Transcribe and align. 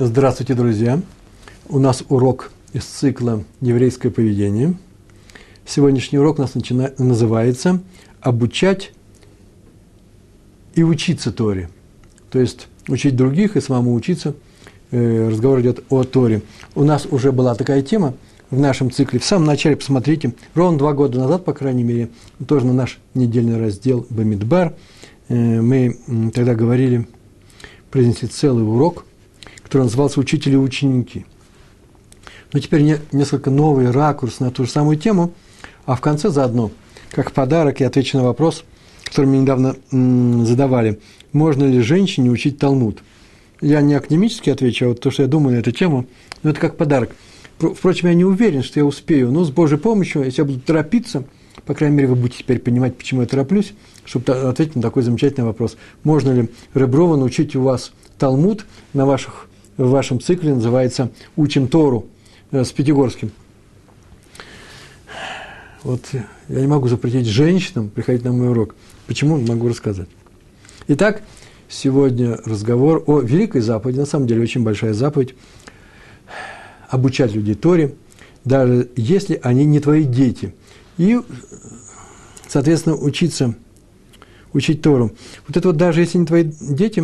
Здравствуйте, 0.00 0.54
друзья! 0.54 1.00
У 1.68 1.78
нас 1.78 2.02
урок 2.08 2.50
из 2.72 2.82
цикла 2.82 3.44
«Еврейское 3.60 4.10
поведение». 4.10 4.74
Сегодняшний 5.64 6.18
урок 6.18 6.40
у 6.40 6.42
нас 6.42 6.56
начинает, 6.56 6.98
называется 6.98 7.80
«Обучать 8.20 8.90
и 10.74 10.82
учиться 10.82 11.30
Торе». 11.30 11.70
То 12.32 12.40
есть 12.40 12.66
учить 12.88 13.14
других 13.14 13.56
и 13.56 13.60
самому 13.60 13.94
учиться. 13.94 14.34
Э, 14.90 15.28
разговор 15.28 15.60
идет 15.60 15.84
о 15.90 16.02
Торе. 16.02 16.42
У 16.74 16.82
нас 16.82 17.06
уже 17.08 17.30
была 17.30 17.54
такая 17.54 17.80
тема 17.80 18.14
в 18.50 18.58
нашем 18.58 18.90
цикле. 18.90 19.20
В 19.20 19.24
самом 19.24 19.46
начале, 19.46 19.76
посмотрите, 19.76 20.34
ровно 20.56 20.76
два 20.76 20.92
года 20.92 21.20
назад, 21.20 21.44
по 21.44 21.52
крайней 21.52 21.84
мере, 21.84 22.10
тоже 22.48 22.66
на 22.66 22.72
наш 22.72 22.98
недельный 23.14 23.60
раздел 23.60 24.04
«Бамидбар», 24.10 24.74
э, 25.28 25.60
мы 25.60 26.32
тогда 26.34 26.56
говорили, 26.56 27.06
произнесли 27.92 28.26
целый 28.26 28.66
урок– 28.66 29.04
который 29.74 29.86
назывался 29.86 30.20
«Учитель 30.20 30.52
и 30.52 30.56
ученики». 30.56 31.26
Но 32.52 32.60
теперь 32.60 32.82
не, 32.82 32.98
несколько 33.10 33.50
новый 33.50 33.90
ракурс 33.90 34.38
на 34.38 34.52
ту 34.52 34.66
же 34.66 34.70
самую 34.70 34.96
тему, 34.96 35.32
а 35.84 35.96
в 35.96 36.00
конце 36.00 36.30
заодно, 36.30 36.70
как 37.10 37.32
подарок, 37.32 37.80
я 37.80 37.88
отвечу 37.88 38.18
на 38.18 38.22
вопрос, 38.22 38.62
который 39.04 39.26
мне 39.26 39.40
недавно 39.40 39.74
задавали. 40.46 41.00
Можно 41.32 41.64
ли 41.64 41.80
женщине 41.80 42.30
учить 42.30 42.56
Талмуд? 42.58 43.02
Я 43.60 43.80
не 43.80 43.94
академически 43.94 44.48
отвечу, 44.48 44.84
а 44.84 44.88
вот 44.90 45.00
то, 45.00 45.10
что 45.10 45.24
я 45.24 45.28
думаю 45.28 45.56
на 45.56 45.58
эту 45.58 45.72
тему, 45.72 46.06
но 46.44 46.50
это 46.50 46.60
как 46.60 46.76
подарок. 46.76 47.10
Впрочем, 47.58 48.06
я 48.06 48.14
не 48.14 48.24
уверен, 48.24 48.62
что 48.62 48.78
я 48.78 48.86
успею, 48.86 49.32
но 49.32 49.42
с 49.42 49.50
Божьей 49.50 49.78
помощью, 49.78 50.22
если 50.22 50.42
я 50.42 50.44
буду 50.44 50.60
торопиться, 50.60 51.24
по 51.66 51.74
крайней 51.74 51.96
мере, 51.96 52.10
вы 52.10 52.14
будете 52.14 52.38
теперь 52.38 52.60
понимать, 52.60 52.96
почему 52.96 53.22
я 53.22 53.26
тороплюсь, 53.26 53.72
чтобы 54.04 54.34
ответить 54.34 54.76
на 54.76 54.82
такой 54.82 55.02
замечательный 55.02 55.46
вопрос. 55.46 55.76
Можно 56.04 56.30
ли 56.30 56.48
Реброва 56.74 57.16
научить 57.16 57.56
у 57.56 57.62
вас 57.62 57.90
Талмуд 58.18 58.66
на 58.92 59.04
ваших 59.04 59.48
в 59.76 59.90
вашем 59.90 60.20
цикле 60.20 60.54
называется 60.54 61.10
«Учим 61.36 61.68
Тору» 61.68 62.06
э, 62.50 62.64
с 62.64 62.72
Пятигорским. 62.72 63.32
Вот 65.82 66.00
я 66.48 66.60
не 66.60 66.66
могу 66.66 66.88
запретить 66.88 67.26
женщинам 67.26 67.90
приходить 67.90 68.24
на 68.24 68.32
мой 68.32 68.48
урок. 68.48 68.74
Почему? 69.06 69.36
Могу 69.36 69.68
рассказать. 69.68 70.08
Итак, 70.88 71.22
сегодня 71.68 72.38
разговор 72.44 73.02
о 73.06 73.20
великой 73.20 73.60
заповеди, 73.60 73.98
на 73.98 74.06
самом 74.06 74.26
деле 74.26 74.42
очень 74.42 74.62
большая 74.62 74.94
заповедь, 74.94 75.34
обучать 76.88 77.34
людей 77.34 77.54
Торе, 77.54 77.94
даже 78.44 78.90
если 78.96 79.38
они 79.42 79.64
не 79.66 79.80
твои 79.80 80.04
дети. 80.04 80.54
И, 80.96 81.20
соответственно, 82.48 82.96
учиться, 82.96 83.54
учить 84.52 84.80
Тору. 84.80 85.12
Вот 85.46 85.56
это 85.56 85.68
вот 85.68 85.76
даже 85.76 86.00
если 86.00 86.18
не 86.18 86.26
твои 86.26 86.44
дети, 86.44 87.00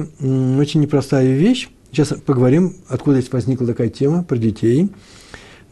очень 0.58 0.80
непростая 0.80 1.34
вещь, 1.34 1.68
Сейчас 1.92 2.14
поговорим, 2.24 2.76
откуда 2.88 3.20
здесь 3.20 3.32
возникла 3.32 3.66
такая 3.66 3.88
тема 3.88 4.22
про 4.22 4.36
детей. 4.36 4.90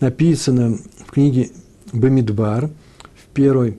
Написано 0.00 0.78
в 1.06 1.12
книге 1.12 1.50
Бамидбар, 1.92 2.70
в, 3.14 3.26
первой, 3.32 3.78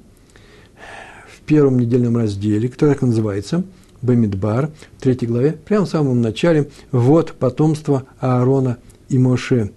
в 1.27 1.41
первом 1.41 1.79
недельном 1.79 2.15
разделе, 2.15 2.69
который 2.69 2.93
так 2.93 3.01
называется, 3.01 3.63
Бамидбар, 4.01 4.71
в 4.97 5.01
третьей 5.01 5.27
главе, 5.27 5.51
прямо 5.51 5.85
в 5.85 5.89
самом 5.89 6.21
начале, 6.21 6.69
вот 6.93 7.33
потомство 7.33 8.05
Аарона 8.19 8.77
и 9.09 9.17
Моше. 9.17 9.71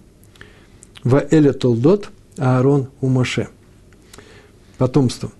Ваэля 1.02 1.52
Толдот 1.52 2.10
Аарон 2.38 2.88
у 3.00 3.08
Моше. 3.08 3.48
Потомство. 4.78 5.33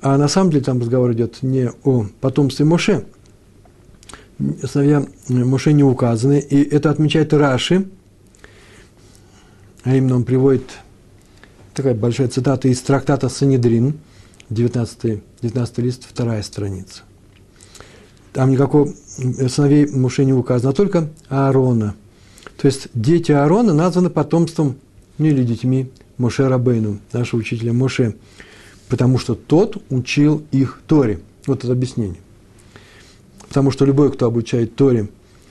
А 0.00 0.16
на 0.16 0.28
самом 0.28 0.50
деле 0.50 0.64
там 0.64 0.80
разговор 0.80 1.12
идет 1.12 1.42
не 1.42 1.70
о 1.84 2.06
потомстве 2.22 2.64
Моше– 2.64 3.04
сыновья 4.66 5.06
Моше 5.28 5.72
не 5.72 5.84
указаны, 5.84 6.38
и 6.38 6.62
это 6.62 6.90
отмечает 6.90 7.32
Раши, 7.32 7.88
а 9.82 9.94
именно 9.94 10.16
он 10.16 10.24
приводит 10.24 10.64
такая 11.74 11.94
большая 11.94 12.28
цитата 12.28 12.68
из 12.68 12.80
трактата 12.80 13.28
Санедрин, 13.28 13.98
19, 14.50 15.22
19 15.42 15.78
лист, 15.78 16.06
вторая 16.08 16.42
страница. 16.42 17.02
Там 18.32 18.50
никакого 18.50 18.92
сыновей 19.48 19.86
Моше 19.86 20.24
не 20.24 20.32
указано, 20.32 20.70
а 20.70 20.74
только 20.74 21.08
Аарона. 21.28 21.94
То 22.56 22.66
есть 22.66 22.88
дети 22.94 23.32
Аарона 23.32 23.72
названы 23.72 24.10
потомством, 24.10 24.76
ну 25.18 25.26
или 25.26 25.42
детьми 25.42 25.90
Моше 26.18 26.48
Рабейну, 26.48 26.98
нашего 27.12 27.40
учителя 27.40 27.72
Моше, 27.72 28.16
потому 28.88 29.18
что 29.18 29.34
тот 29.34 29.82
учил 29.90 30.44
их 30.52 30.80
Торе. 30.86 31.20
Вот 31.46 31.64
это 31.64 31.72
объяснение. 31.72 32.18
Потому 33.50 33.72
что 33.72 33.84
любой, 33.84 34.12
кто 34.12 34.26
обучает 34.26 34.76
Торе 34.76 35.08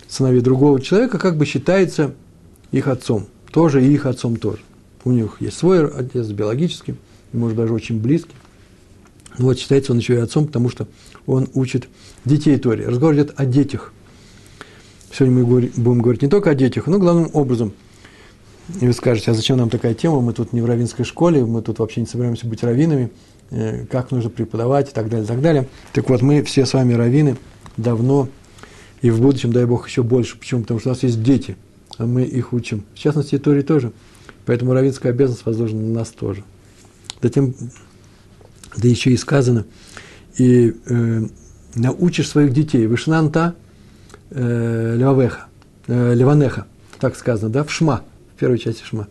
сыновей 0.08 0.40
другого 0.40 0.80
человека, 0.80 1.20
как 1.20 1.36
бы 1.36 1.46
считается 1.46 2.16
их 2.72 2.88
отцом. 2.88 3.28
Тоже 3.52 3.86
и 3.86 3.94
их 3.94 4.06
отцом 4.06 4.38
тоже. 4.38 4.62
У 5.04 5.12
них 5.12 5.36
есть 5.42 5.58
свой 5.58 5.86
отец 5.86 6.28
биологический, 6.28 6.96
может 7.34 7.58
даже 7.58 7.74
очень 7.74 8.00
близкий. 8.00 8.36
Но 9.38 9.48
вот 9.48 9.60
считается 9.60 9.92
он 9.92 9.98
еще 9.98 10.14
и 10.14 10.18
отцом, 10.18 10.48
потому 10.48 10.70
что 10.70 10.88
он 11.26 11.50
учит 11.54 11.90
детей 12.24 12.58
Торе. 12.58 12.88
Разговор 12.88 13.16
идет 13.16 13.34
о 13.36 13.46
детях. 13.46 13.92
Сегодня 15.12 15.44
мы 15.44 15.44
будем 15.44 16.02
говорить 16.02 16.22
не 16.22 16.30
только 16.30 16.52
о 16.52 16.56
детях, 16.56 16.88
но 16.88 17.00
главным 17.00 17.30
образом. 17.34 17.74
И 18.80 18.88
вы 18.88 18.94
скажете, 18.94 19.31
а 19.31 19.34
зачем 19.34 19.58
нам 19.58 19.70
такая 19.70 19.94
тема? 19.94 20.22
Мы 20.22 20.31
тут 20.31 20.54
не 20.54 20.62
в 20.62 20.66
равинской 20.66 21.04
школе, 21.04 21.44
мы 21.44 21.62
тут 21.62 21.80
вообще 21.80 22.00
не 22.00 22.08
собираемся 22.08 22.48
быть 22.48 22.64
раввинами, 22.64 23.12
э, 23.50 23.86
как 23.88 24.12
нужно 24.12 24.30
преподавать 24.30 24.90
и 24.90 24.94
так 24.94 25.10
далее, 25.10 25.26
и 25.26 25.28
так 25.28 25.42
далее. 25.42 25.68
Так 25.92 26.10
вот, 26.10 26.22
мы 26.22 26.44
все 26.44 26.66
с 26.66 26.74
вами 26.74 26.94
раввины– 26.94 27.36
давно 27.81 28.29
и 29.01 29.09
в 29.09 29.22
будущем, 29.22 29.51
дай 29.51 29.66
Бог, 29.66 29.88
еще 29.88 30.03
больше. 30.03 30.38
Почему? 30.38 30.62
Потому 30.62 30.79
что 30.79 30.90
у 30.90 30.94
нас 30.94 31.03
есть 31.03 31.23
дети, 31.23 31.57
а 31.97 32.06
мы 32.06 32.23
их 32.23 32.53
учим. 32.53 32.84
В 32.94 33.00
частности, 33.00 33.35
и 33.35 33.38
Тори 33.38 33.62
тоже. 33.62 33.91
Поэтому 34.45 34.73
равинская 34.73 35.12
обязанность 35.12 35.45
возложена 35.45 35.81
на 35.81 35.94
нас 36.00 36.09
тоже. 36.09 36.44
Затем, 37.22 37.53
да 38.75 38.88
еще 38.88 39.12
и 39.12 39.18
сказано, 39.18 39.66
и 40.38 40.75
э, 40.85 41.22
научишь 41.75 42.29
своих 42.29 42.53
детей, 42.53 42.88
вышнанта 42.88 43.56
э, 44.29 44.95
левавеха, 44.97 45.47
э, 45.88 46.13
леванеха, 46.13 46.66
так 47.00 47.16
сказано, 47.16 47.51
да, 47.51 47.63
в 47.63 47.72
шма, 47.72 48.03
в 48.35 48.39
первой 48.39 48.57
части 48.57 48.84
шма. 48.84 49.07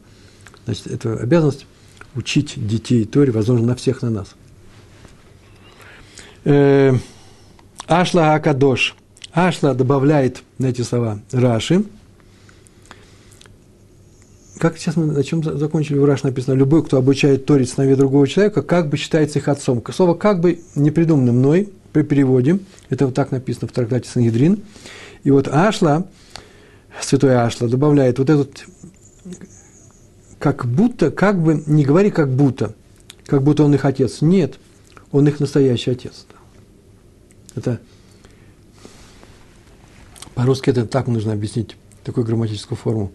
Значит, 0.64 0.86
это 0.86 1.14
обязанность 1.14 1.66
учить 2.14 2.54
детей 2.56 3.04
Торе 3.04 3.30
возложена 3.30 3.68
на 3.68 3.74
всех 3.74 4.02
на 4.02 4.10
нас. 4.10 4.34
Э, 6.44 6.94
Ашла 7.88 8.34
Акадош. 8.34 8.94
Ашла 9.32 9.72
добавляет 9.72 10.43
на 10.59 10.66
эти 10.66 10.82
слова 10.82 11.21
Раши. 11.32 11.84
Как 14.59 14.76
сейчас 14.76 14.97
мы 14.97 15.06
на 15.06 15.25
чем 15.25 15.43
закончили 15.43 15.97
в 15.97 16.04
Раши 16.04 16.26
написано? 16.26 16.54
Любой, 16.54 16.84
кто 16.84 16.99
обучает 16.99 17.47
Торе 17.47 17.65
сыновей 17.65 17.97
другого 17.97 18.28
человека, 18.28 18.60
как 18.60 18.91
бы 18.91 18.99
считается 18.99 19.38
их 19.38 19.49
отцом. 19.49 19.82
Слово 19.91 20.15
«как 20.15 20.41
бы» 20.41 20.60
не 20.75 20.91
придумано 20.91 21.32
мной 21.32 21.71
при 21.94 22.03
переводе. 22.03 22.59
Это 22.91 23.06
вот 23.06 23.15
так 23.15 23.31
написано 23.31 23.69
в 23.69 23.72
трактате 23.72 24.06
Сангидрин. 24.06 24.60
И 25.25 25.31
вот 25.31 25.49
Ашла, 25.49 26.06
святой 27.00 27.37
Ашла, 27.37 27.69
добавляет 27.69 28.19
вот 28.19 28.28
этот 28.28 28.66
как 30.38 30.66
будто, 30.66 31.10
как 31.10 31.43
бы, 31.43 31.62
не 31.66 31.84
говори 31.84 32.10
как 32.10 32.28
будто, 32.28 32.75
как 33.25 33.43
будто 33.43 33.65
он 33.65 33.75
их 33.75 33.87
отец. 33.87 34.20
Нет, 34.20 34.59
он 35.10 35.26
их 35.26 35.41
настоящий 35.41 35.93
отец. 35.93 36.26
Это 37.54 37.81
по-русски 40.34 40.70
это 40.70 40.86
так 40.86 41.09
нужно 41.09 41.32
объяснить, 41.32 41.76
такую 42.04 42.25
грамматическую 42.25 42.78
форму. 42.78 43.10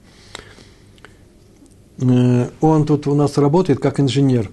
Э, 1.99 2.49
он 2.59 2.85
тут 2.85 3.07
у 3.07 3.15
нас 3.15 3.37
работает 3.37 3.79
как 3.79 3.99
инженер. 3.99 4.51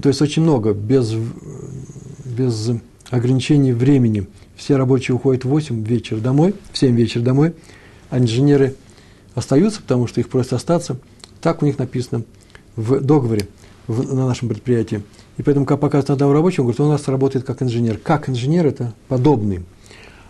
То 0.00 0.08
есть 0.08 0.22
очень 0.22 0.42
много, 0.42 0.72
без, 0.72 1.12
без 2.24 2.70
ограничений 3.10 3.72
времени. 3.72 4.28
Все 4.56 4.76
рабочие 4.76 5.14
уходят 5.14 5.44
в 5.44 5.48
8 5.48 5.82
вечера 5.82 6.18
домой, 6.18 6.54
в 6.72 6.78
7 6.78 6.94
вечера 6.94 7.22
домой, 7.22 7.54
а 8.10 8.18
инженеры 8.18 8.76
остаются, 9.34 9.82
потому 9.82 10.06
что 10.06 10.20
их 10.20 10.28
просят 10.28 10.52
остаться. 10.52 10.98
Так 11.40 11.62
у 11.62 11.66
них 11.66 11.78
написано 11.78 12.22
в 12.76 13.00
договоре 13.00 13.48
в, 13.86 14.14
на 14.14 14.26
нашем 14.26 14.48
предприятии. 14.48 15.02
И 15.36 15.42
поэтому, 15.42 15.66
как 15.66 15.80
показывает 15.80 16.10
одного 16.10 16.32
рабочего, 16.32 16.62
он 16.62 16.66
говорит, 16.66 16.80
он 16.80 16.88
у 16.88 16.92
нас 16.92 17.08
работает 17.08 17.44
как 17.44 17.62
инженер. 17.62 17.98
Как 17.98 18.28
инженер– 18.28 18.66
это 18.68 18.94
подобный. 19.08 19.64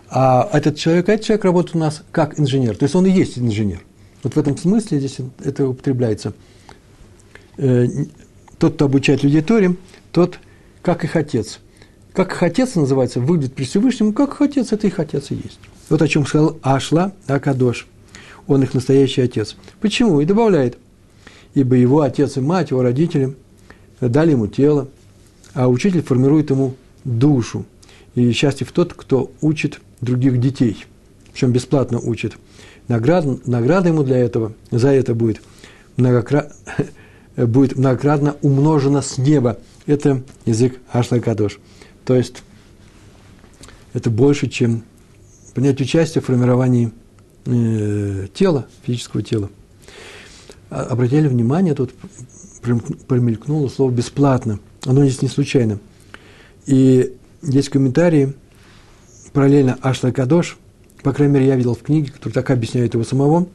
А 0.09 0.49
этот 0.51 0.77
человек, 0.77 1.09
этот 1.09 1.25
человек 1.25 1.45
работает 1.45 1.75
у 1.75 1.79
нас 1.79 2.03
как 2.11 2.39
инженер. 2.39 2.75
То 2.75 2.83
есть 2.83 2.95
он 2.95 3.05
и 3.05 3.11
есть 3.11 3.37
инженер. 3.37 3.81
Вот 4.23 4.35
в 4.35 4.39
этом 4.39 4.57
смысле 4.57 4.99
здесь 4.99 5.17
это 5.43 5.67
употребляется. 5.67 6.33
Э, 7.57 7.87
тот, 8.57 8.75
кто 8.75 8.85
обучает 8.85 9.23
людей 9.23 9.41
Торе, 9.41 9.75
тот, 10.11 10.39
как 10.81 11.03
их 11.03 11.15
отец. 11.15 11.59
Как 12.13 12.31
их 12.31 12.41
отец 12.41 12.75
называется, 12.75 13.19
выглядит 13.19 13.53
при 13.53 13.65
Всевышнем, 13.65 14.13
как 14.13 14.33
их 14.33 14.41
отец, 14.41 14.71
это 14.71 14.87
их 14.87 14.99
отец 14.99 15.31
и 15.31 15.35
есть. 15.35 15.59
Вот 15.89 16.01
о 16.01 16.07
чем 16.07 16.25
сказал 16.25 16.57
Ашла 16.61 17.11
Акадош. 17.27 17.87
Он 18.47 18.63
их 18.63 18.73
настоящий 18.73 19.21
отец. 19.21 19.55
Почему? 19.81 20.21
И 20.21 20.25
добавляет. 20.25 20.77
Ибо 21.53 21.75
его 21.75 22.01
отец 22.01 22.37
и 22.37 22.41
мать, 22.41 22.71
его 22.71 22.81
родители 22.81 23.35
дали 24.01 24.31
ему 24.31 24.47
тело, 24.47 24.87
а 25.55 25.69
учитель 25.69 26.03
формирует 26.03 26.51
ему 26.51 26.75
душу. 27.03 27.65
И 28.13 28.31
счастье 28.33 28.67
в 28.67 28.71
тот, 28.71 28.93
кто 28.93 29.31
учит 29.41 29.79
других 30.01 30.39
детей. 30.39 30.85
причем 31.31 31.51
бесплатно 31.51 31.99
учит. 31.99 32.37
Наград, 32.87 33.25
награда 33.47 33.89
ему 33.89 34.03
для 34.03 34.17
этого, 34.17 34.53
за 34.69 34.89
это 34.89 35.15
будет, 35.15 35.41
многокра... 35.97 36.51
будет 37.35 37.77
многократно 37.77 38.35
умножена 38.41 39.01
с 39.01 39.17
неба. 39.17 39.57
Это 39.85 40.21
язык 40.45 40.77
Ашлакадош. 40.91 41.59
То 42.05 42.15
есть, 42.15 42.43
это 43.93 44.09
больше, 44.09 44.47
чем 44.47 44.83
принять 45.53 45.81
участие 45.81 46.21
в 46.21 46.25
формировании 46.25 46.91
э, 47.45 48.27
тела, 48.33 48.67
физического 48.83 49.23
тела. 49.23 49.49
А, 50.69 50.83
обратили 50.83 51.27
внимание, 51.27 51.73
тут 51.73 51.93
промелькнуло 53.07 53.69
слово 53.69 53.91
«бесплатно». 53.91 54.59
Оно 54.85 55.03
здесь 55.03 55.21
не 55.21 55.27
случайно. 55.27 55.79
И 56.65 57.13
есть 57.41 57.69
комментарии, 57.69 58.33
параллельно 59.33 59.77
Ашла 59.81 60.11
Кадош, 60.11 60.57
по 61.03 61.11
крайней 61.13 61.33
мере, 61.35 61.47
я 61.47 61.55
видел 61.55 61.75
в 61.75 61.83
книге, 61.83 62.11
которая 62.11 62.33
так 62.33 62.49
объясняет 62.49 62.93
его 62.93 63.03
самого, 63.03 63.47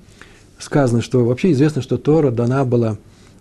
сказано, 0.58 1.02
что 1.02 1.24
вообще 1.24 1.52
известно, 1.52 1.82
что 1.82 1.96
Тора 1.98 2.30
дана 2.30 2.64
была 2.64 2.98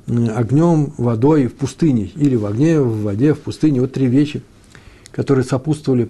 огнем, 0.07 0.93
водой 0.97 1.47
в 1.47 1.53
пустыне, 1.53 2.11
или 2.15 2.35
в 2.35 2.45
огне, 2.45 2.81
в 2.81 3.03
воде, 3.03 3.33
в 3.33 3.39
пустыне. 3.39 3.81
Вот 3.81 3.93
три 3.93 4.07
вещи, 4.07 4.41
которые 5.11 5.45
сопутствовали 5.45 6.09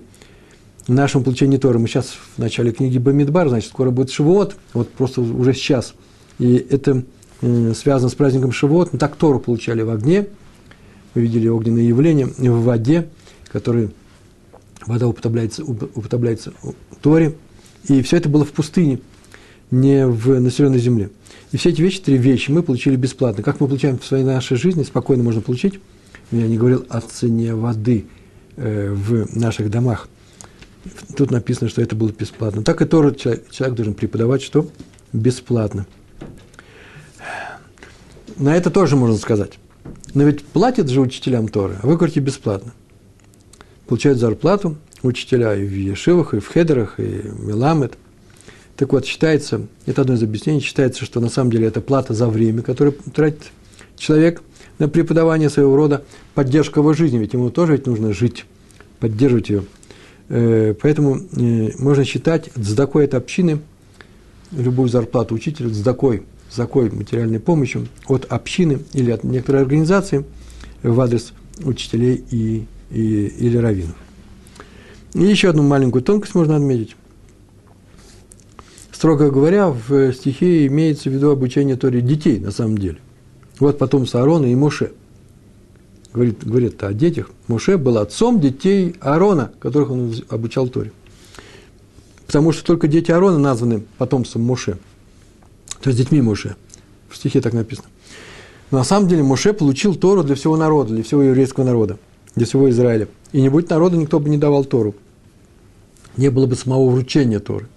нашему 0.87 1.23
получению 1.25 1.59
Торы. 1.59 1.79
Мы 1.79 1.87
сейчас 1.87 2.15
в 2.35 2.37
начале 2.37 2.71
книги 2.71 2.97
Бамидбар, 2.97 3.49
значит, 3.49 3.69
скоро 3.69 3.91
будет 3.91 4.11
Шивот, 4.11 4.55
вот 4.73 4.89
просто 4.89 5.21
уже 5.21 5.53
сейчас. 5.53 5.93
И 6.37 6.55
это 6.55 7.03
связано 7.75 8.09
с 8.09 8.15
праздником 8.15 8.51
Шивот. 8.53 8.93
Мы 8.93 8.99
так 8.99 9.15
Тору 9.15 9.39
получали 9.39 9.81
в 9.81 9.89
огне, 9.89 10.27
вы 11.13 11.21
видели 11.21 11.47
огненное 11.47 11.83
явление, 11.83 12.27
в 12.27 12.63
воде, 12.63 13.07
который 13.51 13.89
вода 14.85 15.07
употребляется, 15.07 15.63
употребляется 15.63 16.53
в 16.61 16.73
Торе. 17.01 17.35
И 17.87 18.01
все 18.01 18.17
это 18.17 18.29
было 18.29 18.45
в 18.45 18.51
пустыне, 18.51 18.99
не 19.71 20.05
в 20.05 20.39
населенной 20.39 20.79
земле. 20.79 21.09
И 21.51 21.57
все 21.57 21.69
эти 21.69 21.81
вещи, 21.81 22.01
три 22.01 22.17
вещи 22.17 22.51
мы 22.51 22.63
получили 22.63 22.95
бесплатно. 22.95 23.43
Как 23.43 23.59
мы 23.59 23.67
получаем 23.67 23.97
в 23.97 24.05
своей 24.05 24.23
нашей 24.23 24.57
жизни, 24.57 24.83
спокойно 24.83 25.23
можно 25.23 25.41
получить. 25.41 25.79
Я 26.31 26.47
не 26.47 26.57
говорил 26.57 26.85
о 26.89 27.01
цене 27.01 27.55
воды 27.55 28.05
э, 28.55 28.91
в 28.91 29.35
наших 29.35 29.69
домах– 29.69 30.07
Тут 31.15 31.31
написано, 31.31 31.69
что 31.69 31.81
это 31.81 31.95
было 31.95 32.09
бесплатно. 32.09 32.63
Так 32.63 32.81
и 32.81 32.85
Тора 32.85 33.11
человек, 33.11 33.49
человек 33.49 33.75
должен 33.75 33.93
преподавать, 33.93 34.41
что 34.41 34.69
бесплатно. 35.11 35.85
На 38.37 38.55
это 38.55 38.69
тоже 38.69 38.95
можно 38.95 39.17
сказать. 39.17 39.59
Но 40.13 40.23
ведь 40.23 40.43
платят 40.43 40.89
же 40.89 41.01
учителям 41.01 41.47
Торы, 41.47 41.77
а 41.81 41.87
вы 41.87 41.95
говорите 41.95 42.19
бесплатно. 42.19 42.73
Получают 43.87 44.19
зарплату 44.19 44.77
учителя 45.01 45.55
и 45.55 45.63
в 45.63 45.71
Ешивах, 45.71 46.33
и 46.33 46.39
в 46.39 46.47
Хедерах, 46.47 46.99
и 46.99 47.03
в 47.03 47.45
Меламед. 47.45 47.97
Так 48.75 48.93
вот, 48.93 49.05
считается, 49.05 49.67
это 49.85 50.01
одно 50.01 50.13
из 50.13 50.23
объяснений, 50.23 50.61
считается, 50.61 51.05
что 51.05 51.19
на 51.19 51.29
самом 51.29 51.51
деле 51.51 51.67
это 51.67 51.81
плата 51.81 52.13
за 52.13 52.27
время, 52.27 52.61
которое 52.61 52.91
тратит 53.13 53.51
человек 53.97 54.41
на 54.77 54.87
преподавание 54.87 55.49
своего 55.49 55.75
рода, 55.75 56.03
поддержка 56.33 56.79
его 56.79 56.93
жизни, 56.93 57.17
ведь 57.17 57.33
ему 57.33 57.49
тоже 57.49 57.73
ведь 57.73 57.87
нужно 57.87 58.13
жить, 58.13 58.45
поддерживать 58.99 59.49
ее– 59.49 59.63
Э, 60.29 60.75
поэтому 60.79 61.17
э, 61.17 61.71
можно 61.79 62.05
считать 62.05 62.49
цдакой 62.55 63.05
от 63.05 63.15
общины, 63.15 63.59
любую 64.51 64.87
зарплату 64.87 65.35
учителя, 65.35 65.69
цдакой, 65.69 66.23
цдакой 66.49 66.89
материальной 66.89 67.39
помощью 67.39 67.87
от 68.07 68.25
общины 68.25 68.79
или 68.93 69.11
от 69.11 69.23
некоторой 69.23 69.61
организации 69.61 70.25
в 70.83 70.99
адрес 70.99 71.33
учителей 71.63 72.23
и, 72.31 72.65
и, 72.91 73.27
или 73.27 73.57
раввинов. 73.57 73.95
И 75.13 75.23
еще 75.23 75.49
одну 75.49 75.63
маленькую 75.63 76.01
тонкость 76.01 76.35
можно 76.35 76.55
отметить. 76.55 76.95
Строго 78.91 79.31
говоря, 79.31 79.69
в 79.69 80.11
стихе 80.13 80.67
имеется 80.67 81.09
в 81.09 81.13
виду 81.13 81.31
обучение 81.31 81.75
Торе 81.75 82.01
детей 82.01 82.39
на 82.39 82.51
самом 82.51 82.77
деле. 82.77 82.97
Вот 83.59 83.77
потом 83.77 84.05
Аарона 84.11 84.45
и 84.45 84.55
Моше– 84.55 84.91
говорит, 86.13 86.45
говорит 86.45 86.83
о 86.83 86.93
детях, 86.93 87.29
Муше 87.47 87.77
был 87.77 87.97
отцом 87.97 88.39
детей 88.39 88.95
Аарона, 88.99 89.51
которых 89.59 89.91
он 89.91 90.13
обучал 90.29 90.67
Торе. 90.67 90.91
Потому 92.25 92.51
что 92.51 92.63
только 92.63 92.87
дети 92.87 93.11
Аарона 93.11 93.37
названы 93.37 93.83
потомством 93.97 94.43
Муше, 94.43 94.77
то 95.81 95.89
есть 95.89 95.99
детьми 95.99 96.21
Муше. 96.21 96.55
В 97.09 97.15
стихе 97.15 97.41
так 97.41 97.53
написано. 97.53 97.87
Но 98.71 98.79
на 98.79 98.83
самом 98.83 99.07
деле 99.07 99.23
Муше 99.23 99.53
получил 99.53 99.95
Тору 99.95 100.23
для 100.23 100.35
всего 100.35 100.57
народа, 100.57 100.93
для 100.93 101.03
всего 101.03 101.23
еврейского 101.23 101.63
народа, 101.63 101.97
для 102.35 102.45
всего 102.45 102.69
Израиля. 102.69 103.07
И 103.31 103.41
не 103.41 103.49
будь 103.49 103.69
народа, 103.69 103.97
никто 103.97 104.19
бы 104.19 104.29
не 104.29 104.37
давал 104.37 104.65
Тору. 104.65 104.95
Не 106.17 106.29
было 106.29 106.45
бы 106.45 106.55
самого 106.55 106.89
вручения 106.89 107.39
Торы. 107.39 107.67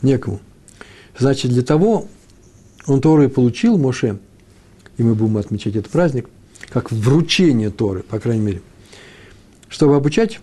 Некому. 0.00 0.40
Значит, 1.18 1.50
для 1.50 1.62
того 1.62 2.06
он 2.86 3.00
Тору 3.00 3.24
и 3.24 3.28
получил, 3.28 3.76
Моше, 3.78 4.18
и 4.96 5.02
мы 5.02 5.14
будем 5.14 5.36
отмечать 5.36 5.76
этот 5.76 5.90
праздник– 5.92 6.28
как 6.72 6.90
вручение 6.90 7.70
Торы, 7.70 8.02
по 8.02 8.18
крайней 8.18 8.42
мере. 8.42 8.62
Чтобы 9.68 9.96
обучать, 9.96 10.40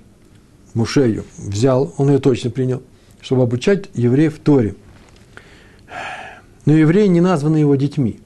Мушею 0.74 1.25
взял, 1.38 1.94
он 1.98 2.10
ее 2.10 2.19
точно 2.19 2.52
принял, 2.52 2.84
чтобы 3.22 3.44
обучать 3.44 3.90
евреев 3.95 4.38
Торе. 4.40 4.75
Но 6.69 6.75
евреи 6.75 7.07
не 7.07 7.19
названы 7.19 7.57
его 7.57 7.74
детьми. 7.74 8.19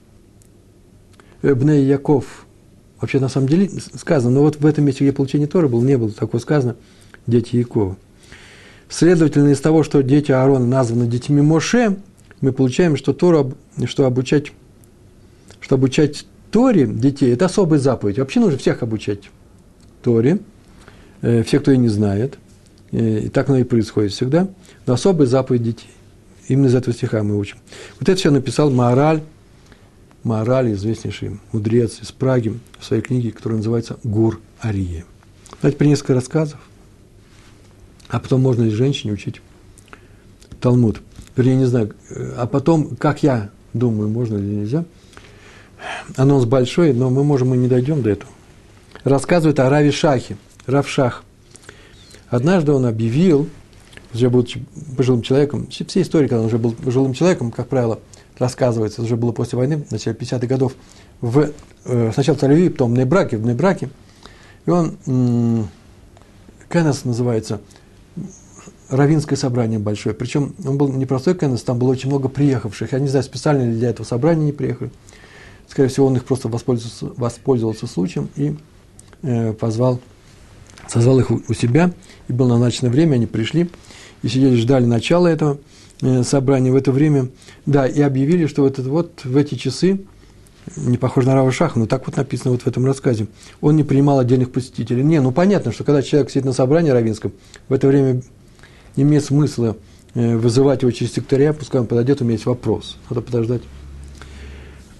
Бней 1.41 1.85
Яков, 1.85 2.45
вообще 2.99 3.21
на 3.21 3.29
самом 3.29 3.47
деле 3.47 3.69
сказано, 3.69 4.35
но 4.35 4.41
вот 4.41 4.57
в 4.57 4.65
этом 4.65 4.83
месте, 4.83 5.05
где 5.05 5.13
получение 5.13 5.47
Торы 5.47 5.69
было, 5.69 5.81
не 5.81 5.97
было 5.97 6.11
такого 6.11 6.41
сказано, 6.41 6.75
дети 7.25 7.55
Якова. 7.55 7.95
Следовательно, 8.89 9.51
из 9.51 9.61
того, 9.61 9.81
что 9.83 10.03
дети 10.03 10.33
Аарона 10.33 10.65
названы 10.65 11.07
детьми 11.07 11.41
Моше, 11.41 11.95
мы 12.41 12.51
получаем, 12.51 12.97
что 12.97 13.13
Тору, 13.13 13.53
что 13.85 14.05
обучать, 14.05 14.51
что 15.61 15.75
обучать 15.75 16.25
Торе 16.51 16.85
детей– 16.85 17.31
это 17.33 17.45
особая 17.45 17.79
заповедь. 17.79 18.19
Вообще 18.19 18.41
нужно 18.41 18.57
всех 18.59 18.83
обучать 18.83 19.29
Торе, 20.01 20.39
э, 21.21 21.43
всех, 21.43 21.61
кто 21.61 21.71
ее 21.71 21.77
не 21.77 21.87
знает. 21.87 22.37
Э, 22.91 23.19
и 23.19 23.29
так 23.29 23.47
оно 23.47 23.59
и 23.59 23.63
происходит 23.63 24.11
всегда. 24.11 24.49
Но 24.85 24.95
особая 24.95 25.27
заповедь 25.27 25.63
детей. 25.63 25.91
Именно 26.53 26.67
из 26.67 26.75
этого 26.75 26.95
стиха 26.95 27.23
мы 27.23 27.37
учим. 27.37 27.57
Вот 27.99 28.07
это 28.07 28.19
все 28.19 28.29
написал 28.29 28.69
Маораль, 28.69 29.23
Маораль, 30.23 30.73
известнейший 30.73 31.39
мудрец 31.51 31.99
из 32.01 32.11
Праги, 32.11 32.59
в 32.77 32.85
своей 32.85 33.01
книге, 33.01 33.31
которая 33.31 33.57
называется 33.57 33.97
«Гур 34.03 34.39
Ария». 34.63 35.05
Давайте 35.61 35.77
при 35.77 35.87
несколько 35.87 36.13
рассказов. 36.13 36.59
А 38.07 38.19
потом 38.19 38.41
можно 38.41 38.63
ли 38.63 38.69
женщине 38.69 39.13
учить 39.13 39.41
Талмуд. 40.61 41.01
Вернее, 41.35 41.55
не 41.55 41.65
знаю. 41.65 41.95
Э, 42.09 42.35
а 42.37 42.45
потом, 42.45 42.95
как 42.97 43.23
я 43.23 43.49
думаю, 43.73 44.09
можно 44.09 44.37
или 44.37 44.43
нельзя– 44.43 44.85
анонс 46.15 46.45
большой, 46.45 46.93
но 46.93 47.09
мы 47.09 47.23
можем 47.23 47.53
и 47.53 47.57
не 47.57 47.67
дойдем 47.67 48.01
до 48.01 48.11
этого. 48.11 48.31
Рассказывает 49.03 49.59
о 49.59 49.69
Раве 49.69 49.91
Шахе, 49.91 50.37
Рав 50.65 50.89
Шах. 50.89 51.23
Однажды 52.29 52.71
он 52.71 52.85
объявил, 52.85 53.49
уже 54.13 54.29
будучи 54.29 54.63
пожилым 54.95 55.21
человеком, 55.21 55.67
все 55.69 56.01
истории, 56.01 56.27
когда 56.27 56.41
он 56.41 56.47
уже 56.47 56.57
был 56.57 56.71
пожилым 56.73 57.13
человеком, 57.13 57.51
как 57.51 57.67
правило, 57.67 57.99
рассказывается, 58.37 59.01
уже 59.01 59.15
было 59.15 59.31
после 59.31 59.57
войны, 59.57 59.77
в 59.77 59.91
начале 59.91 60.15
50-х 60.15 60.47
годов, 60.47 60.73
в, 61.21 61.51
э, 61.85 62.11
сначала 62.13 62.37
в 62.37 62.43
Тель-Авиве, 62.43 62.69
потом 62.71 62.93
в 62.93 62.97
Нейбраке, 62.97 63.37
в 63.37 63.45
Нейбраке, 63.45 63.89
и 64.65 64.69
он, 64.69 64.97
м- 65.05 65.69
Кеннес 66.69 67.05
называется, 67.05 67.61
равинское 68.89 69.37
собрание 69.37 69.79
большое, 69.79 70.15
причем 70.15 70.53
он 70.65 70.77
был 70.77 70.89
не 70.89 71.05
простой 71.05 71.35
Кеннес, 71.35 71.63
там 71.63 71.79
было 71.79 71.91
очень 71.91 72.09
много 72.09 72.29
приехавших, 72.29 72.91
я 72.91 72.99
не 72.99 73.07
знаю, 73.07 73.23
специально 73.23 73.63
ли 73.63 73.77
для 73.77 73.89
этого 73.89 74.05
собрания 74.05 74.45
не 74.45 74.51
приехали, 74.51 74.91
Скорее 75.67 75.89
всего, 75.89 76.05
он 76.05 76.15
их 76.15 76.25
просто 76.25 76.49
воспользовался, 76.49 77.07
воспользовался 77.17 77.87
случаем 77.87 78.29
и 78.35 78.55
э, 79.23 79.53
позвал, 79.53 79.99
созвал 80.87 81.19
их 81.19 81.31
у, 81.31 81.41
у 81.47 81.53
себя, 81.53 81.91
и 82.27 82.33
было 82.33 82.49
назначено 82.49 82.89
время, 82.89 83.15
они 83.15 83.25
пришли 83.25 83.71
и 84.23 84.27
сидели, 84.27 84.55
ждали 84.55 84.85
начала 84.85 85.27
этого 85.27 85.59
э, 86.01 86.23
собрания. 86.23 86.71
В 86.71 86.75
это 86.75 86.91
время, 86.91 87.29
да, 87.65 87.85
и 87.85 88.01
объявили, 88.01 88.47
что 88.47 88.63
вот, 88.63 88.79
вот 88.79 89.21
в 89.23 89.37
эти 89.37 89.55
часы, 89.55 90.01
не 90.75 90.97
похож 90.97 91.25
на 91.25 91.35
Рава 91.35 91.51
Шаха, 91.51 91.77
но 91.77 91.85
так 91.85 92.07
вот 92.07 92.17
написано 92.17 92.51
вот 92.51 92.63
в 92.63 92.67
этом 92.67 92.85
рассказе, 92.85 93.27
он 93.61 93.75
не 93.75 93.83
принимал 93.83 94.19
отдельных 94.19 94.51
посетителей. 94.51 95.03
Не, 95.03 95.21
ну 95.21 95.31
понятно, 95.31 95.71
что 95.71 95.83
когда 95.83 96.01
человек 96.01 96.31
сидит 96.31 96.45
на 96.45 96.53
собрании 96.53 96.89
равинском, 96.89 97.33
в 97.67 97.73
это 97.73 97.87
время 97.87 98.23
не 98.95 99.03
имеет 99.03 99.25
смысла 99.25 99.75
э, 100.15 100.37
вызывать 100.37 100.81
его 100.81 100.91
через 100.91 101.13
сектория, 101.13 101.53
пускай 101.53 101.81
он 101.81 101.87
подойдет, 101.87 102.21
у 102.21 102.23
меня 102.23 102.33
есть 102.33 102.45
вопрос, 102.45 102.97
надо 103.09 103.21
подождать 103.21 103.61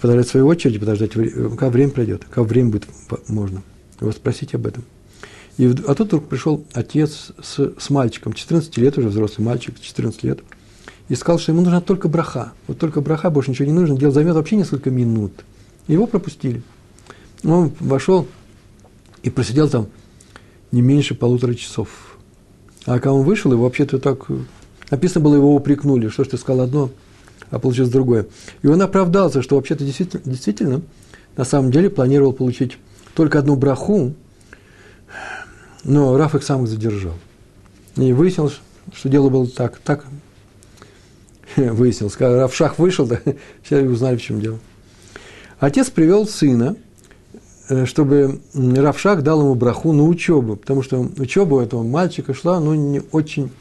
подождать 0.04 0.28
своей 0.28 0.46
очереди, 0.46 0.80
подождать, 0.80 1.12
когда 1.12 1.70
время 1.70 1.92
пройдет, 1.92 2.26
когда 2.30 2.44
время 2.44 2.72
будет 2.72 2.90
можно. 3.30 3.64
Его 4.02 4.12
спросить 4.12 4.54
об 4.54 4.68
этом. 4.68 4.84
И, 5.58 5.68
а 5.88 5.94
тут 5.94 6.08
вдруг 6.08 6.28
пришел 6.28 6.64
отец 6.74 7.32
с, 7.42 7.74
с 7.78 7.90
мальчиком, 7.90 8.34
14 8.34 8.76
лет 8.78 8.98
уже, 8.98 9.10
взрослый 9.10 9.46
мальчик, 9.46 9.80
14 9.80 10.24
лет, 10.24 10.40
и 11.10 11.16
сказал, 11.16 11.40
что 11.40 11.52
ему 11.52 11.62
нужна 11.62 11.82
только 11.82 12.08
браха. 12.08 12.54
Вот 12.68 12.80
только 12.80 13.02
браха, 13.02 13.30
больше 13.30 13.52
ничего 13.52 13.68
не 13.68 13.74
нужно, 13.74 13.98
дело 13.98 14.12
займет 14.12 14.36
вообще 14.36 14.56
несколько 14.56 14.90
минут. 14.90 15.34
Его 15.88 16.08
пропустили. 16.08 16.64
Он 17.44 17.72
вошел 17.80 18.28
и 19.22 19.30
просидел 19.30 19.70
там 19.70 19.88
не 20.72 20.82
меньше 20.82 21.14
полутора 21.14 21.54
часов. 21.54 22.18
А 22.86 22.94
когда 22.94 23.14
он 23.14 23.24
вышел, 23.24 23.52
его 23.52 23.64
вообще-то 23.64 24.00
так 24.00 24.28
Написано 24.94 25.26
было, 25.26 25.36
его 25.36 25.56
упрекнули, 25.56 26.10
что 26.10 26.24
ж 26.24 26.28
ты 26.28 26.38
сказал 26.38 26.66
одно, 26.66 26.92
а 27.50 27.58
получилось 27.58 27.90
другое. 27.90 28.28
И 28.62 28.68
он 28.68 28.80
оправдался, 28.80 29.42
что 29.42 29.56
вообще-то 29.56 29.84
действительно, 29.84 30.22
действительно 30.24 30.82
на 31.36 31.46
самом 31.46 31.72
деле 31.72 31.90
планировал 31.90 32.32
получить 32.32 32.78
только 33.16 33.40
одну 33.40 33.56
браху, 33.56 34.14
но 35.84 36.18
Раф 36.18 36.36
их 36.36 36.44
сам 36.44 36.64
их 36.64 36.70
задержал. 36.70 37.14
И 37.96 38.12
выяснилось, 38.14 38.60
что 38.94 39.10
дело 39.10 39.30
было 39.30 39.48
так, 39.48 39.80
так 39.80 40.06
выяснилось. 41.56 42.16
Когда 42.16 42.42
Равшах 42.42 42.80
вышел, 42.80 43.06
да, 43.06 43.20
все 43.64 43.82
узнали, 43.82 44.18
в 44.18 44.22
чем 44.22 44.42
дело. 44.42 44.60
Отец 45.60 45.90
привел 45.90 46.28
сына, 46.28 46.76
э, 47.70 47.86
чтобы 47.86 48.42
Равшах 48.54 49.22
дал 49.22 49.42
ему 49.42 49.56
браху 49.56 49.94
на 49.94 50.04
учебу, 50.04 50.56
потому 50.56 50.82
что 50.84 51.00
учеба 51.18 51.56
у 51.56 51.62
этого 51.62 51.84
мальчика 51.84 52.34
шла, 52.34 52.60
ну, 52.60 52.74
не 52.74 53.02
очень 53.12 53.52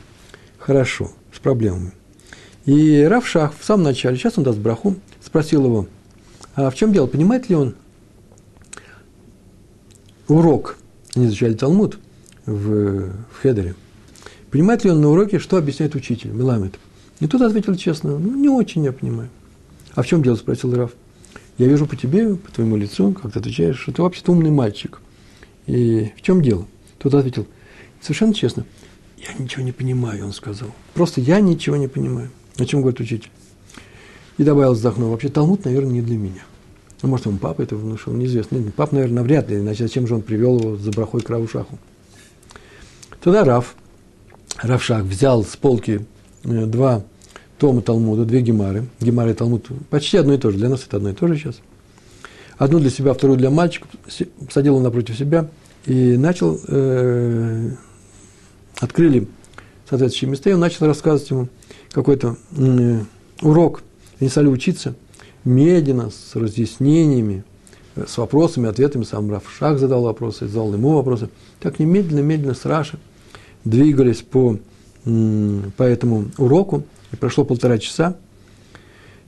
хорошо, 0.58 1.10
с 1.34 1.38
проблемами. 1.38 1.92
И 2.64 3.02
Равшах 3.02 3.52
в 3.58 3.64
самом 3.64 3.84
начале, 3.84 4.16
сейчас 4.16 4.38
он 4.38 4.44
даст 4.44 4.58
браху, 4.58 4.96
спросил 5.24 5.64
его, 5.64 5.86
а 6.54 6.70
в 6.70 6.74
чем 6.74 6.92
дело, 6.92 7.06
понимает 7.06 7.48
ли 7.48 7.56
он 7.56 7.74
урок, 10.28 10.76
они 11.14 11.26
изучали 11.26 11.54
Талмуд 11.54 11.98
в, 12.46 13.10
в 13.10 13.42
Хедере, 13.42 13.74
понимает 14.50 14.84
ли 14.84 14.90
он 14.90 15.00
на 15.00 15.08
уроке, 15.08 15.38
что 15.38 15.56
объясняет 15.56 15.94
учитель, 15.94 16.30
Меламед? 16.30 16.78
И 17.20 17.26
тот 17.26 17.42
ответил 17.42 17.74
честно, 17.76 18.18
ну, 18.18 18.34
не 18.34 18.48
очень 18.48 18.84
я 18.84 18.92
понимаю. 18.92 19.30
А 19.94 20.02
в 20.02 20.06
чем 20.06 20.22
дело, 20.22 20.36
спросил 20.36 20.74
Раф. 20.74 20.92
Я 21.58 21.66
вижу 21.66 21.86
по 21.86 21.96
тебе, 21.96 22.34
по 22.34 22.50
твоему 22.50 22.76
лицу, 22.76 23.12
как 23.12 23.32
ты 23.32 23.38
отвечаешь, 23.38 23.78
что 23.78 23.92
ты 23.92 24.02
вообще-то 24.02 24.32
умный 24.32 24.50
мальчик. 24.50 25.00
И 25.66 26.10
в 26.16 26.22
чем 26.22 26.42
дело? 26.42 26.66
Тот 26.98 27.14
ответил, 27.14 27.46
совершенно 28.00 28.34
честно, 28.34 28.64
я 29.18 29.32
ничего 29.38 29.62
не 29.62 29.72
понимаю, 29.72 30.24
он 30.24 30.32
сказал. 30.32 30.70
Просто 30.94 31.20
я 31.20 31.40
ничего 31.40 31.76
не 31.76 31.88
понимаю. 31.88 32.30
О 32.58 32.64
чем 32.64 32.80
говорит 32.80 33.00
учитель? 33.00 33.30
И 34.38 34.44
добавил, 34.44 34.72
вздохнув, 34.72 35.10
вообще 35.10 35.28
Талмуд, 35.28 35.64
наверное, 35.64 35.92
не 35.92 36.02
для 36.02 36.16
меня. 36.16 36.42
Ну, 37.02 37.08
может, 37.08 37.26
он 37.26 37.38
папа 37.38 37.62
это 37.62 37.76
внушил, 37.76 38.12
неизвестно. 38.12 38.60
Папа, 38.74 38.94
наверное, 38.94 39.16
навряд 39.16 39.48
ли, 39.50 39.58
иначе 39.58 39.84
зачем 39.84 40.06
же 40.06 40.14
он 40.14 40.22
привел 40.22 40.58
его 40.58 40.76
за 40.76 40.90
брахой 40.90 41.20
к 41.20 41.30
Равушаху? 41.30 41.78
Тогда 43.22 43.44
Раф, 43.44 43.76
Равшах 44.60 45.04
взял 45.04 45.44
с 45.44 45.56
полки 45.56 46.04
э, 46.42 46.66
два 46.66 47.04
тома 47.56 47.80
Талмуда, 47.80 48.24
две 48.24 48.40
гемары. 48.40 48.86
Гемары 49.00 49.30
и 49.30 49.34
Талмуд 49.34 49.68
почти 49.90 50.16
одно 50.16 50.34
и 50.34 50.38
то 50.38 50.50
же. 50.50 50.58
Для 50.58 50.68
нас 50.68 50.84
это 50.84 50.96
одно 50.96 51.10
и 51.10 51.12
то 51.12 51.28
же 51.28 51.36
сейчас. 51.36 51.60
Одну 52.58 52.80
для 52.80 52.90
себя, 52.90 53.14
вторую 53.14 53.38
для 53.38 53.50
мальчика. 53.50 53.86
Садил 54.50 54.76
он 54.76 54.82
напротив 54.82 55.16
себя 55.16 55.48
и 55.86 56.16
начал, 56.16 56.58
э, 56.66 57.70
открыли 58.80 59.28
соответствующие 59.88 60.30
места, 60.30 60.50
и 60.50 60.54
он 60.54 60.60
начал 60.60 60.86
рассказывать 60.86 61.30
ему 61.30 61.48
какой-то 61.92 62.36
э, 62.56 63.02
урок. 63.40 63.84
Они 64.18 64.30
стали 64.30 64.48
учиться 64.48 64.96
медленно, 65.44 66.10
с 66.10 66.34
разъяснениями, 66.34 67.44
э, 67.94 68.04
с 68.04 68.18
вопросами, 68.18 68.68
ответами. 68.68 69.04
Сам 69.04 69.30
Рафшах 69.30 69.78
задал 69.78 70.02
вопросы, 70.02 70.48
задал 70.48 70.74
ему 70.74 70.94
вопросы. 70.94 71.28
Так 71.60 71.78
немедленно, 71.78 72.20
медленно 72.20 72.54
с 72.54 72.64
Раши 72.64 72.98
двигались 73.64 74.22
по, 74.22 74.58
по 75.04 75.82
этому 75.82 76.30
уроку. 76.38 76.84
И 77.12 77.16
прошло 77.16 77.44
полтора 77.44 77.78
часа. 77.78 78.16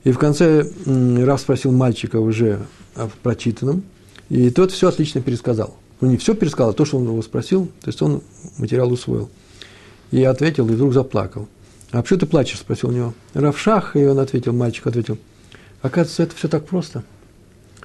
И 0.03 0.11
в 0.11 0.17
конце 0.17 0.67
Раф 0.85 1.41
спросил 1.41 1.71
мальчика 1.71 2.17
уже 2.17 2.59
о 2.95 3.09
прочитанном. 3.23 3.83
И 4.29 4.49
тот 4.49 4.71
все 4.71 4.89
отлично 4.89 5.21
пересказал. 5.21 5.75
Ну, 6.01 6.09
не 6.09 6.17
все 6.17 6.33
пересказал, 6.33 6.71
а 6.71 6.73
то, 6.73 6.85
что 6.85 6.97
он 6.97 7.05
его 7.05 7.21
спросил, 7.21 7.67
то 7.81 7.87
есть 7.87 8.01
он 8.01 8.21
материал 8.57 8.91
усвоил. 8.91 9.29
И 10.11 10.23
ответил, 10.23 10.67
и 10.67 10.73
вдруг 10.73 10.93
заплакал. 10.93 11.47
«А 11.91 12.01
почему 12.01 12.19
ты 12.19 12.25
плачешь?»– 12.25 12.59
спросил 12.59 12.89
у 12.89 12.93
него. 12.93 13.13
«Равшах», 13.33 13.95
и 13.95 14.05
он 14.05 14.19
ответил, 14.19 14.53
мальчик 14.53 14.87
ответил. 14.87 15.17
«Оказывается, 15.81 16.23
это 16.23 16.35
все 16.35 16.47
так 16.47 16.65
просто. 16.65 17.03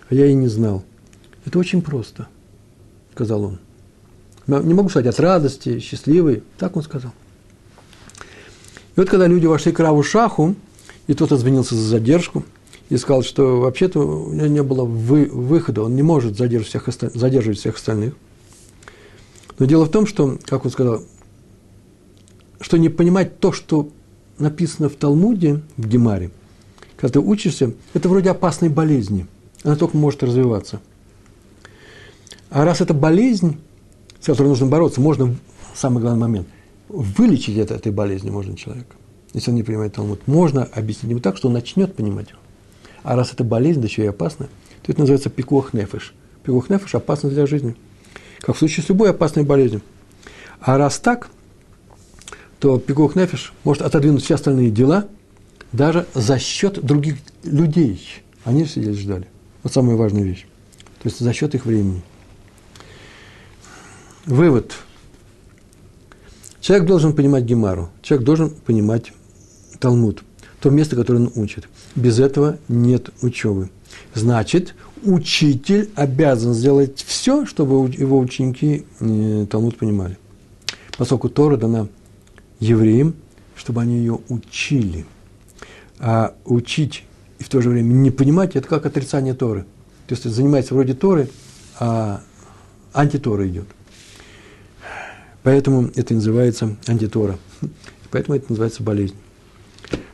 А 0.08 0.14
я 0.14 0.26
и 0.26 0.34
не 0.34 0.48
знал. 0.48 0.82
Это 1.44 1.58
очень 1.58 1.82
просто»,– 1.82 2.26
сказал 3.14 3.44
он. 3.44 3.58
Не 4.46 4.74
могу 4.74 4.88
сказать 4.88 5.06
от 5.06 5.20
радости, 5.20 5.78
счастливый. 5.78 6.42
Так 6.58 6.76
он 6.76 6.82
сказал. 6.82 7.12
И 8.96 9.00
вот 9.00 9.08
когда 9.08 9.26
люди 9.26 9.46
вошли 9.46 9.72
к 9.72 9.80
Раву 9.80 10.02
Шаху, 10.02 10.56
и 11.06 11.14
тот 11.14 11.32
извинился 11.32 11.74
за 11.74 11.82
задержку, 11.82 12.44
и 12.88 12.96
сказал, 12.96 13.22
что 13.22 13.60
вообще-то 13.60 14.00
у 14.00 14.32
него 14.32 14.46
не 14.46 14.62
было 14.62 14.84
вы, 14.84 15.26
выхода, 15.26 15.82
он 15.82 15.94
не 15.94 16.02
может 16.02 16.36
задерживать 16.36 16.68
всех, 16.68 17.14
задерживать 17.14 17.58
всех 17.58 17.76
остальных. 17.76 18.14
Но 19.58 19.66
дело 19.66 19.84
в 19.84 19.90
том, 19.90 20.06
что, 20.06 20.38
как 20.46 20.64
он 20.64 20.70
сказал, 20.70 21.02
что 22.60 22.76
не 22.78 22.88
понимать 22.88 23.38
то, 23.38 23.52
что 23.52 23.90
написано 24.38 24.88
в 24.88 24.96
Талмуде, 24.96 25.62
в 25.76 25.86
Гемаре, 25.86 26.30
когда 26.96 27.14
ты 27.14 27.20
учишься, 27.20 27.72
это 27.94 28.08
вроде 28.08 28.30
опасной 28.30 28.68
болезни. 28.68 29.26
Она 29.62 29.76
только 29.76 29.96
может 29.96 30.22
развиваться. 30.22 30.80
А 32.50 32.64
раз 32.64 32.80
это 32.80 32.92
болезнь, 32.92 33.58
с 34.20 34.26
которой 34.26 34.48
нужно 34.48 34.66
бороться, 34.66 35.00
можно, 35.00 35.34
самый 35.74 36.00
главный 36.00 36.20
момент, 36.20 36.48
вылечить 36.88 37.56
это, 37.56 37.74
этой 37.74 37.92
болезни 37.92 38.30
можно 38.30 38.56
человека, 38.56 38.96
если 39.32 39.50
он 39.50 39.56
не 39.56 39.62
понимает 39.62 39.94
Талмуд. 39.94 40.26
Можно 40.26 40.64
объяснить 40.64 41.10
ему 41.10 41.20
так, 41.20 41.36
что 41.36 41.48
он 41.48 41.54
начнет 41.54 41.94
понимать 41.94 42.30
его. 42.30 42.38
А 43.02 43.16
раз 43.16 43.32
это 43.32 43.44
болезнь, 43.44 43.80
да 43.80 43.86
еще 43.86 44.04
и 44.04 44.06
опасна, 44.06 44.48
то 44.82 44.92
это 44.92 45.00
называется 45.00 45.30
пикух 45.30 45.72
нефиш. 45.72 46.14
Пикух 46.42 46.68
нефиш– 46.68 46.94
опасность 46.96 47.34
для 47.34 47.46
жизни. 47.46 47.76
Как 48.40 48.56
в 48.56 48.58
случае 48.58 48.84
с 48.84 48.88
любой 48.88 49.10
опасной 49.10 49.44
болезнью. 49.44 49.82
А 50.60 50.76
раз 50.76 50.98
так, 50.98 51.30
то 52.58 52.78
пикух 52.78 53.16
нефиш 53.16 53.52
может 53.64 53.82
отодвинуть 53.82 54.22
все 54.22 54.34
остальные 54.34 54.70
дела 54.70 55.08
даже 55.72 56.06
за 56.14 56.38
счет 56.38 56.84
других 56.84 57.16
людей. 57.42 58.02
Они 58.44 58.66
сидели, 58.66 58.92
ждали. 58.92 59.26
Вот 59.62 59.72
самая 59.72 59.96
важная 59.96 60.22
вещь. 60.22 60.46
То 61.02 61.08
есть 61.08 61.20
за 61.20 61.32
счет 61.32 61.54
их 61.54 61.64
времени. 61.64 62.02
Вывод. 64.30 64.76
Человек 66.60 66.86
должен 66.86 67.14
понимать 67.14 67.42
Гемару, 67.42 67.90
человек 68.00 68.24
должен 68.24 68.50
понимать 68.50 69.12
Талмуд, 69.80 70.22
то 70.60 70.70
место, 70.70 70.94
которое 70.94 71.18
он 71.18 71.32
учит. 71.34 71.68
Без 71.96 72.20
этого 72.20 72.56
нет 72.68 73.10
учебы. 73.22 73.70
Значит, 74.14 74.76
учитель 75.02 75.90
обязан 75.96 76.54
сделать 76.54 77.02
все, 77.04 77.44
чтобы 77.44 77.90
его 77.92 78.20
ученики 78.20 78.86
э, 79.00 79.46
Талмуд 79.50 79.76
понимали. 79.76 80.16
Поскольку 80.96 81.28
Тора 81.28 81.56
дана 81.56 81.88
евреям, 82.60 83.14
чтобы 83.56 83.80
они 83.80 83.96
ее 83.96 84.20
учили. 84.28 85.06
А 85.98 86.36
учить 86.44 87.02
и 87.40 87.42
в 87.42 87.48
то 87.48 87.60
же 87.60 87.68
время 87.68 87.92
не 87.94 88.12
понимать, 88.12 88.54
это 88.54 88.68
как 88.68 88.86
отрицание 88.86 89.34
Торы. 89.34 89.64
То 90.06 90.14
есть 90.14 90.22
занимается 90.22 90.74
вроде 90.74 90.94
Торы, 90.94 91.28
а 91.80 92.20
антитора 92.92 93.48
идет. 93.48 93.66
Поэтому 95.42 95.90
это 95.94 96.14
называется 96.14 96.76
антитора. 96.86 97.38
Поэтому 98.10 98.36
это 98.36 98.46
называется 98.50 98.82
болезнь. 98.82 99.14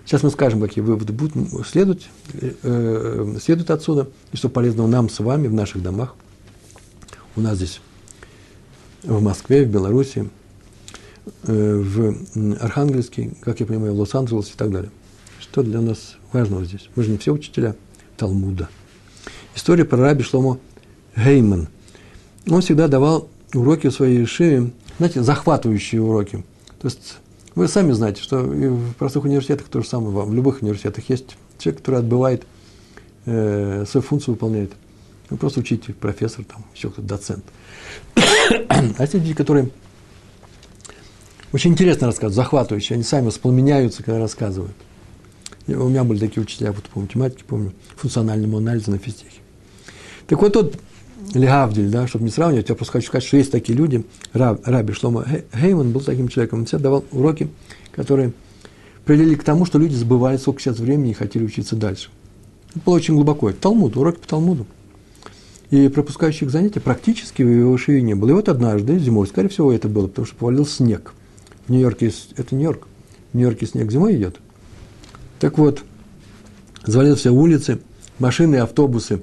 Сейчас 0.04 0.22
мы 0.22 0.30
скажем, 0.30 0.60
какие 0.60 0.84
выводы 0.84 1.12
будут 1.12 1.34
следовать, 1.66 2.08
э, 2.32 3.36
следуют 3.42 3.70
отсюда, 3.70 4.08
и 4.32 4.36
что 4.36 4.48
полезного 4.48 4.86
нам 4.86 5.08
с 5.08 5.18
вами 5.18 5.48
в 5.48 5.52
наших 5.52 5.82
домах. 5.82 6.14
У 7.34 7.40
нас 7.40 7.56
здесь 7.56 7.80
в 9.02 9.20
Москве, 9.20 9.64
в 9.64 9.68
Беларуси, 9.68 10.30
э, 11.42 11.76
в 11.76 12.16
Архангельске, 12.60 13.32
как 13.40 13.58
я 13.58 13.66
понимаю, 13.66 13.94
в 13.94 13.98
Лос-Анджелесе 13.98 14.52
и 14.52 14.56
так 14.56 14.70
далее. 14.70 14.90
Что 15.40 15.64
для 15.64 15.80
нас 15.80 16.16
важного 16.32 16.64
здесь? 16.64 16.88
Мы 16.94 17.02
же 17.02 17.10
не 17.10 17.18
все 17.18 17.32
учителя 17.32 17.74
Талмуда. 18.16 18.68
История 19.56 19.84
про 19.84 19.98
раби 19.98 20.22
Шломо 20.22 20.58
Гейман. 21.16 21.68
Он 22.48 22.60
всегда 22.60 22.86
давал 22.86 23.28
уроки 23.54 23.88
в 23.88 23.92
своей 23.92 24.24
шее 24.24 24.70
знаете, 24.98 25.22
захватывающие 25.22 26.00
уроки. 26.00 26.44
То 26.80 26.88
есть 26.88 27.18
вы 27.54 27.68
сами 27.68 27.92
знаете, 27.92 28.22
что 28.22 28.38
в 28.38 28.94
простых 28.94 29.24
университетах 29.24 29.68
то 29.68 29.80
же 29.80 29.88
самое, 29.88 30.10
в 30.10 30.34
любых 30.34 30.62
университетах 30.62 31.08
есть 31.08 31.36
человек, 31.58 31.80
который 31.80 32.00
отбывает, 32.00 32.46
э, 33.24 33.84
свою 33.88 34.02
функцию 34.02 34.34
выполняет. 34.34 34.72
Вы 35.30 35.36
просто 35.38 35.60
учите, 35.60 35.92
профессор, 35.92 36.44
там, 36.44 36.64
еще 36.74 36.90
кто-то, 36.90 37.08
доцент. 37.08 37.44
а 38.68 39.02
есть 39.02 39.14
люди, 39.14 39.34
которые 39.34 39.70
очень 41.52 41.72
интересно 41.72 42.06
рассказывают, 42.08 42.34
захватывающие, 42.34 42.94
они 42.94 43.02
сами 43.02 43.26
воспламеняются, 43.26 44.02
когда 44.02 44.18
рассказывают. 44.18 44.76
И 45.66 45.74
у 45.74 45.88
меня 45.88 46.04
были 46.04 46.18
такие 46.18 46.42
учителя 46.42 46.72
вот 46.72 46.84
по 46.84 47.00
математике, 47.00 47.44
помню, 47.46 47.72
функциональному 47.96 48.58
анализу 48.58 48.90
на 48.90 48.98
физтехе. 48.98 49.40
Так 50.26 50.40
вот 50.42 50.52
тот 50.52 50.78
Легавдиль, 51.34 51.90
да, 51.90 52.06
чтобы 52.06 52.24
не 52.24 52.30
сравнивать, 52.30 52.68
я 52.68 52.74
просто 52.74 52.92
хочу 52.92 53.08
сказать, 53.08 53.24
что 53.24 53.36
есть 53.36 53.50
такие 53.50 53.76
люди. 53.76 54.04
Раб, 54.32 54.60
Раби 54.64 54.92
Шлома 54.92 55.26
Гейман 55.54 55.90
был 55.92 56.00
таким 56.02 56.28
человеком. 56.28 56.60
Он 56.60 56.66
всегда 56.66 56.84
давал 56.84 57.04
уроки, 57.10 57.48
которые 57.92 58.32
привели 59.04 59.34
к 59.34 59.44
тому, 59.44 59.64
что 59.64 59.78
люди 59.78 59.94
забывали, 59.94 60.36
сколько 60.36 60.60
сейчас 60.60 60.78
времени 60.78 61.10
и 61.10 61.14
хотели 61.14 61.44
учиться 61.44 61.74
дальше. 61.74 62.10
Это 62.70 62.80
было 62.84 62.94
очень 62.96 63.14
глубоко. 63.14 63.48
Это 63.48 63.60
Талмуд, 63.60 63.96
уроки 63.96 64.18
по 64.18 64.28
Талмуду. 64.28 64.66
И 65.70 65.88
пропускающих 65.88 66.50
занятий 66.50 66.80
практически 66.80 67.42
в 67.42 67.48
его 67.48 67.76
шее 67.78 68.02
не 68.02 68.14
было. 68.14 68.30
И 68.30 68.32
вот 68.34 68.48
однажды, 68.48 68.98
зимой, 68.98 69.26
скорее 69.26 69.48
всего, 69.48 69.72
это 69.72 69.88
было, 69.88 70.06
потому 70.06 70.26
что 70.26 70.36
повалил 70.36 70.66
снег. 70.66 71.12
В 71.66 71.70
Нью-Йорке, 71.70 72.12
это 72.36 72.54
Нью-Йорк, 72.54 72.86
В 73.32 73.36
Нью-Йорке 73.36 73.66
снег 73.66 73.90
зимой 73.90 74.16
идет. 74.16 74.36
Так 75.40 75.58
вот, 75.58 75.82
завалил 76.84 77.16
все 77.16 77.30
улицы, 77.30 77.80
машины, 78.18 78.56
автобусы, 78.56 79.22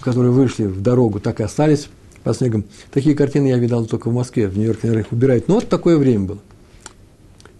которые 0.00 0.32
вышли 0.32 0.64
в 0.64 0.80
дорогу, 0.80 1.20
так 1.20 1.40
и 1.40 1.42
остались 1.42 1.88
по 2.24 2.34
снегам. 2.34 2.64
Такие 2.90 3.14
картины 3.14 3.48
я 3.48 3.58
видал 3.58 3.86
только 3.86 4.08
в 4.08 4.12
Москве, 4.12 4.48
в 4.48 4.56
Нью-Йорке, 4.56 4.88
наверное, 4.88 5.04
их 5.04 5.12
убирают. 5.12 5.48
Но 5.48 5.56
вот 5.56 5.68
такое 5.68 5.96
время 5.96 6.26
было. 6.26 6.38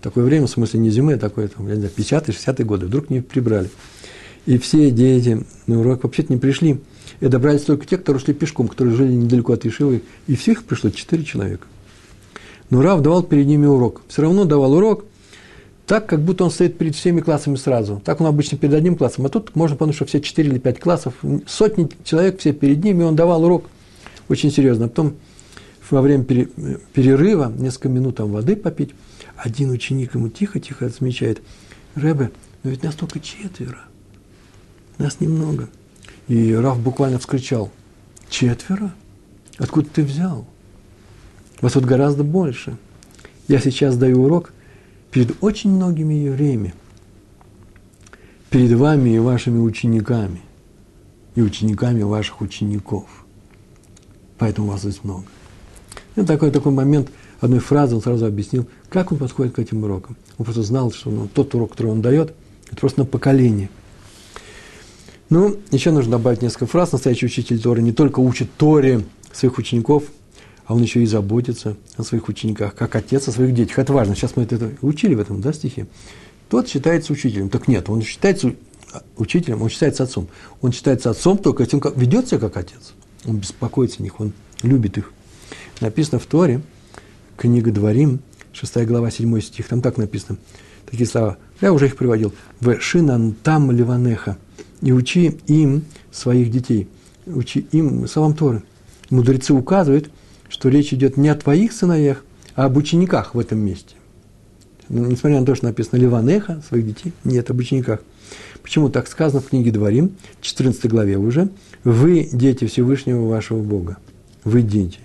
Такое 0.00 0.24
время, 0.24 0.46
в 0.46 0.50
смысле, 0.50 0.80
не 0.80 0.90
зимы, 0.90 1.14
а 1.14 1.18
такое, 1.18 1.48
там, 1.48 1.66
я 1.68 1.74
не 1.74 1.80
знаю, 1.80 1.92
50-е, 1.96 2.34
60-е 2.34 2.64
годы. 2.64 2.86
Вдруг 2.86 3.10
не 3.10 3.20
прибрали. 3.20 3.70
И 4.46 4.56
все 4.58 4.90
дети 4.90 5.44
на 5.66 5.80
урок 5.80 6.04
вообще-то 6.04 6.32
не 6.32 6.38
пришли. 6.38 6.80
И 7.20 7.26
добрались 7.26 7.62
только 7.62 7.84
те, 7.84 7.98
которые 7.98 8.22
шли 8.22 8.32
пешком, 8.32 8.68
которые 8.68 8.96
жили 8.96 9.12
недалеко 9.12 9.52
от 9.52 9.66
Ишивы. 9.66 10.02
И 10.26 10.36
всех 10.36 10.64
пришло 10.64 10.90
четыре 10.90 11.24
человека. 11.24 11.66
Но 12.70 12.82
Рав 12.82 13.02
давал 13.02 13.22
перед 13.22 13.46
ними 13.46 13.66
урок. 13.66 14.02
Все 14.08 14.22
равно 14.22 14.44
давал 14.44 14.74
урок 14.74 15.04
так, 15.88 16.04
как 16.04 16.20
будто 16.20 16.44
он 16.44 16.50
стоит 16.50 16.76
перед 16.76 16.94
всеми 16.94 17.20
классами 17.20 17.56
сразу. 17.56 18.02
Так 18.04 18.20
он 18.20 18.26
обычно 18.26 18.58
перед 18.58 18.74
одним 18.74 18.94
классом. 18.94 19.24
А 19.24 19.30
тут 19.30 19.56
можно 19.56 19.74
подумать, 19.74 19.96
что 19.96 20.04
все 20.04 20.20
четыре 20.20 20.50
или 20.50 20.58
пять 20.58 20.78
классов, 20.78 21.14
сотни 21.46 21.88
человек 22.04 22.38
все 22.40 22.52
перед 22.52 22.84
ним, 22.84 23.00
и 23.00 23.04
он 23.04 23.16
давал 23.16 23.42
урок 23.42 23.64
очень 24.28 24.52
серьезно. 24.52 24.84
А 24.84 24.88
потом 24.88 25.16
во 25.88 26.02
время 26.02 26.24
перерыва, 26.24 27.50
несколько 27.56 27.88
минут 27.88 28.16
там 28.16 28.30
воды 28.30 28.54
попить, 28.54 28.90
один 29.34 29.70
ученик 29.70 30.14
ему 30.14 30.28
тихо-тихо 30.28 30.90
замечает, 30.90 31.40
Рэбе, 31.94 32.32
но 32.62 32.70
ведь 32.70 32.82
нас 32.82 32.94
только 32.94 33.18
четверо, 33.18 33.78
нас 34.98 35.20
немного. 35.20 35.70
И 36.28 36.52
Раф 36.52 36.78
буквально 36.78 37.18
вскричал, 37.18 37.70
четверо? 38.28 38.92
Откуда 39.56 39.88
ты 39.88 40.02
взял? 40.02 40.46
Вас 41.62 41.72
тут 41.72 41.86
гораздо 41.86 42.24
больше. 42.24 42.76
Я 43.48 43.58
сейчас 43.58 43.96
даю 43.96 44.22
урок 44.22 44.52
перед 45.10 45.36
очень 45.42 45.70
многими 45.70 46.14
евреями, 46.14 46.74
перед 48.50 48.72
вами 48.72 49.10
и 49.10 49.18
вашими 49.18 49.58
учениками, 49.58 50.42
и 51.34 51.42
учениками 51.42 52.02
ваших 52.02 52.40
учеников. 52.40 53.06
Поэтому 54.38 54.68
вас 54.68 54.82
здесь 54.82 55.02
много. 55.02 55.24
И 56.16 56.22
такой, 56.22 56.50
такой 56.50 56.72
момент, 56.72 57.10
одной 57.40 57.60
фразы 57.60 57.96
он 57.96 58.02
сразу 58.02 58.26
объяснил, 58.26 58.66
как 58.88 59.12
он 59.12 59.18
подходит 59.18 59.54
к 59.54 59.58
этим 59.58 59.84
урокам. 59.84 60.16
Он 60.38 60.44
просто 60.44 60.62
знал, 60.62 60.92
что 60.92 61.10
ну, 61.10 61.28
тот 61.32 61.54
урок, 61.54 61.72
который 61.72 61.92
он 61.92 62.02
дает, 62.02 62.34
это 62.70 62.80
просто 62.80 63.00
на 63.00 63.06
поколение. 63.06 63.70
Ну, 65.30 65.56
еще 65.70 65.90
нужно 65.90 66.12
добавить 66.12 66.42
несколько 66.42 66.66
фраз. 66.66 66.92
Настоящий 66.92 67.26
учитель 67.26 67.60
Торы 67.60 67.82
не 67.82 67.92
только 67.92 68.20
учит 68.20 68.50
Торе 68.56 69.04
своих 69.32 69.58
учеников, 69.58 70.04
а 70.68 70.74
он 70.74 70.82
еще 70.82 71.02
и 71.02 71.06
заботится 71.06 71.76
о 71.96 72.04
своих 72.04 72.28
учениках, 72.28 72.74
как 72.74 72.94
отец 72.94 73.26
о 73.26 73.32
своих 73.32 73.54
детях. 73.54 73.78
Это 73.78 73.94
важно. 73.94 74.14
Сейчас 74.14 74.36
мы 74.36 74.42
это 74.42 74.70
учили 74.82 75.14
в 75.14 75.20
этом 75.20 75.40
да, 75.40 75.54
стихе. 75.54 75.86
Тот 76.50 76.68
считается 76.68 77.10
учителем. 77.10 77.48
Так 77.48 77.68
нет, 77.68 77.88
он 77.88 78.02
считается 78.02 78.52
учителем, 79.16 79.62
он 79.62 79.70
считается 79.70 80.02
отцом. 80.02 80.28
Он 80.60 80.70
считается 80.72 81.08
отцом 81.08 81.38
только 81.38 81.64
тем, 81.64 81.80
как 81.80 81.96
ведет 81.96 82.28
себя 82.28 82.40
как 82.40 82.58
отец. 82.58 82.92
Он 83.24 83.38
беспокоится 83.38 84.00
о 84.00 84.02
них, 84.02 84.20
он 84.20 84.34
любит 84.62 84.98
их. 84.98 85.10
Написано 85.80 86.18
в 86.18 86.26
Торе, 86.26 86.60
книга 87.38 87.72
Дворим, 87.72 88.20
6 88.52 88.76
глава, 88.84 89.10
7 89.10 89.40
стих, 89.40 89.68
там 89.68 89.80
так 89.80 89.96
написано, 89.96 90.36
такие 90.84 91.06
слова, 91.06 91.38
я 91.62 91.72
уже 91.72 91.86
их 91.86 91.96
приводил, 91.96 92.34
в 92.60 92.78
шинантам 92.78 93.70
ливанеха, 93.70 94.36
и 94.82 94.92
учи 94.92 95.38
им 95.46 95.84
своих 96.12 96.50
детей, 96.50 96.88
учи 97.24 97.66
им 97.72 98.06
словам 98.06 98.34
Торы. 98.34 98.62
Мудрецы 99.08 99.54
указывают, 99.54 100.10
что 100.58 100.70
речь 100.70 100.92
идет 100.92 101.16
не 101.16 101.28
о 101.28 101.36
твоих 101.36 101.72
сыновьях, 101.72 102.24
а 102.56 102.64
об 102.64 102.76
учениках 102.76 103.36
в 103.36 103.38
этом 103.38 103.60
месте. 103.60 103.94
Ну, 104.88 105.06
несмотря 105.06 105.38
на 105.38 105.46
то, 105.46 105.54
что 105.54 105.66
написано 105.66 106.00
Ливанеха, 106.00 106.62
своих 106.66 106.84
детей, 106.84 107.12
нет, 107.22 107.48
об 107.50 107.58
учениках. 107.58 108.00
Почему 108.60 108.88
так 108.88 109.06
сказано 109.06 109.40
в 109.40 109.50
книге 109.50 109.70
Дворим, 109.70 110.16
14 110.40 110.90
главе 110.90 111.16
уже, 111.16 111.50
«Вы 111.84 112.28
дети 112.32 112.66
Всевышнего 112.66 113.28
вашего 113.28 113.62
Бога». 113.62 113.98
Вы 114.42 114.62
дети. 114.62 114.98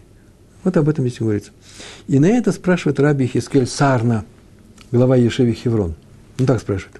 Вот 0.63 0.75
об 0.75 0.89
этом 0.89 1.07
здесь 1.07 1.19
говорится. 1.19 1.51
И 2.07 2.17
на 2.17 2.25
это 2.25 2.51
спрашивает 2.51 2.99
Раби 2.99 3.27
Хискель 3.27 3.67
Сарна, 3.67 4.25
глава 4.91 5.17
Ешеви 5.17 5.53
Хеврон. 5.53 5.93
Он 6.39 6.45
так 6.47 6.61
спрашивает. 6.61 6.99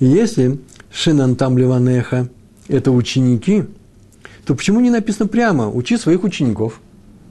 Если 0.00 0.58
Шинантам 0.90 1.56
Ливанеха– 1.58 2.28
это 2.68 2.90
ученики, 2.90 3.66
то 4.44 4.54
почему 4.54 4.80
не 4.80 4.90
написано 4.90 5.28
прямо 5.28 5.68
«учи 5.68 5.96
своих 5.96 6.24
учеников»? 6.24 6.80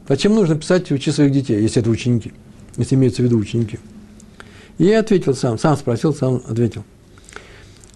Зачем 0.08 0.34
нужно 0.34 0.56
писать 0.56 0.91
«учи 0.91 1.12
своих 1.12 1.32
детей», 1.32 1.62
если 1.62 1.82
это 1.82 1.89
ученики, 1.89 2.34
если 2.78 2.95
имеются 2.95 3.21
в 3.21 3.26
виду 3.26 3.38
ученики? 3.38 3.80
И 4.78 4.86
я 4.86 4.99
ответил 4.99 5.36
сам, 5.36 5.60
сам 5.60 5.78
спросил, 5.78 6.13
сам 6.13 6.41
ответил. 6.47 6.84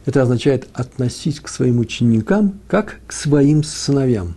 Это 0.06 0.22
означает 0.22 0.68
относись 0.74 1.40
к 1.40 1.50
своим 1.50 1.80
ученикам 1.80 2.60
как 2.68 3.02
к 3.08 3.12
своим 3.12 3.64
сыновьям. 3.64 4.36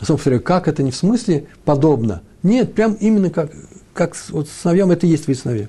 Собственно, 0.00 0.38
как 0.38 0.68
это 0.68 0.82
не 0.82 0.92
в 0.92 0.96
смысле 0.96 1.46
подобно. 1.64 2.22
Нет, 2.42 2.74
прям 2.74 2.94
именно 2.94 3.30
как, 3.30 3.50
как 3.92 4.16
вот 4.28 4.48
сыновьям 4.48 4.90
это 4.92 5.06
и 5.06 5.10
есть 5.10 5.24
твои 5.24 5.34
сыновья. 5.34 5.68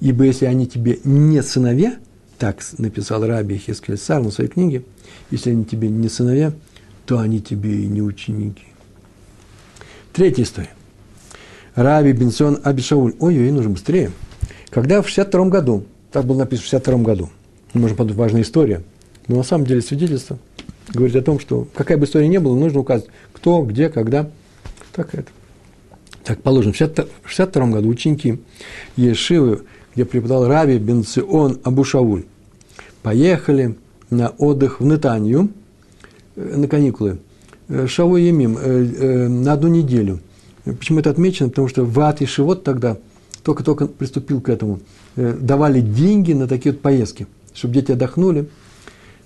Ибо 0.00 0.24
если 0.24 0.46
они 0.46 0.66
тебе 0.66 0.98
не 1.04 1.42
сыновья, 1.42 1.96
так 2.38 2.60
написал 2.78 3.24
Раби 3.26 3.58
Хискель 3.58 3.98
Сар 3.98 4.22
на 4.22 4.30
своей 4.30 4.50
книге, 4.50 4.84
если 5.30 5.50
они 5.50 5.64
тебе 5.64 5.88
не 5.88 6.08
сыновья, 6.08 6.52
то 7.06 7.18
они 7.18 7.40
тебе 7.40 7.82
и 7.82 7.86
не 7.86 8.02
ученики. 8.02 8.64
Третья 10.12 10.44
история. 10.44 10.70
Раби 11.74 12.12
Бенсон 12.12 12.60
Абишауль. 12.62 13.14
Ой-ой, 13.18 13.50
нужно 13.50 13.70
быстрее. 13.70 14.12
Когда 14.70 15.02
в 15.02 15.08
62 15.08 15.46
году, 15.46 15.84
так 16.12 16.24
было 16.24 16.38
написано 16.38 16.62
в 16.62 16.70
62 16.70 16.98
году, 16.98 17.30
можно 17.72 17.96
подумать, 17.96 18.16
важная 18.16 18.42
история, 18.42 18.82
но 19.26 19.36
на 19.36 19.42
самом 19.42 19.66
деле 19.66 19.82
свидетельство 19.82 20.38
говорит 20.92 21.16
о 21.16 21.22
том, 21.22 21.40
что 21.40 21.66
какая 21.74 21.98
бы 21.98 22.04
история 22.04 22.28
ни 22.28 22.38
была, 22.38 22.56
нужно 22.56 22.80
указать, 22.80 23.06
кто, 23.32 23.62
где, 23.62 23.88
когда. 23.88 24.30
Так 24.92 25.14
это. 25.14 25.26
Так 26.22 26.42
положим, 26.42 26.72
в 26.72 26.76
62 26.76 27.66
году 27.66 27.88
ученики 27.88 28.40
Ешивы, 28.96 29.62
где 29.94 30.04
преподал 30.04 30.46
Раби 30.46 30.78
Бенцион 30.78 31.60
Абушауль, 31.64 32.24
поехали 33.02 33.76
на 34.10 34.30
отдых 34.30 34.80
в 34.80 34.84
Нетанию– 34.84 35.50
на 36.36 36.68
каникулы. 36.68 37.18
Э, 37.68 37.86
Шаву 37.86 38.16
Емим 38.16 38.58
э, 38.58 39.28
на 39.28 39.52
одну 39.52 39.68
неделю. 39.68 40.20
Почему 40.64 41.00
это 41.00 41.10
отмечено? 41.10 41.48
Потому 41.50 41.68
что 41.68 41.84
Ват 41.84 42.22
и 42.22 42.26
Шивот 42.26 42.64
тогда 42.64 42.96
только-только 43.42 43.86
приступил 43.86 44.40
к 44.40 44.48
этому. 44.48 44.80
Давали 45.16 45.82
деньги 45.82 46.32
на 46.32 46.48
такие 46.48 46.72
вот 46.72 46.80
поездки, 46.80 47.26
чтобы 47.52 47.74
дети 47.74 47.92
отдохнули, 47.92 48.48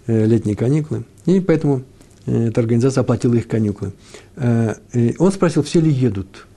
летние 0.08 0.56
каникулы. 0.56 1.04
И 1.26 1.38
поэтому 1.38 1.82
эта 2.26 2.60
организация 2.60 3.02
оплатила 3.02 3.34
их 3.34 3.46
каникулы. 3.46 3.92
Он 4.36 5.32
спросил, 5.32 5.62
все 5.62 5.80
ли 5.80 5.92
едут. 5.92 6.48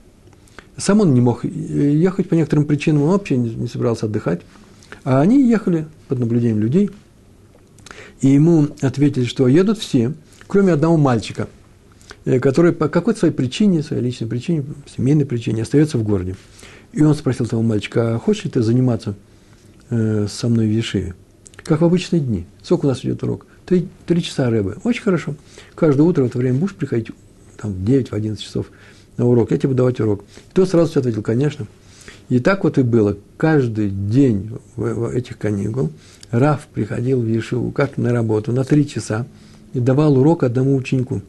Сам 0.76 1.00
он 1.00 1.14
не 1.14 1.20
мог 1.20 1.44
ехать 1.44 2.28
по 2.28 2.34
некоторым 2.34 2.64
причинам, 2.64 3.02
он 3.04 3.10
вообще 3.10 3.36
не 3.36 3.68
собирался 3.68 4.06
отдыхать. 4.06 4.40
А 5.04 5.20
они 5.20 5.48
ехали 5.48 5.86
под 6.08 6.18
наблюдением 6.18 6.58
людей. 6.58 6.90
И 8.20 8.30
ему 8.30 8.66
ответили, 8.80 9.24
что 9.24 9.46
едут 9.46 9.78
все– 9.78 10.14
кроме 10.52 10.74
одного 10.74 10.98
мальчика, 10.98 11.48
э, 12.26 12.38
который 12.38 12.72
по 12.72 12.90
какой-то 12.90 13.20
своей 13.20 13.32
причине, 13.32 13.82
своей 13.82 14.02
личной 14.02 14.26
причине, 14.26 14.64
семейной 14.94 15.24
причине 15.24 15.62
остается 15.62 15.96
в 15.96 16.02
городе. 16.02 16.36
И 16.92 17.02
он 17.02 17.14
спросил 17.14 17.46
того 17.46 17.62
мальчика, 17.62 18.14
а 18.14 18.18
хочешь 18.18 18.44
ли 18.44 18.50
ты 18.50 18.60
заниматься 18.60 19.14
э, 19.88 20.26
со 20.28 20.48
мной 20.50 20.66
в 20.66 20.70
Ешиве? 20.70 21.14
Как 21.64 21.80
в 21.80 21.84
обычные 21.86 22.20
дни. 22.20 22.44
Сколько 22.62 22.84
у 22.84 22.88
нас 22.90 23.02
идет 23.02 23.22
урок? 23.22 23.46
Три, 23.64 23.88
три 24.04 24.22
часа 24.22 24.50
рыбы. 24.50 24.76
Очень 24.84 25.00
хорошо. 25.00 25.36
Каждое 25.74 26.02
утро 26.02 26.24
в 26.24 26.26
это 26.26 26.36
время 26.36 26.58
будешь 26.58 26.74
приходить 26.74 27.12
там, 27.56 27.72
в 27.72 27.82
9, 27.82 28.10
в 28.10 28.12
11 28.12 28.44
часов 28.44 28.66
на 29.16 29.24
урок. 29.24 29.52
Я 29.52 29.56
тебе 29.56 29.68
буду 29.68 29.78
давать 29.78 30.00
урок. 30.00 30.20
И 30.20 30.52
тот 30.52 30.68
сразу 30.68 30.90
все 30.90 31.00
ответил, 31.00 31.22
конечно. 31.22 31.66
И 32.28 32.40
так 32.40 32.64
вот 32.64 32.76
и 32.76 32.82
было. 32.82 33.16
Каждый 33.38 33.88
день 33.88 34.50
в, 34.76 34.82
в 34.82 35.16
этих 35.16 35.38
каникул 35.38 35.90
Раф 36.30 36.66
приходил 36.74 37.22
в 37.22 37.26
Ешиву, 37.26 37.70
как 37.70 37.96
на 37.96 38.12
работу, 38.12 38.52
на 38.52 38.64
три 38.64 38.86
часа– 38.86 39.26
и 39.72 39.80
давал 39.80 40.18
урок 40.18 40.42
одному 40.42 40.76
ученику. 40.76 41.22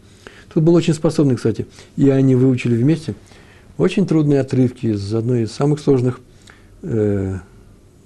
Тут 0.53 0.63
был 0.63 0.75
очень 0.75 0.93
способный, 0.93 1.35
кстати, 1.35 1.65
и 1.95 2.09
они 2.09 2.35
выучили 2.35 2.75
вместе 2.75 3.15
очень 3.77 4.05
трудные 4.05 4.39
отрывки 4.41 4.87
из 4.87 5.13
одной 5.13 5.43
из 5.43 5.51
самых 5.51 5.79
сложных 5.79 6.19
э, 6.83 7.39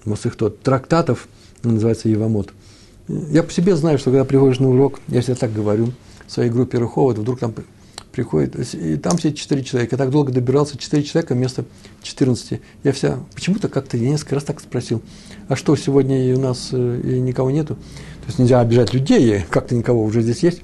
масыхтот, 0.05 0.61
трактатов, 0.61 1.27
называется 1.63 2.09
Евамот. 2.09 2.53
Я 3.07 3.43
по 3.43 3.51
себе 3.51 3.75
знаю, 3.75 3.97
что 3.97 4.11
когда 4.11 4.25
приходишь 4.25 4.59
на 4.59 4.69
урок, 4.69 4.99
я 5.07 5.21
всегда 5.21 5.39
так 5.41 5.53
говорю, 5.53 5.91
в 6.25 6.31
своей 6.31 6.49
группе 6.49 6.77
Рухова, 6.77 7.13
вдруг 7.13 7.39
там 7.39 7.53
приходит, 8.17 8.73
и 8.73 8.97
там 8.97 9.15
все 9.17 9.31
четыре 9.31 9.63
человека. 9.63 9.93
Я 9.93 9.97
так 9.99 10.09
долго 10.09 10.31
добирался, 10.31 10.75
четыре 10.75 11.03
человека 11.03 11.35
вместо 11.35 11.65
14. 12.01 12.59
Я 12.83 12.91
вся, 12.91 13.19
почему-то 13.35 13.69
как-то, 13.69 13.95
я 13.95 14.09
несколько 14.09 14.33
раз 14.33 14.43
так 14.43 14.59
спросил, 14.59 15.03
а 15.47 15.55
что, 15.55 15.75
сегодня 15.75 16.35
у 16.35 16.39
нас 16.39 16.69
э, 16.71 17.01
и 17.03 17.19
никого 17.19 17.51
нету? 17.51 17.75
То 17.75 18.25
есть 18.25 18.39
нельзя 18.39 18.59
обижать 18.59 18.91
людей, 18.91 19.45
как-то 19.51 19.75
никого 19.75 20.03
уже 20.03 20.23
здесь 20.23 20.41
есть. 20.41 20.61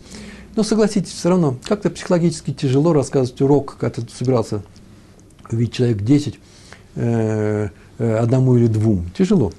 Но 0.55 0.63
согласитесь, 0.63 1.11
все 1.11 1.29
равно 1.29 1.55
как-то 1.65 1.91
психологически 1.91 2.53
тяжело 2.53 2.91
рассказывать 2.91 3.39
урок, 3.39 3.77
когда 3.79 4.01
ты 4.01 4.07
собирался 4.11 4.63
увидеть 5.51 5.75
человек 5.75 6.01
10, 6.01 6.39
э, 6.95 7.69
э, 7.99 8.17
одному 8.17 8.57
или 8.57 8.65
двум. 8.65 9.11
Тяжело. 9.15 9.53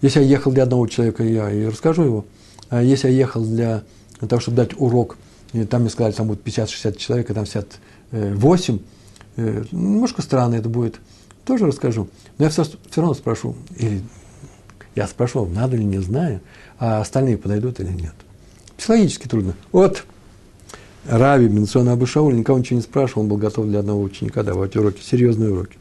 Если 0.00 0.20
я 0.20 0.26
ехал 0.26 0.52
для 0.52 0.62
одного 0.62 0.86
человека, 0.86 1.24
я 1.24 1.50
и 1.50 1.64
расскажу 1.64 2.04
его. 2.04 2.24
А 2.68 2.84
если 2.84 3.08
я 3.08 3.14
ехал 3.14 3.44
для 3.44 3.82
того, 4.20 4.38
чтобы 4.38 4.58
дать 4.58 4.78
урок, 4.78 5.16
там 5.64 5.82
мне 5.82 5.90
сказали, 5.90 6.12
там 6.12 6.28
будет 6.28 6.46
50-60 6.46 6.96
человек, 6.96 7.30
а 7.30 7.34
там 7.34 7.46
сидят 7.46 7.78
8, 8.10 8.78
э, 9.36 9.64
немножко 9.72 10.22
странно 10.22 10.54
это 10.54 10.68
будет, 10.68 11.00
тоже 11.44 11.66
расскажу. 11.66 12.08
Но 12.38 12.44
я 12.44 12.50
все, 12.50 12.64
все 12.64 13.00
равно 13.00 13.14
спрошу, 13.14 13.54
или 13.76 14.02
я 14.94 15.06
спрошу, 15.06 15.46
надо 15.46 15.76
ли, 15.76 15.84
не 15.84 15.98
знаю, 15.98 16.40
а 16.78 17.00
остальные 17.00 17.38
подойдут 17.38 17.80
или 17.80 17.90
нет. 17.90 18.14
Психологически 18.76 19.28
трудно. 19.28 19.54
Вот 19.72 20.04
Рави 21.06 21.48
Бенциона 21.48 21.92
Абушауля 21.92 22.34
никого 22.34 22.58
ничего 22.58 22.76
не 22.76 22.82
спрашивал, 22.82 23.22
он 23.22 23.28
был 23.28 23.36
готов 23.36 23.66
для 23.66 23.80
одного 23.80 24.02
ученика 24.02 24.42
давать 24.42 24.76
уроки, 24.76 25.02
серьезные 25.02 25.52
уроки. 25.52 25.78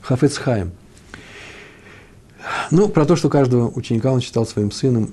Хафец 0.00 0.36
Хайм. 0.38 0.72
Ну, 2.70 2.88
про 2.88 3.06
то, 3.06 3.16
что 3.16 3.28
каждого 3.28 3.68
ученика 3.68 4.12
он 4.12 4.20
считал 4.20 4.46
своим 4.46 4.70
сыном, 4.70 5.12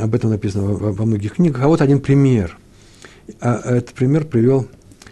об 0.00 0.14
этом 0.14 0.30
написано 0.30 0.64
во 0.64 1.06
многих 1.06 1.34
книгах. 1.34 1.62
А 1.62 1.68
вот 1.68 1.82
один 1.82 2.00
пример. 2.00 2.58
А 3.40 3.60
этот 3.76 3.94
пример 3.94 4.26
привел 4.26 4.66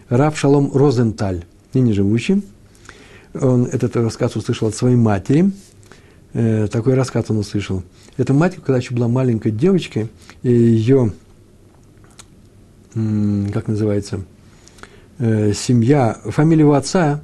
Рав 0.09 0.39
Шалом 0.39 0.71
Розенталь, 0.75 1.45
ныне 1.75 1.93
живущий. 1.93 2.43
Он 3.35 3.67
этот 3.67 3.97
рассказ 3.97 4.37
услышал 4.37 4.69
от 4.69 4.75
своей 4.75 4.97
матери. 4.97 5.51
Э, 6.33 6.67
такой 6.69 6.95
рассказ 6.95 7.27
он 7.29 7.39
услышал. 7.39 7.83
Эта 8.17 8.35
мать, 8.35 8.57
когда 8.57 8.79
еще 8.79 8.95
была 8.95 9.09
маленькой 9.09 9.53
девочкой, 9.53 10.09
и 10.43 10.51
ее 10.51 11.13
как 13.53 13.69
называется, 13.69 14.21
э, 15.19 15.53
семья, 15.53 16.19
фамилия 16.25 16.63
его 16.63 16.75
отца 16.75 17.21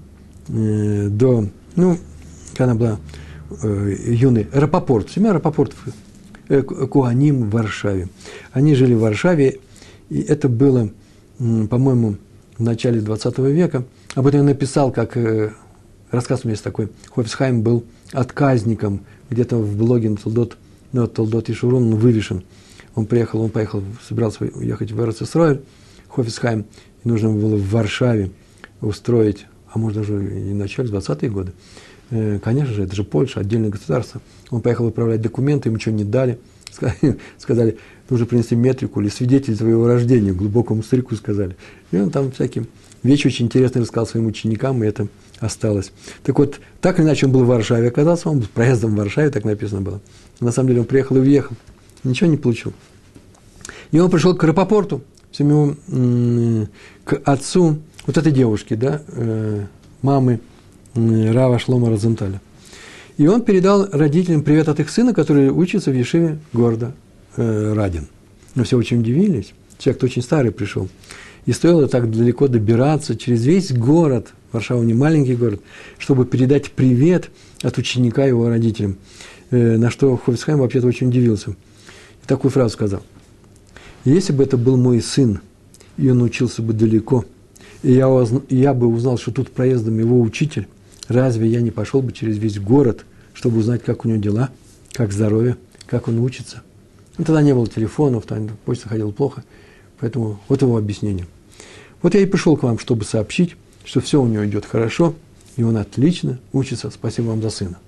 э, 0.49 1.09
до, 1.09 1.47
ну, 1.75 1.99
когда 2.51 2.65
она 2.65 2.75
была 2.75 2.99
юной, 3.61 4.49
Рапопорт, 4.53 5.11
семья 5.11 5.33
Рапопортов, 5.33 5.79
э, 6.49 6.63
Куаним 6.63 7.45
в 7.45 7.51
Варшаве. 7.51 8.09
Они 8.53 8.75
жили 8.75 8.95
в 8.95 9.01
Варшаве, 9.01 9.59
и 10.11 10.21
это 10.21 10.49
было, 10.49 10.91
по-моему, 11.39 12.17
в 12.59 12.63
начале 12.63 13.01
20 13.01 13.39
века. 13.39 13.85
Об 14.15 14.27
этом 14.27 14.41
я 14.41 14.47
написал, 14.47 14.93
как 14.93 15.17
э, 15.17 15.53
рассказ 16.11 16.41
у 16.43 16.49
меня 16.49 16.53
есть 16.53 16.65
такой. 16.65 16.89
Хофисхайм 17.11 17.63
был 17.63 17.85
отказником, 18.13 19.01
где-то 19.31 19.57
в 19.57 19.77
блоге 19.77 20.11
на 20.11 20.17
Толдот, 20.17 20.57
ну, 20.93 21.07
Толдот 21.07 21.49
и 21.49 21.55
Шурун 21.55 21.95
он 21.95 21.97
вывешен– 21.97 22.45
он 22.95 23.07
приехал, 23.07 23.41
он 23.43 23.51
поехал, 23.51 23.83
собирался 24.07 24.45
уехать 24.45 24.93
в 24.93 25.01
Эрцисройль, 25.01 25.63
Хофисхайм, 26.09 26.65
и 27.05 27.09
нужно 27.09 27.31
было 27.31 27.57
в 27.57 27.71
Варшаве 27.71 28.31
устроить, 28.81 29.47
а 29.73 29.79
может 29.79 29.99
даже 29.99 30.15
и 30.15 30.53
в 30.53 30.55
начале 30.55 30.89
20-е 30.89 31.31
годы. 31.31 31.53
Э, 32.11 32.39
конечно 32.39 32.73
же, 32.73 32.85
это 32.85 32.95
же 32.95 33.03
Польша, 33.03 33.41
отдельное 33.41 33.71
государство. 33.71 34.21
Он 34.51 34.61
поехал 34.61 34.85
выправлять 34.85 35.21
документы, 35.21 35.69
ему 35.69 35.77
ничего 35.77 35.95
не 35.95 36.05
дали. 36.05 36.39
Сказали 37.39 37.79
нужно 38.11 38.27
принести 38.27 38.55
метрику 38.55 39.01
или 39.01 39.09
свидетель 39.09 39.57
своего 39.57 39.87
рождения, 39.87 40.33
глубокому 40.33 40.83
старику 40.83 41.15
сказали. 41.15 41.57
И 41.91 41.97
он 41.97 42.11
там 42.11 42.33
всякие 42.33 42.67
вещи 43.03 43.27
очень 43.27 43.47
интересные 43.47 43.83
рассказал 43.83 44.07
своим 44.07 44.27
ученикам, 44.27 44.83
и 44.83 44.87
это 44.87 45.09
осталось. 45.41 45.93
Так 46.23 46.39
вот, 46.39 46.61
так 46.81 46.99
или 46.99 47.07
иначе 47.07 47.27
он 47.27 47.33
был 47.33 47.45
в 47.45 47.49
Варшаве 47.49 47.89
оказался, 47.89 48.29
он 48.31 48.43
проездом 48.43 48.93
в 48.93 48.97
Варшаве, 48.97 49.31
так 49.31 49.45
написано 49.45 49.81
было. 49.81 50.01
На 50.41 50.53
самом 50.53 50.69
деле 50.69 50.81
он 50.81 50.87
приехал 50.87 51.17
и 51.17 51.21
уехал 51.21 51.55
ничего 52.05 52.31
не 52.31 52.37
получил. 52.37 52.73
И 53.91 53.99
он 53.99 54.11
пришел 54.11 54.35
к 54.37 54.45
Рапопорту, 54.45 55.03
своему, 55.33 55.77
к 57.05 57.21
отцу 57.25 57.79
вот 58.07 58.17
этой 58.17 58.33
девушки, 58.33 58.75
да, 58.75 59.03
э, 59.09 59.65
мамы 60.03 60.41
Рава 60.95 61.59
Шлома 61.59 61.91
Розенталя. 61.91 62.41
И 63.17 63.27
он 63.27 63.43
передал 63.43 63.89
родителям 63.91 64.43
привет 64.43 64.69
от 64.69 64.81
их 64.81 64.91
сына, 64.91 65.15
который 65.15 65.49
учится 65.49 65.91
в 65.91 65.95
Ешиве 65.95 66.39
города 66.53 66.93
э, 67.37 67.73
Радин. 67.75 68.09
Но 68.55 68.65
все 68.65 68.77
очень 68.77 69.01
удивились. 69.01 69.53
Человек-то 69.79 70.07
очень 70.07 70.23
старый 70.23 70.53
пришел. 70.53 70.89
И 71.47 71.53
стоило 71.53 71.89
так 71.89 72.11
далеко 72.11 72.49
добираться 72.49 73.17
через 73.17 73.45
весь 73.45 73.73
город, 73.73 74.33
Варшава 74.53 74.83
не 74.83 74.95
маленький 74.95 75.35
город, 75.37 75.61
чтобы 75.99 76.25
передать 76.25 76.71
привет 76.71 77.31
от 77.63 77.77
ученика 77.77 78.25
его 78.25 78.49
родителям. 78.49 78.97
Э, 79.51 79.77
на 79.77 79.91
что 79.91 80.17
Хофисхайм 80.17 80.61
вообще-то 80.61 80.87
очень 80.87 81.09
удивился– 81.09 81.55
такую 82.27 82.51
фразу 82.51 82.71
сказал. 82.71 83.03
Если 84.05 84.33
бы 84.33 84.43
это 84.43 84.57
был 84.57 84.77
мой 84.77 85.01
сын, 85.01 85.41
и 85.97 86.11
он 86.11 86.23
учился 86.23 86.63
бы 86.63 86.73
далеко, 86.73 87.25
и 87.83 87.93
я, 87.93 88.09
и 88.49 88.57
я 88.57 88.75
бы 88.75 88.87
узнал, 88.87 89.19
что 89.19 89.31
тут 89.31 89.51
проездом 89.51 89.99
его 89.99 90.21
учитель, 90.21 90.67
разве 91.09 91.49
я 91.49 91.61
не 91.61 91.71
пошел 91.71 92.03
бы 92.03 92.13
через 92.13 92.39
весь 92.39 92.59
город, 92.59 93.05
чтобы 93.33 93.59
узнать, 93.59 93.83
как 93.83 94.05
у 94.05 94.09
него 94.09 94.21
дела, 94.21 94.51
как 94.93 95.13
здоровье, 95.13 95.57
как 95.87 96.09
он 96.09 96.19
учится? 96.19 96.63
И 97.19 97.23
тогда 97.23 97.43
не 97.43 97.55
было 97.55 97.67
телефонов, 97.67 98.27
там 98.27 98.49
почта 98.65 98.89
ходила 98.89 99.11
плохо, 99.11 99.45
поэтому 100.01 100.41
вот 100.49 100.63
его 100.63 100.77
объяснение. 100.77 101.27
Вот 102.03 102.15
я 102.15 102.21
и 102.21 102.27
пришел 102.27 102.57
к 102.57 102.63
вам, 102.63 102.79
чтобы 102.79 103.05
сообщить, 103.05 103.57
что 103.85 104.01
все 104.01 104.21
у 104.21 104.27
него 104.27 104.45
идет 104.45 104.67
хорошо, 104.67 105.15
и 105.57 105.63
он 105.63 105.77
отлично 105.77 106.39
учится. 106.53 106.91
Спасибо 106.91 107.27
вам 107.27 107.43
за 107.43 107.51
сына. 107.51 107.79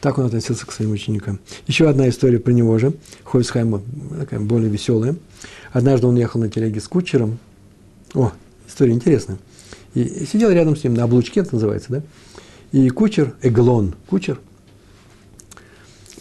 Так 0.00 0.18
он 0.18 0.26
относился 0.26 0.66
к 0.66 0.72
своим 0.72 0.92
ученикам. 0.92 1.38
Еще 1.66 1.88
одна 1.88 2.08
история 2.08 2.38
про 2.38 2.52
него 2.52 2.78
же, 2.78 2.92
Хойсхайма, 3.22 3.80
такая 4.18 4.40
более 4.40 4.68
веселая. 4.68 5.16
Однажды 5.72 6.06
он 6.06 6.16
ехал 6.16 6.40
на 6.40 6.50
телеге 6.50 6.80
с 6.80 6.88
кучером. 6.88 7.38
О, 8.12 8.32
история 8.68 8.92
интересная. 8.92 9.38
И 9.94 10.26
сидел 10.30 10.50
рядом 10.50 10.76
с 10.76 10.84
ним, 10.84 10.94
на 10.94 11.04
облучке 11.04 11.40
это 11.40 11.54
называется, 11.54 11.90
да? 11.90 12.02
И 12.72 12.88
кучер, 12.90 13.34
Эглон, 13.40 13.94
кучер, 14.06 14.40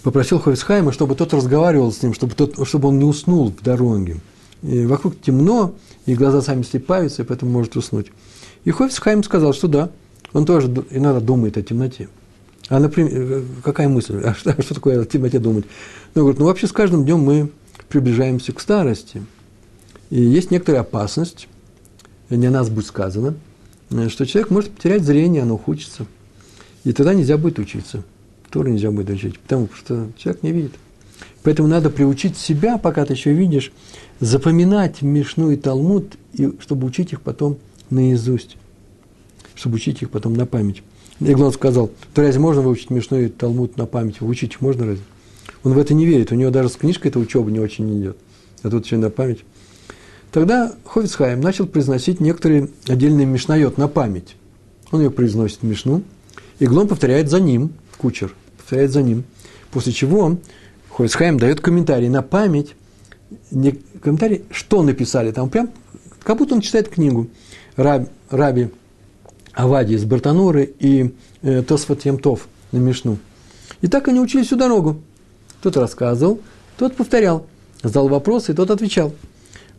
попросил 0.03 0.39
Хойсхайма, 0.39 0.91
чтобы 0.91 1.15
тот 1.15 1.33
разговаривал 1.33 1.91
с 1.91 2.03
ним, 2.03 2.13
чтобы, 2.13 2.35
тот, 2.35 2.67
чтобы 2.67 2.89
он 2.89 2.99
не 2.99 3.05
уснул 3.05 3.51
в 3.51 3.63
дороге. 3.63 4.19
И 4.61 4.85
вокруг 4.85 5.19
темно, 5.19 5.73
и 6.05 6.13
глаза 6.13 6.41
сами 6.41 6.63
слепаются, 6.63 7.23
и 7.23 7.25
поэтому 7.25 7.51
может 7.51 7.75
уснуть. 7.75 8.11
И 8.65 8.71
Хойсхайм 8.71 9.23
сказал, 9.23 9.53
что 9.53 9.67
да, 9.67 9.89
он 10.33 10.45
тоже 10.45 10.67
иногда 10.91 11.19
думает 11.19 11.57
о 11.57 11.61
темноте. 11.61 12.09
А, 12.69 12.79
например, 12.79 13.11
э, 13.13 13.43
какая 13.63 13.89
мысль? 13.89 14.21
А 14.23 14.33
что, 14.33 14.61
что 14.61 14.73
такое 14.73 15.01
о 15.01 15.05
темноте 15.05 15.39
думать? 15.39 15.65
Ну, 16.15 16.21
говорит, 16.21 16.39
ну, 16.39 16.45
вообще 16.45 16.67
с 16.67 16.71
каждым 16.71 17.03
днем 17.03 17.19
мы 17.19 17.49
приближаемся 17.89 18.53
к 18.53 18.59
старости. 18.59 19.23
И 20.09 20.21
есть 20.21 20.51
некоторая 20.51 20.81
опасность, 20.81 21.47
не 22.29 22.47
о 22.47 22.51
нас 22.51 22.69
будет 22.69 22.85
сказано, 22.85 23.35
э, 23.89 24.09
что 24.09 24.25
человек 24.25 24.49
может 24.49 24.71
потерять 24.71 25.03
зрение, 25.03 25.43
оно 25.43 25.55
ухудшится. 25.55 26.05
И 26.83 26.91
тогда 26.93 27.13
нельзя 27.13 27.37
будет 27.37 27.59
учиться. 27.59 28.03
Тоже 28.53 28.69
нельзя 28.69 28.91
будет 28.91 29.09
учить, 29.09 29.39
потому 29.39 29.67
что 29.73 30.09
человек 30.15 30.43
не 30.43 30.51
видит. 30.51 30.73
Поэтому 31.41 31.67
надо 31.67 31.89
приучить 31.89 32.37
себя, 32.37 32.77
пока 32.77 33.03
ты 33.03 33.13
еще 33.13 33.33
видишь, 33.33 33.73
запоминать 34.19 35.01
Мишну 35.01 35.49
и 35.49 35.55
Талмуд, 35.55 36.13
и, 36.33 36.53
чтобы 36.59 36.85
учить 36.85 37.13
их 37.13 37.21
потом 37.21 37.57
наизусть, 37.89 38.57
чтобы 39.55 39.77
учить 39.77 40.03
их 40.03 40.11
потом 40.11 40.35
на 40.35 40.45
память. 40.45 40.83
Иглон 41.19 41.51
сказал, 41.51 41.89
то 42.13 42.21
разве 42.21 42.39
можно 42.39 42.61
выучить 42.61 42.91
Мишну 42.91 43.21
и 43.21 43.27
Талмуд 43.27 43.75
на 43.75 43.87
память? 43.87 44.21
Выучить 44.21 44.53
их 44.53 44.61
можно 44.61 44.85
разве? 44.85 45.03
Он 45.63 45.73
в 45.73 45.77
это 45.79 45.95
не 45.95 46.05
верит, 46.05 46.31
у 46.31 46.35
него 46.35 46.51
даже 46.51 46.69
с 46.69 46.75
книжкой 46.75 47.09
эта 47.09 47.17
учеба 47.17 47.49
не 47.49 47.59
очень 47.59 47.99
идет, 47.99 48.17
а 48.61 48.69
тут 48.69 48.85
еще 48.85 48.97
на 48.97 49.09
память. 49.09 49.39
Тогда 50.31 50.75
Хофицхайм 50.85 51.41
начал 51.41 51.65
произносить 51.65 52.19
некоторые 52.19 52.69
отдельные 52.87 53.25
мишнайот 53.25 53.79
на 53.79 53.87
память. 53.87 54.35
Он 54.91 55.01
ее 55.01 55.09
произносит 55.09 55.61
в 55.61 55.63
мишну, 55.63 56.03
и 56.59 56.67
Глон 56.67 56.87
повторяет 56.87 57.31
за 57.31 57.39
ним, 57.39 57.71
кучер, 57.97 58.35
повторяет 58.73 58.91
за 58.91 59.03
ним. 59.03 59.23
После 59.71 59.93
чего 59.93 60.37
Хофицхайм 60.89 61.37
дает 61.37 61.61
комментарий 61.61 62.09
на 62.09 62.23
память, 62.23 62.75
не 63.51 63.79
комментарий, 64.01 64.45
что 64.49 64.81
написали 64.81 65.31
там, 65.31 65.49
прям 65.49 65.69
как 66.23 66.37
будто 66.37 66.55
он 66.55 66.61
читает 66.61 66.89
книгу. 66.89 67.27
Раб, 67.75 68.09
раби 68.29 68.69
Авади 69.53 69.93
из 69.93 70.05
Бартануры 70.05 70.73
и 70.79 71.13
э, 71.43 71.61
Тосфот 71.61 72.03
Емтов 72.05 72.47
на 72.71 72.77
Мишну. 72.77 73.17
И 73.81 73.87
так 73.87 74.07
они 74.07 74.19
учили 74.19 74.43
всю 74.43 74.55
дорогу. 74.55 75.01
Тот 75.61 75.77
рассказывал, 75.77 76.39
тот 76.77 76.95
повторял, 76.95 77.45
задал 77.83 78.07
вопросы, 78.07 78.51
и 78.53 78.55
тот 78.55 78.71
отвечал. 78.71 79.13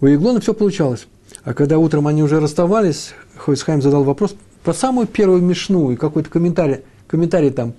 У 0.00 0.07
Еглона 0.07 0.40
все 0.40 0.54
получалось. 0.54 1.07
А 1.42 1.52
когда 1.52 1.78
утром 1.78 2.07
они 2.07 2.22
уже 2.22 2.38
расставались, 2.38 3.12
Хойсхайм 3.37 3.83
задал 3.83 4.04
вопрос 4.04 4.37
про 4.62 4.72
самую 4.72 5.07
первую 5.09 5.42
Мишну 5.42 5.90
и 5.90 5.96
какой-то 5.96 6.30
комментарий, 6.30 6.80
комментарий 7.09 7.50
там 7.50 7.74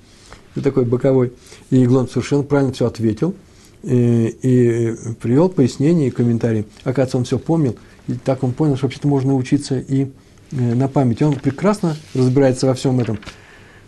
такой 0.62 0.86
боковой. 0.86 1.34
И 1.70 1.78
Еглон 1.78 2.08
совершенно 2.08 2.44
правильно 2.44 2.74
все 2.74 2.86
ответил 2.86 3.36
и, 3.84 4.36
и 4.42 4.96
привел 5.22 5.50
пояснение 5.50 6.08
и 6.08 6.12
комментарий. 6.12 6.66
Оказывается, 6.84 7.18
он 7.18 7.24
все 7.26 7.40
помнил, 7.40 7.76
и 8.08 8.14
так 8.14 8.44
он 8.44 8.54
понял, 8.54 8.76
что 8.76 8.86
вообще-то 8.86 9.08
можно 9.08 9.36
учиться 9.36 9.78
и 9.80 10.10
Э, 10.52 10.74
на 10.76 10.88
память. 10.88 11.22
Он 11.22 11.36
прекрасно 11.36 11.96
разбирается 12.14 12.68
во 12.68 12.74
всем 12.74 13.00
этом. 13.00 13.20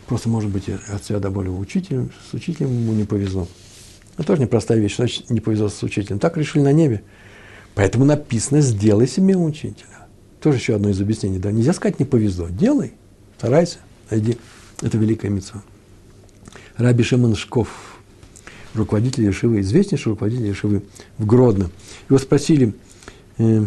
Просто, 0.08 0.30
может 0.30 0.50
быть, 0.50 0.70
от 0.70 1.04
себя 1.04 1.20
добавил 1.20 1.60
учителем, 1.60 2.12
с 2.30 2.34
учителем 2.34 2.72
ему 2.72 2.94
не 2.94 3.04
повезло. 3.04 3.48
Это 4.18 4.28
тоже 4.28 4.42
непростая 4.42 4.80
вещь, 4.80 4.96
значит, 4.96 5.30
не 5.30 5.42
повезло 5.42 5.70
с 5.70 5.84
учителем. 5.84 6.20
Так 6.20 6.38
решили 6.38 6.64
на 6.64 6.72
небе. 6.72 7.04
Поэтому 7.76 8.06
написано 8.06 8.62
«сделай 8.62 9.08
себе 9.08 9.36
учителя». 9.36 10.08
Тоже 10.42 10.58
еще 10.58 10.76
одно 10.76 10.90
из 10.90 11.00
объяснений. 11.00 11.40
Да? 11.40 11.52
Нельзя 11.52 11.74
сказать 11.74 12.00
«не 12.00 12.06
повезло». 12.06 12.48
Делай, 12.50 12.94
старайся, 13.38 13.80
найди. 14.10 14.38
Это 14.82 14.98
великая 14.98 15.30
мецва. 15.30 15.62
Раби 16.78 17.04
Шимон 17.04 17.36
Шков, 17.36 17.70
руководитель 18.76 19.26
Ешивы, 19.26 19.62
известнейший 19.62 20.12
руководитель 20.12 20.46
Ешивы 20.46 20.84
в 21.18 21.26
Гродно. 21.26 21.72
Его 22.08 22.20
спросили, 22.20 22.76
э, 23.40 23.66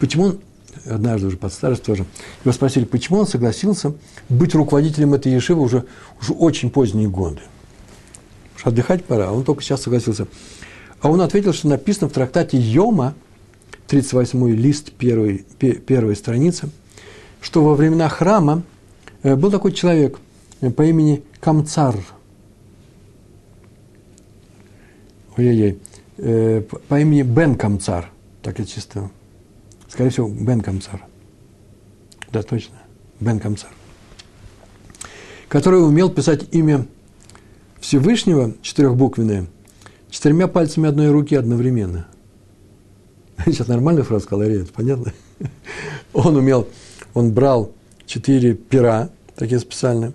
почему 0.00 0.24
он, 0.24 0.40
однажды 0.84 1.28
уже 1.28 1.36
под 1.36 1.52
старость 1.52 1.84
тоже, 1.84 2.06
его 2.44 2.52
спросили, 2.52 2.84
почему 2.84 3.20
он 3.20 3.26
согласился 3.28 3.94
быть 4.28 4.52
руководителем 4.56 5.14
этой 5.14 5.32
Ешивы 5.32 5.62
уже, 5.62 5.84
уже 6.20 6.32
очень 6.32 6.70
поздние 6.70 7.08
годы. 7.08 7.40
Что 8.56 8.70
отдыхать 8.70 9.04
пора, 9.04 9.30
он 9.30 9.44
только 9.44 9.62
сейчас 9.62 9.82
согласился. 9.82 10.26
А 11.00 11.08
он 11.08 11.20
ответил, 11.20 11.52
что 11.52 11.68
написано 11.68 12.08
в 12.08 12.12
трактате 12.12 12.58
Йома, 12.58 13.14
38-й 13.86 14.56
лист 14.56 14.90
первой, 14.90 15.46
первой 15.58 16.16
страницы, 16.16 16.68
что 17.40 17.62
во 17.62 17.76
времена 17.76 18.08
храма 18.08 18.64
э, 19.22 19.36
был 19.36 19.52
такой 19.52 19.70
человек 19.70 20.18
э, 20.60 20.70
по 20.70 20.82
имени 20.82 21.22
Камцар. 21.48 21.96
Ой-ой-ой. 25.38 25.78
Э, 26.18 26.60
по 26.60 27.00
имени 27.00 27.22
Бен 27.22 27.54
Камцар. 27.54 28.10
Так 28.42 28.58
я 28.58 28.66
чисто. 28.66 29.08
Скорее 29.88 30.10
всего, 30.10 30.28
Бен 30.28 30.60
Камцар. 30.60 31.06
Да, 32.30 32.42
точно. 32.42 32.76
Бен 33.18 33.40
Камцар. 33.40 33.70
Который 35.48 35.82
умел 35.82 36.10
писать 36.10 36.54
имя 36.54 36.86
Всевышнего, 37.80 38.52
четырехбуквенное, 38.60 39.46
четырьмя 40.10 40.48
пальцами 40.48 40.86
одной 40.86 41.10
руки 41.10 41.34
одновременно. 41.34 42.08
Сейчас 43.46 43.68
нормальную 43.68 44.04
фразу 44.04 44.26
сказал, 44.26 44.46
понятно? 44.74 45.14
Он 46.12 46.36
умел, 46.36 46.68
он 47.14 47.32
брал 47.32 47.72
четыре 48.04 48.52
пера, 48.52 49.08
такие 49.34 49.58
специальные, 49.58 50.12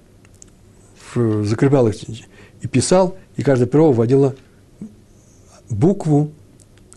закреплял 1.15 1.87
их 1.87 1.95
и 2.61 2.67
писал, 2.67 3.17
и 3.35 3.43
каждое 3.43 3.65
перо 3.65 3.91
вводило 3.91 4.35
букву, 5.69 6.31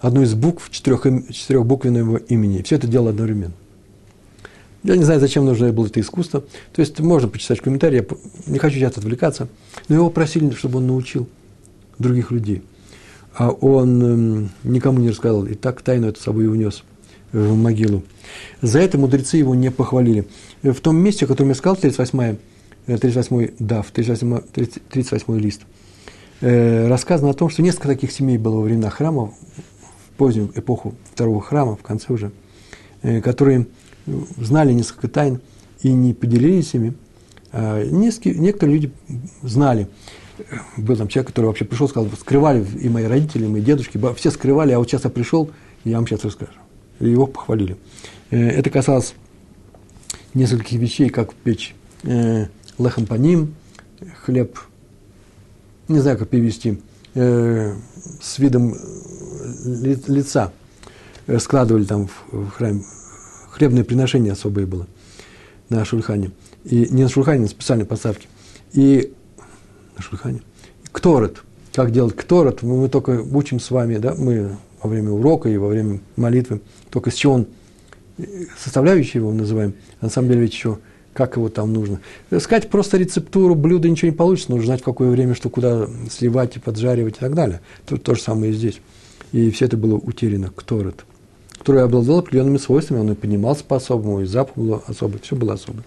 одну 0.00 0.22
из 0.22 0.34
букв 0.34 0.70
четырех, 0.70 1.02
четырехбуквенного 1.30 2.18
имени. 2.18 2.62
Все 2.62 2.76
это 2.76 2.86
делал 2.86 3.08
одновременно. 3.08 3.54
Я 4.82 4.96
не 4.96 5.02
знаю, 5.02 5.18
зачем 5.18 5.44
нужно 5.44 5.72
было 5.72 5.86
это 5.86 6.00
искусство. 6.00 6.44
То 6.72 6.80
есть 6.80 7.00
можно 7.00 7.28
почитать 7.28 7.60
комментарии, 7.60 8.06
я 8.06 8.52
не 8.52 8.58
хочу 8.58 8.76
сейчас 8.76 8.96
отвлекаться. 8.96 9.48
Но 9.88 9.96
его 9.96 10.10
просили, 10.10 10.50
чтобы 10.50 10.78
он 10.78 10.86
научил 10.86 11.28
других 11.98 12.30
людей. 12.30 12.62
А 13.34 13.50
он 13.50 14.02
эм, 14.02 14.50
никому 14.62 15.00
не 15.00 15.10
рассказал, 15.10 15.44
и 15.44 15.54
так 15.54 15.82
тайну 15.82 16.08
это 16.08 16.20
с 16.20 16.22
собой 16.22 16.46
унес 16.46 16.84
в 17.32 17.54
могилу. 17.54 18.04
За 18.62 18.78
это 18.78 18.96
мудрецы 18.96 19.36
его 19.36 19.54
не 19.54 19.70
похвалили. 19.70 20.26
В 20.62 20.80
том 20.80 20.96
месте, 20.96 21.24
о 21.24 21.28
котором 21.28 21.50
я 21.50 21.54
сказал, 21.54 21.76
38 21.76 22.36
38 22.86 23.50
дав, 23.58 23.90
38, 23.90 24.40
38 24.88 25.38
лист, 25.38 25.62
э, 26.40 26.88
рассказано 26.88 27.30
о 27.30 27.34
том, 27.34 27.50
что 27.50 27.62
несколько 27.62 27.88
таких 27.88 28.12
семей 28.12 28.38
было 28.38 28.56
во 28.56 28.62
времена 28.62 28.90
храма, 28.90 29.26
в 29.26 30.16
позднюю 30.16 30.50
эпоху 30.54 30.94
второго 31.12 31.40
храма, 31.40 31.76
в 31.76 31.82
конце 31.82 32.12
уже, 32.12 32.30
э, 33.02 33.20
которые 33.20 33.66
знали 34.38 34.72
несколько 34.72 35.08
тайн 35.08 35.40
и 35.82 35.92
не 35.92 36.14
поделились 36.14 36.74
ими. 36.74 36.94
А 37.52 37.82
некоторые 37.84 38.74
люди 38.74 38.92
знали. 39.42 39.88
Был 40.76 40.96
там 40.96 41.08
человек, 41.08 41.28
который 41.28 41.46
вообще 41.46 41.64
пришел, 41.64 41.88
сказал, 41.88 42.10
скрывали 42.12 42.66
и 42.80 42.88
мои 42.88 43.04
родители, 43.04 43.46
и 43.46 43.48
мои 43.48 43.62
дедушки, 43.62 43.98
все 44.16 44.30
скрывали, 44.30 44.72
а 44.72 44.78
вот 44.78 44.88
сейчас 44.88 45.04
я 45.04 45.10
пришел, 45.10 45.50
я 45.84 45.96
вам 45.96 46.06
сейчас 46.06 46.24
расскажу. 46.24 46.52
И 47.00 47.08
его 47.08 47.26
похвалили. 47.26 47.76
Э, 48.30 48.48
это 48.48 48.70
касалось 48.70 49.14
нескольких 50.34 50.78
вещей, 50.78 51.08
как 51.08 51.34
печь 51.34 51.74
э, 52.02 52.46
лехом 52.78 53.06
по 53.06 53.14
ним, 53.14 53.54
хлеб, 54.24 54.58
не 55.88 56.00
знаю, 56.00 56.18
как 56.18 56.28
перевести, 56.28 56.80
э, 57.14 57.74
с 58.20 58.38
видом 58.38 58.76
лица 60.06 60.52
складывали 61.38 61.84
там 61.84 62.08
в 62.30 62.50
храме 62.50 62.82
хлебное 63.56 63.84
приношение 63.84 64.32
особое 64.32 64.66
было 64.66 64.86
на 65.70 65.84
шульхане. 65.84 66.30
И 66.64 66.88
не 66.90 67.04
на 67.04 67.08
шульхане, 67.08 67.42
на 67.42 67.48
специальной 67.48 67.86
поставке. 67.86 68.28
И 68.72 69.14
на 69.96 70.02
шульхане. 70.02 70.42
Кторет. 70.92 71.42
Как 71.72 71.90
делать 71.90 72.14
кторет, 72.14 72.62
мы, 72.62 72.82
мы 72.82 72.88
только 72.88 73.22
учим 73.22 73.58
с 73.58 73.70
вами, 73.70 73.96
да, 73.96 74.14
мы 74.14 74.56
во 74.82 74.90
время 74.90 75.10
урока 75.10 75.48
и 75.48 75.56
во 75.56 75.68
время 75.68 76.00
молитвы, 76.16 76.60
только 76.90 77.10
с 77.10 77.14
чего 77.14 77.34
он, 77.34 77.46
составляющий 78.58 79.18
его 79.18 79.32
называем, 79.32 79.74
а 80.00 80.06
на 80.06 80.10
самом 80.10 80.28
деле 80.28 80.42
ведь 80.42 80.52
еще 80.52 80.78
как 81.16 81.36
его 81.36 81.48
там 81.48 81.72
нужно. 81.72 82.00
Сказать 82.28 82.68
просто 82.68 82.98
рецептуру 82.98 83.54
блюда 83.54 83.88
ничего 83.88 84.10
не 84.10 84.16
получится, 84.16 84.50
нужно 84.50 84.66
знать, 84.66 84.82
в 84.82 84.84
какое 84.84 85.10
время, 85.10 85.34
что 85.34 85.48
куда 85.48 85.88
сливать 86.10 86.56
и 86.56 86.60
поджаривать 86.60 87.16
и 87.16 87.20
так 87.20 87.34
далее. 87.34 87.60
Тут 87.86 88.02
то 88.02 88.14
же 88.14 88.20
самое 88.20 88.52
и 88.52 88.54
здесь. 88.54 88.80
И 89.32 89.50
все 89.50 89.64
это 89.64 89.76
было 89.76 89.96
утеряно, 89.96 90.50
кторет 90.54 91.04
который 91.58 91.82
обладал 91.82 92.20
определенными 92.20 92.58
свойствами, 92.58 93.00
он 93.00 93.10
и 93.10 93.14
поднимался 93.16 93.64
по-особому, 93.64 94.20
и 94.20 94.24
запах 94.24 94.56
был 94.56 94.84
особый, 94.86 95.20
все 95.20 95.34
было 95.34 95.54
особое. 95.54 95.82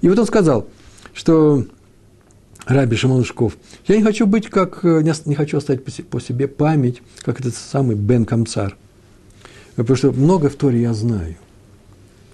И 0.00 0.08
вот 0.08 0.16
он 0.16 0.26
сказал, 0.26 0.68
что 1.12 1.64
Раби 2.66 2.94
Шимон 2.94 3.24
я 3.88 3.96
не 3.96 4.02
хочу 4.04 4.26
быть 4.26 4.48
как, 4.48 4.84
э, 4.84 5.02
не 5.24 5.34
хочу 5.34 5.58
оставить 5.58 5.82
по 5.84 6.20
себе 6.20 6.46
память, 6.46 7.02
как 7.22 7.40
этот 7.40 7.56
самый 7.56 7.96
Бен 7.96 8.24
Камцар. 8.24 8.76
Потому 9.74 9.96
что 9.96 10.12
много 10.12 10.48
в 10.48 10.54
Торе 10.54 10.82
я 10.82 10.94
знаю. 10.94 11.34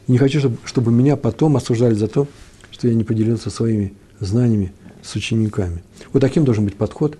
Не 0.08 0.18
хочу, 0.18 0.40
чтобы, 0.40 0.56
чтобы 0.64 0.90
меня 0.90 1.16
потом 1.16 1.56
осуждали 1.56 1.94
за 1.94 2.08
то, 2.08 2.26
что 2.70 2.88
я 2.88 2.94
не 2.94 3.04
поделился 3.04 3.50
своими 3.50 3.94
знаниями 4.20 4.72
с 5.02 5.14
учениками. 5.14 5.82
Вот 6.12 6.20
таким 6.20 6.44
должен 6.44 6.64
быть 6.64 6.76
подход 6.76 7.18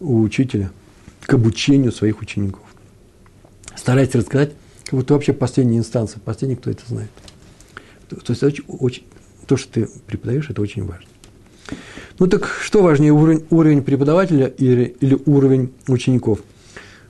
у 0.00 0.20
учителя 0.22 0.70
к 1.20 1.34
обучению 1.34 1.92
своих 1.92 2.20
учеников. 2.20 2.62
Старайтесь 3.76 4.14
рассказать, 4.14 4.52
как 4.84 4.94
будто 4.98 5.14
вообще 5.14 5.32
последняя 5.32 5.78
инстанция, 5.78 6.20
последний, 6.20 6.56
кто 6.56 6.70
это 6.70 6.82
знает. 6.86 7.10
То, 8.08 8.16
то 8.16 8.32
есть 8.32 8.42
очень, 8.42 8.64
очень, 8.66 9.04
то, 9.46 9.56
что 9.56 9.72
ты 9.72 9.88
преподаешь, 10.06 10.48
это 10.48 10.62
очень 10.62 10.84
важно. 10.84 11.08
Ну 12.18 12.26
так 12.26 12.48
что 12.62 12.82
важнее, 12.82 13.12
уровень, 13.12 13.44
уровень 13.50 13.82
преподавателя 13.82 14.46
или, 14.46 14.96
или 15.00 15.18
уровень 15.26 15.72
учеников? 15.86 16.40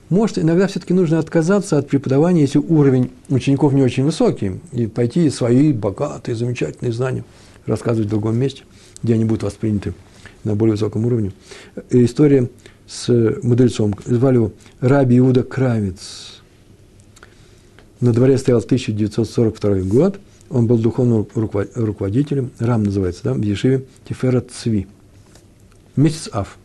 Может, 0.09 0.39
иногда 0.39 0.67
все-таки 0.67 0.93
нужно 0.93 1.19
отказаться 1.19 1.77
от 1.77 1.87
преподавания, 1.87 2.41
если 2.41 2.59
уровень 2.59 3.11
учеников 3.29 3.73
не 3.73 3.83
очень 3.83 4.03
высокий, 4.03 4.59
и 4.71 4.87
пойти 4.87 5.29
свои 5.29 5.71
богатые, 5.71 6.35
замечательные 6.35 6.91
знания 6.91 7.23
рассказывать 7.65 8.07
в 8.07 8.09
другом 8.09 8.37
месте, 8.37 8.63
где 9.03 9.13
они 9.13 9.25
будут 9.25 9.43
восприняты 9.43 9.93
на 10.43 10.55
более 10.55 10.73
высоком 10.73 11.05
уровне. 11.05 11.31
История 11.91 12.49
с 12.87 13.07
мудрецом, 13.43 13.93
звали 14.05 14.35
его 14.35 14.51
Раби 14.81 15.19
Иуда 15.19 15.43
Кравец– 15.43 16.35
на 17.99 18.13
дворе 18.13 18.37
стоял 18.37 18.59
1942 18.59 19.81
год, 19.81 20.19
он 20.49 20.67
был 20.67 20.77
духовным 20.77 21.27
руководителем, 21.33 22.51
Рам 22.57 22.83
называется, 22.83 23.23
да, 23.25 23.33
в 23.33 23.41
Ешиве 23.41 23.85
Тифера 24.07 24.39
Цви. 24.39 24.87
Месяц 25.97 26.29
Ав. 26.31 26.57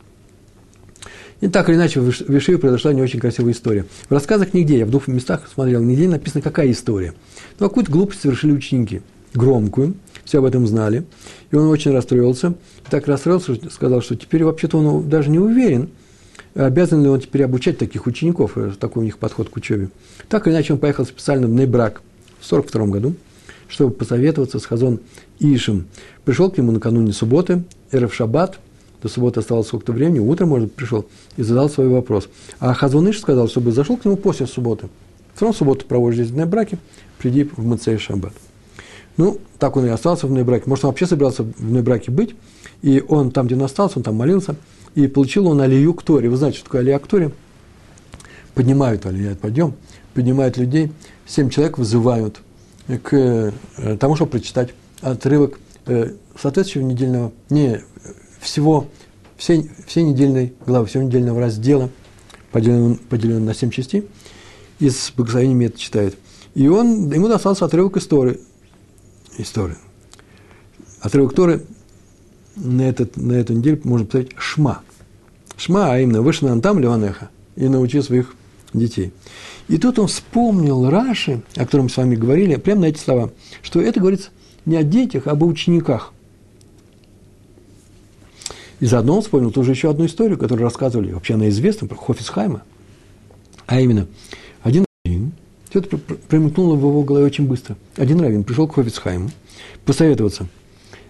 И 1.45 1.47
так 1.47 1.69
или 1.69 1.75
иначе, 1.75 1.99
в 1.99 2.07
Ешиве 2.33 2.57
произошла 2.57 2.91
не 2.91 3.03
очень 3.03 3.19
красивая 3.19 3.51
история. 3.51 3.85
В 4.09 4.11
рассказах 4.11 4.55
нигде, 4.55 4.79
я 4.79 4.85
в 4.87 4.89
двух 4.89 5.07
местах 5.07 5.43
смотрел, 5.53 5.83
нигде 5.83 6.07
написано, 6.07 6.41
какая 6.41 6.71
история. 6.71 7.13
Но 7.59 7.69
какую-то 7.69 7.91
глупость 7.91 8.21
совершили 8.21 8.51
ученики, 8.51 9.03
громкую, 9.35 9.93
все 10.23 10.39
об 10.39 10.45
этом 10.45 10.65
знали. 10.65 11.05
И 11.51 11.55
он 11.55 11.67
очень 11.67 11.91
расстроился. 11.91 12.55
И 12.87 12.89
так 12.89 13.07
расстроился, 13.07 13.53
что 13.53 13.69
сказал, 13.69 14.01
что 14.01 14.15
теперь 14.15 14.43
вообще-то 14.43 14.79
он 14.79 15.07
даже 15.07 15.29
не 15.29 15.37
уверен– 15.39 15.89
обязан 16.55 17.03
ли 17.03 17.09
он 17.09 17.19
теперь 17.19 17.43
обучать 17.43 17.77
таких 17.77 18.07
учеников, 18.07 18.57
э, 18.57 18.71
такой 18.79 19.03
у 19.03 19.05
них 19.05 19.17
подход 19.17 19.49
к 19.49 19.55
учебе. 19.55 19.89
Так 20.29 20.47
или 20.47 20.53
иначе, 20.53 20.73
он 20.73 20.79
поехал 20.79 21.05
специально 21.05 21.47
в 21.47 21.51
Нейбрак 21.51 22.01
в 22.39 22.45
1942 22.49 22.87
году, 22.87 23.15
чтобы 23.67 23.93
посоветоваться 23.93 24.59
с 24.59 24.65
Хазон 24.65 25.01
Ишем. 25.39 25.87
Пришел 26.23 26.49
к 26.49 26.57
нему 26.57 26.71
накануне 26.71 27.13
субботы, 27.13 27.63
Эрев 27.91 28.13
Шаббат, 28.13 28.59
до 29.05 29.13
субботы 29.13 29.39
оставалось 29.39 29.67
сколько-то 29.67 29.93
времени, 29.93 30.19
утром, 30.19 30.49
может, 30.49 30.73
пришел 30.73 31.05
и 31.37 31.43
задал 31.43 31.69
свой 31.69 31.87
вопрос. 31.89 32.29
А 32.59 32.73
Хазон 32.73 33.09
Иш 33.09 33.19
сказал, 33.19 33.47
чтобы 33.47 33.71
зашел 33.71 33.97
к 33.97 34.05
нему 34.05 34.17
после 34.17 34.47
субботы. 34.47 34.87
Все 35.35 35.45
равно 35.45 35.57
субботу 35.57 35.85
проводишь 35.85 36.19
здесь 36.19 36.31
в 36.31 36.37
Нейбраке, 36.37 36.77
приди 37.17 37.43
в 37.43 37.65
Мацей 37.65 37.97
Шаббат. 37.97 38.33
Ну, 39.17 39.39
так 39.59 39.77
он 39.77 39.85
и 39.85 39.89
остался 39.89 40.27
в 40.27 40.31
Нейбраке. 40.31 40.63
Может, 40.67 40.85
он 40.85 40.91
вообще 40.91 41.07
собирался 41.07 41.43
в 41.43 41.71
Нейбраке 41.71 42.11
быть, 42.11 42.35
и 42.81 43.03
он 43.07 43.31
там, 43.31 43.45
где 43.45 43.55
он 43.55 43.63
остался, 43.63 43.99
он 43.99 44.03
там 44.03 44.15
молился– 44.15 44.55
и 44.95 45.07
получил 45.07 45.47
он 45.47 45.61
алию 45.61 45.93
к 45.93 46.01
Торе. 46.01 46.29
Вы 46.29 46.37
знаете, 46.37 46.57
что 46.57 46.65
такое 46.65 46.81
алия 46.81 46.97
к 46.97 47.05
Торе? 47.05 47.31
Поднимают 48.55 49.05
алия, 49.05 49.35
подъем, 49.35 49.75
поднимают 50.13 50.57
людей. 50.57 50.91
Семь 51.27 51.49
человек 51.49 51.77
вызывают 51.77 52.39
к 52.87 53.13
э, 53.13 53.51
тому, 53.99 54.15
чтобы 54.15 54.31
прочитать 54.31 54.69
отрывок 55.01 55.59
э, 55.85 56.13
соответствующего 56.41 56.89
недельного, 56.89 57.33
не 57.49 57.81
всего, 58.45 58.87
всей, 59.37 59.69
всей 59.85 60.03
недельной 60.03 60.53
главы, 60.65 60.85
всего 60.85 61.03
недельного 61.03 61.41
раздела, 61.41 61.89
поделен, 62.51 62.95
поделен 62.95 63.43
на 63.43 63.53
семь 63.53 63.71
частей, 63.71 64.07
и 64.79 64.89
с 64.89 65.11
благословениями 65.15 65.65
это 65.65 65.79
читает. 65.79 66.17
И 66.53 66.67
он, 66.67 67.11
ему 67.11 67.27
достался 67.27 67.65
отрывок 67.65 67.97
истории. 67.97 68.39
Истории. 69.37 69.75
Отрывок 71.01 71.35
Торы 71.35 71.65
на, 72.55 72.83
этот, 72.83 73.17
на 73.17 73.33
эту 73.33 73.53
неделю 73.53 73.81
можно 73.83 74.05
поставить 74.05 74.31
шма. 74.37 74.81
Шма, 75.57 75.91
а 75.91 75.99
именно 75.99 76.21
вышел 76.21 76.61
там 76.61 76.79
Ливанеха 76.79 77.29
и 77.55 77.67
научил 77.67 78.03
своих 78.03 78.33
детей. 78.73 79.11
И 79.67 79.77
тут 79.77 79.99
он 79.99 80.07
вспомнил 80.07 80.89
Раши, 80.89 81.41
о 81.55 81.59
котором 81.59 81.85
мы 81.85 81.89
с 81.89 81.97
вами 81.97 82.15
говорили, 82.15 82.55
прямо 82.55 82.81
на 82.81 82.85
эти 82.85 82.99
слова, 82.99 83.31
что 83.61 83.81
это 83.81 83.99
говорится 83.99 84.29
не 84.65 84.77
о 84.77 84.83
детях, 84.83 85.27
а 85.27 85.31
об 85.31 85.43
учениках. 85.43 86.13
И 88.79 88.85
заодно 88.85 89.15
он 89.17 89.21
вспомнил 89.21 89.51
тоже 89.51 89.71
еще 89.71 89.89
одну 89.89 90.05
историю, 90.05 90.37
которую 90.37 90.65
рассказывали, 90.65 91.13
вообще 91.13 91.35
она 91.35 91.49
известна, 91.49 91.87
про 91.87 91.95
Хофисхайма. 91.95 92.63
А 93.67 93.79
именно, 93.79 94.07
один 94.61 94.85
раввин, 95.05 95.31
все 95.69 95.79
это 95.79 95.97
промелькнуло 95.97 96.75
в 96.75 96.79
его 96.79 97.03
голове 97.03 97.25
очень 97.25 97.47
быстро. 97.47 97.77
Один 97.95 98.19
раввин 98.19 98.43
пришел 98.43 98.67
к 98.67 98.75
Хофисхайму 98.75 99.29
посоветоваться. 99.85 100.47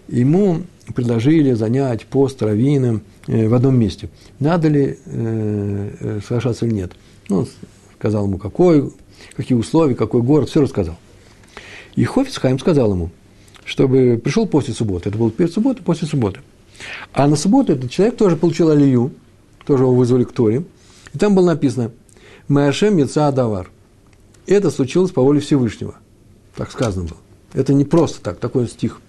Ему 0.08 0.62
предложили 0.94 1.54
занять 1.54 2.06
пост 2.06 2.42
раввина 2.44 3.02
э, 3.28 3.48
в 3.48 3.54
одном 3.54 3.78
месте. 3.80 4.10
Надо 4.40 4.68
ли 4.68 4.98
э, 5.06 5.92
э, 6.00 6.20
соглашаться 6.24 6.66
или 6.66 6.74
нет. 6.74 6.92
Ну, 7.30 7.40
он 7.40 7.48
сказал 7.98 8.26
ему, 8.26 8.38
какой, 8.38 8.92
какие 9.36 9.58
условия, 9.58 9.96
какой 9.96 10.22
город, 10.22 10.50
все 10.50 10.62
рассказал. 10.62 10.98
И 11.96 12.04
Хофицхайм 12.04 12.60
сказал 12.60 12.92
ему, 12.92 13.10
чтобы 13.64 14.22
пришел 14.24 14.46
после 14.46 14.74
субботы. 14.74 15.10
Это 15.10 15.18
было 15.18 15.32
перед 15.32 15.52
субботой, 15.52 15.84
после 15.84 16.08
субботы. 16.08 16.42
А 17.14 17.28
на 17.28 17.36
субботу 17.36 17.74
этот 17.74 17.92
человек 17.92 18.18
тоже 18.18 18.36
получил 18.36 18.70
алию, 18.70 19.12
тоже 19.66 19.84
его 19.84 19.94
вызвали 19.94 20.24
к 20.24 20.32
Торе. 20.32 20.64
И 21.14 21.18
там 21.18 21.36
было 21.36 21.48
написано 21.48 21.92
«Маашем 22.48 22.98
Яца 22.98 23.28
Адавар». 23.28 23.70
Это 24.48 24.70
случилось 24.70 25.12
по 25.12 25.22
воле 25.22 25.40
Всевышнего. 25.40 25.96
Так 26.56 26.72
сказано 26.72 27.06
было. 27.06 27.20
Это 27.54 27.74
не 27.74 27.86
просто 27.86 28.22
так, 28.22 28.38
такой 28.40 28.68
стих. 28.68 29.02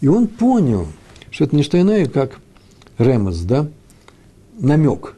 И 0.00 0.08
он 0.08 0.26
понял, 0.26 0.88
что 1.30 1.44
это 1.44 1.54
не 1.54 1.62
что 1.62 1.80
иное, 1.80 2.06
как 2.06 2.38
ремос, 2.98 3.40
да, 3.40 3.68
намек, 4.58 5.14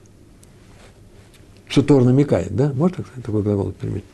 что 1.69 1.83
Тор 1.83 2.05
намекает, 2.05 2.55
да, 2.55 2.73
можно 2.75 2.99
так, 2.99 3.25
такой 3.25 3.43
глагол 3.43 3.73
применить, 3.73 4.05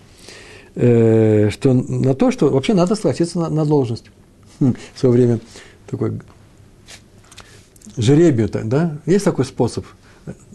э, 0.74 1.50
что 1.50 1.72
на 1.72 2.14
то, 2.14 2.30
что 2.30 2.48
вообще 2.50 2.74
надо 2.74 2.94
согласиться 2.94 3.38
на, 3.38 3.48
на 3.48 3.64
должность. 3.64 4.10
В 4.58 4.74
свое 4.94 5.14
время 5.14 5.40
такой 5.90 6.20
жеребию, 7.96 8.48
да, 8.48 8.98
есть 9.07 9.24
такой 9.24 9.44
способ, 9.44 9.85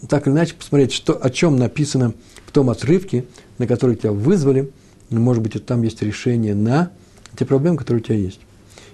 так 0.08 0.26
или 0.26 0.34
иначе 0.34 0.54
посмотреть, 0.54 0.92
что, 0.92 1.14
о 1.14 1.30
чем 1.30 1.56
написано 1.56 2.14
в 2.46 2.52
том 2.52 2.70
отрывке, 2.70 3.24
на 3.58 3.66
который 3.66 3.96
тебя 3.96 4.12
вызвали, 4.12 4.70
может 5.10 5.42
быть, 5.42 5.64
там 5.64 5.82
есть 5.82 6.02
решение 6.02 6.54
на 6.54 6.90
те 7.36 7.44
проблемы, 7.44 7.76
которые 7.76 8.02
у 8.02 8.04
тебя 8.04 8.16
есть. 8.16 8.40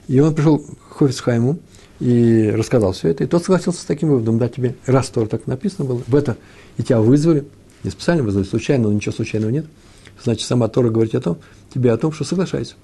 И 0.09 0.18
он 0.20 0.35
пришел 0.35 0.59
к 0.59 0.96
Хофисхайму, 0.96 1.59
и 2.02 2.50
рассказал 2.50 2.92
все 2.92 3.11
это. 3.11 3.22
И 3.22 3.26
тот 3.28 3.44
согласился 3.44 3.83
с 3.83 3.85
таким 3.85 4.09
выводом, 4.09 4.37
да, 4.37 4.48
тебе 4.48 4.74
раз 4.87 5.09
Тор 5.09 5.28
так 5.28 5.46
написано 5.46 5.85
было, 5.85 6.02
в 6.05 6.16
это 6.16 6.37
и 6.76 6.83
тебя 6.83 7.00
вызвали, 7.00 7.46
не 7.85 7.90
специально 7.90 8.24
вызвали, 8.24 8.44
случайно, 8.44 8.88
но 8.88 8.92
ничего 8.92 9.12
случайного 9.12 9.50
нет. 9.52 9.66
Значит, 10.22 10.48
сама 10.48 10.66
Тора 10.66 10.90
говорит 10.90 11.14
о 11.14 11.20
том, 11.20 11.38
тебе 11.72 11.92
о 11.92 11.96
том, 11.96 12.11
что 12.11 12.24
соглашайся. 12.24 12.74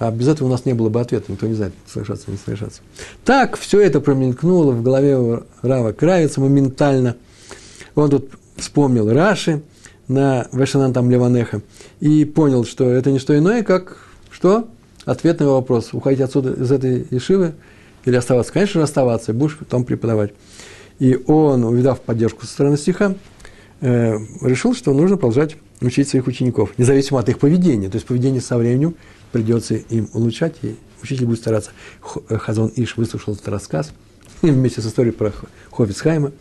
А 0.00 0.10
без 0.10 0.26
этого 0.26 0.48
у 0.48 0.50
нас 0.50 0.64
не 0.64 0.72
было 0.72 0.88
бы 0.88 1.00
ответа, 1.00 1.30
никто 1.30 1.46
не 1.46 1.54
знает, 1.54 1.72
соглашаться 1.86 2.28
не 2.30 2.36
соглашаться. 2.36 2.80
Так 3.24 3.56
все 3.56 3.80
это 3.80 4.00
промелькнуло 4.00 4.72
в 4.72 4.82
голове 4.82 5.42
Рава 5.62 5.92
Кравица 5.92 6.40
моментально. 6.40 7.14
Он 7.94 8.10
тут 8.10 8.32
вспомнил 8.56 9.12
Раши 9.12 9.62
на 10.08 10.48
Вешанантам 10.52 11.08
Леванеха 11.08 11.62
и 12.00 12.24
понял, 12.24 12.64
что 12.64 12.90
это 12.90 13.12
не 13.12 13.20
что 13.20 13.38
иное, 13.38 13.62
как 13.62 13.98
что? 14.32 14.68
Ответ 15.04 15.38
на 15.38 15.44
его 15.44 15.54
вопрос. 15.54 15.90
Уходить 15.92 16.20
отсюда 16.20 16.54
из 16.60 16.72
этой 16.72 17.06
ешивы– 17.10 17.54
или 18.04 18.16
оставаться? 18.16 18.52
Конечно 18.52 18.80
же, 18.80 18.84
оставаться, 18.84 19.32
будешь 19.32 19.56
потом 19.56 19.84
преподавать. 19.84 20.32
И 20.98 21.18
он, 21.26 21.64
увидав 21.64 22.00
поддержку 22.00 22.46
со 22.46 22.52
стороны 22.52 22.76
стиха, 22.76 23.14
э, 23.80 24.18
решил, 24.42 24.74
что 24.74 24.92
нужно 24.92 25.16
продолжать 25.16 25.56
учить 25.80 26.08
своих 26.08 26.26
учеников, 26.26 26.72
независимо 26.78 27.20
от 27.20 27.28
их 27.28 27.38
поведения. 27.38 27.88
То 27.88 27.96
есть 27.96 28.06
поведение 28.06 28.40
со 28.40 28.58
временем 28.58 28.94
придется 29.32 29.74
им 29.74 30.08
улучшать, 30.12 30.56
и 30.62 30.76
учитель 31.02 31.26
будет 31.26 31.38
стараться. 31.38 31.70
Э, 32.28 32.38
Хазон 32.38 32.72
Иш 32.76 32.96
выслушал 32.96 33.34
этот 33.34 33.48
рассказ 33.48 33.92
вместе 34.42 34.80
с 34.80 34.86
историей 34.86 35.12
про 35.12 35.32
Хофицхайма 35.70 36.32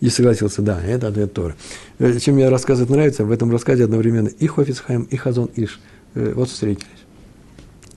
и 0.00 0.10
согласился, 0.10 0.62
да, 0.62 0.82
это 0.82 1.08
ответ 1.08 1.32
Тора. 1.32 1.56
Э, 1.98 2.18
чем 2.18 2.34
мне 2.34 2.48
рассказывать 2.48 2.90
нравится, 2.90 3.24
в 3.24 3.30
этом 3.30 3.50
рассказе 3.50 3.84
одновременно 3.84 4.28
и 4.28 4.46
Хофицхайм, 4.46 5.04
и 5.04 5.16
Хазон 5.16 5.50
Иш 5.56 5.80
э, 6.14 6.32
вот 6.34 6.48
встретились. 6.48 6.88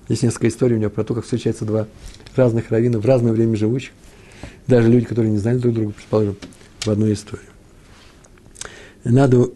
Есть 0.08 0.24
несколько 0.24 0.48
историй 0.48 0.76
у 0.76 0.80
меня 0.80 0.90
про 0.90 1.04
то, 1.04 1.14
как 1.14 1.26
встречаются 1.26 1.66
два 1.66 1.88
разных 2.36 2.70
раввинов, 2.72 3.04
в 3.04 3.08
разное 3.08 3.34
время 3.34 3.58
живущих, 3.58 3.92
даже 4.68 4.90
люди, 4.90 5.06
которые 5.06 5.32
не 5.32 5.38
знали 5.38 5.58
друг 5.58 5.74
друга, 5.74 5.92
предположим, 5.92 6.38
в 6.82 6.88
одной 6.88 7.14
истории. 7.14 7.44
Надо, 9.04 9.50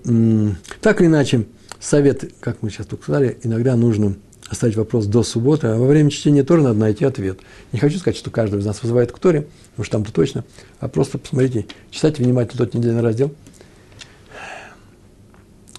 так 0.81 0.99
или 1.01 1.07
иначе, 1.07 1.45
совет, 1.79 2.33
как 2.39 2.61
мы 2.61 2.69
сейчас 2.69 2.85
только 2.87 3.03
сказали, 3.03 3.37
иногда 3.43 3.75
нужно 3.75 4.15
оставить 4.51 4.75
вопрос 4.75 5.05
до 5.05 5.23
субботы, 5.23 5.67
а 5.67 5.77
во 5.77 5.87
время 5.87 6.09
чтения 6.09 6.43
тоже 6.43 6.63
надо 6.63 6.77
найти 6.79 7.05
ответ. 7.05 7.39
Не 7.71 7.79
хочу 7.79 7.97
сказать, 7.97 8.17
что 8.17 8.29
каждый 8.29 8.59
из 8.59 8.65
нас 8.65 8.83
вызывает 8.83 9.11
к 9.11 9.17
Торе, 9.17 9.47
что 9.81 9.91
там-то 9.91 10.13
точно, 10.13 10.43
а 10.79 10.87
просто 10.87 11.17
посмотрите, 11.17 11.65
читайте 11.89 12.23
внимательно 12.23 12.65
тот 12.65 12.73
недельный 12.73 13.01
раздел, 13.01 13.33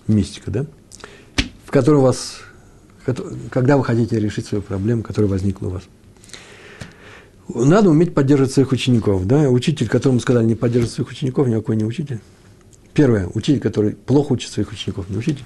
мистика, 0.09 0.51
да, 0.51 0.67
в 1.65 1.71
котором 1.71 2.03
вас, 2.03 2.41
когда 3.51 3.77
вы 3.77 3.85
хотите 3.85 4.19
решить 4.19 4.47
свою 4.47 4.63
проблему, 4.63 5.03
которая 5.03 5.31
возникла 5.31 5.69
у 5.69 5.71
вас– 5.71 5.83
надо 7.55 7.91
уметь 7.91 8.15
поддерживать 8.15 8.53
своих 8.53 8.73
учеников. 8.73 9.27
Да? 9.27 9.51
Учитель, 9.51 9.89
которому 9.89 10.21
сказали 10.21 10.45
не 10.45 10.55
поддерживать 10.55 10.95
своих 10.95 11.11
учеников, 11.11 11.49
никакой 11.49 11.77
не 11.77 11.85
учитель. 11.85 12.21
Первое, 12.95 13.29
учитель, 13.35 13.61
который 13.61 13.93
плохо 13.93 14.33
учит 14.33 14.51
своих 14.51 14.71
учеников, 14.71 15.09
не 15.09 15.17
учитель. 15.17 15.45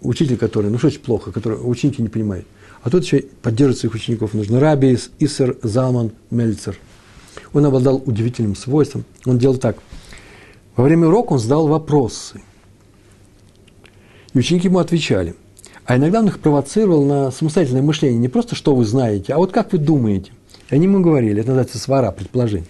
Учитель, 0.00 0.36
который, 0.36 0.70
ну 0.70 0.78
что 0.78 0.88
очень 0.88 1.00
плохо, 1.00 1.32
который 1.32 1.58
ученики 1.60 2.00
не 2.02 2.08
понимают. 2.08 2.46
А 2.82 2.90
тут 2.90 3.04
еще 3.04 3.24
поддерживать 3.42 3.78
своих 3.78 3.94
учеников 3.94 4.34
нужно. 4.34 4.60
Раби 4.60 4.96
Исер 5.18 5.58
Залман 5.62 6.12
Мельцер. 6.30 6.78
Он 7.52 7.64
обладал 7.64 8.02
удивительным 8.04 8.54
свойством. 8.54 9.04
Он 9.24 9.38
делал 9.38 9.56
так. 9.56 9.78
Во 10.76 10.84
время 10.84 11.08
урока 11.08 11.32
он 11.32 11.38
задал 11.38 11.66
вопросы. 11.66 12.40
И 14.32 14.38
ученики 14.38 14.68
ему 14.68 14.78
отвечали. 14.78 15.34
А 15.84 15.96
иногда 15.96 16.20
он 16.20 16.28
их 16.28 16.38
провоцировал 16.38 17.04
на 17.04 17.30
самостоятельное 17.30 17.82
мышление. 17.82 18.18
Не 18.18 18.28
просто, 18.28 18.54
что 18.54 18.74
вы 18.74 18.84
знаете, 18.84 19.32
а 19.32 19.38
вот 19.38 19.52
как 19.52 19.72
вы 19.72 19.78
думаете. 19.78 20.32
И 20.70 20.74
они 20.74 20.84
ему 20.84 21.00
говорили, 21.00 21.40
это 21.40 21.48
называется 21.48 21.78
свара, 21.78 22.12
предположение. 22.12 22.68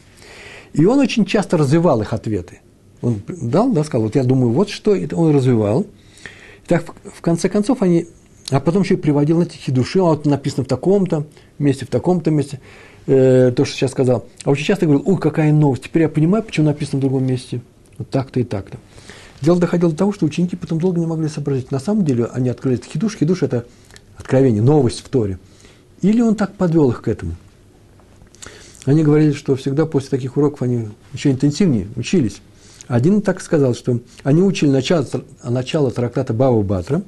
И 0.73 0.85
он 0.85 1.01
очень 1.01 1.25
часто 1.25 1.57
развивал 1.57 2.01
их 2.01 2.13
ответы. 2.13 2.61
Он 3.03 3.21
дал, 3.27 3.73
да, 3.73 3.85
сказал, 3.85 4.05
вот 4.05 4.15
я 4.15 4.25
думаю, 4.25 4.53
вот 4.53 4.71
что, 4.71 4.95
это 4.95 5.17
он 5.17 5.35
развивал. 5.35 5.87
Так, 6.69 6.85
в 7.05 7.21
конце 7.21 7.49
концов, 7.49 7.83
они, 7.83 8.07
а 8.51 8.61
потом 8.61 8.83
еще 8.83 8.95
и 8.95 8.97
приводил 8.97 9.39
на 9.39 9.43
эти 9.43 9.71
души, 9.71 9.99
а 9.99 10.05
вот 10.05 10.27
написано 10.27 10.65
в 10.65 10.69
таком-то 10.69 11.27
месте, 11.59 11.87
в 11.87 11.89
таком-то 11.89 12.31
месте, 12.31 12.61
э, 13.07 13.53
то, 13.57 13.65
что 13.65 13.75
сейчас 13.75 13.91
сказал. 13.91 14.27
А 14.45 14.51
очень 14.51 14.65
часто 14.65 14.87
говорил, 14.87 15.03
ой, 15.05 15.19
какая 15.19 15.53
новость, 15.53 15.85
теперь 15.85 16.03
я 16.03 16.09
понимаю, 16.09 16.45
почему 16.45 16.67
написано 16.67 16.99
в 16.99 17.01
другом 17.01 17.27
месте. 17.27 17.61
Вот 17.97 18.11
так-то 18.11 18.39
и 18.39 18.45
так-то. 18.45 18.79
Дело 19.41 19.59
доходило 19.59 19.91
до 19.91 19.99
того, 19.99 20.13
что 20.13 20.27
ученики 20.27 20.55
потом 20.55 20.79
долго 20.79 21.01
не 21.01 21.07
могли 21.07 21.29
сообразить. 21.29 21.73
На 21.73 21.81
самом 21.81 22.05
деле 22.05 22.27
они 22.27 22.49
открыли 22.49 22.77
этот 22.77 22.91
хидуш. 22.93 23.17
Хидуш– 23.17 23.43
это 23.45 23.67
откровение, 24.17 24.63
новость 24.63 25.01
в 25.01 25.09
Торе. 25.09 25.39
Или 26.03 26.21
он 26.21 26.37
так 26.37 26.55
подвел 26.55 26.91
их 26.91 27.03
к 27.03 27.09
этому– 27.09 27.35
они 28.89 29.03
говорили, 29.03 29.33
что 29.33 29.55
всегда 29.55 29.85
после 29.85 30.09
таких 30.09 30.39
уроков 30.39 30.63
они 30.63 30.89
еще 31.13 31.31
интенсивнее 31.31 31.89
учились. 31.97 32.41
Один 32.89 33.23
так 33.23 33.41
сказал, 33.41 33.75
что 33.75 34.01
они 34.25 34.43
учили 34.43 34.71
начало, 34.71 35.07
начало 35.45 35.91
трактата 35.91 36.33
Бава 36.33 36.63
Батра, 36.63 37.03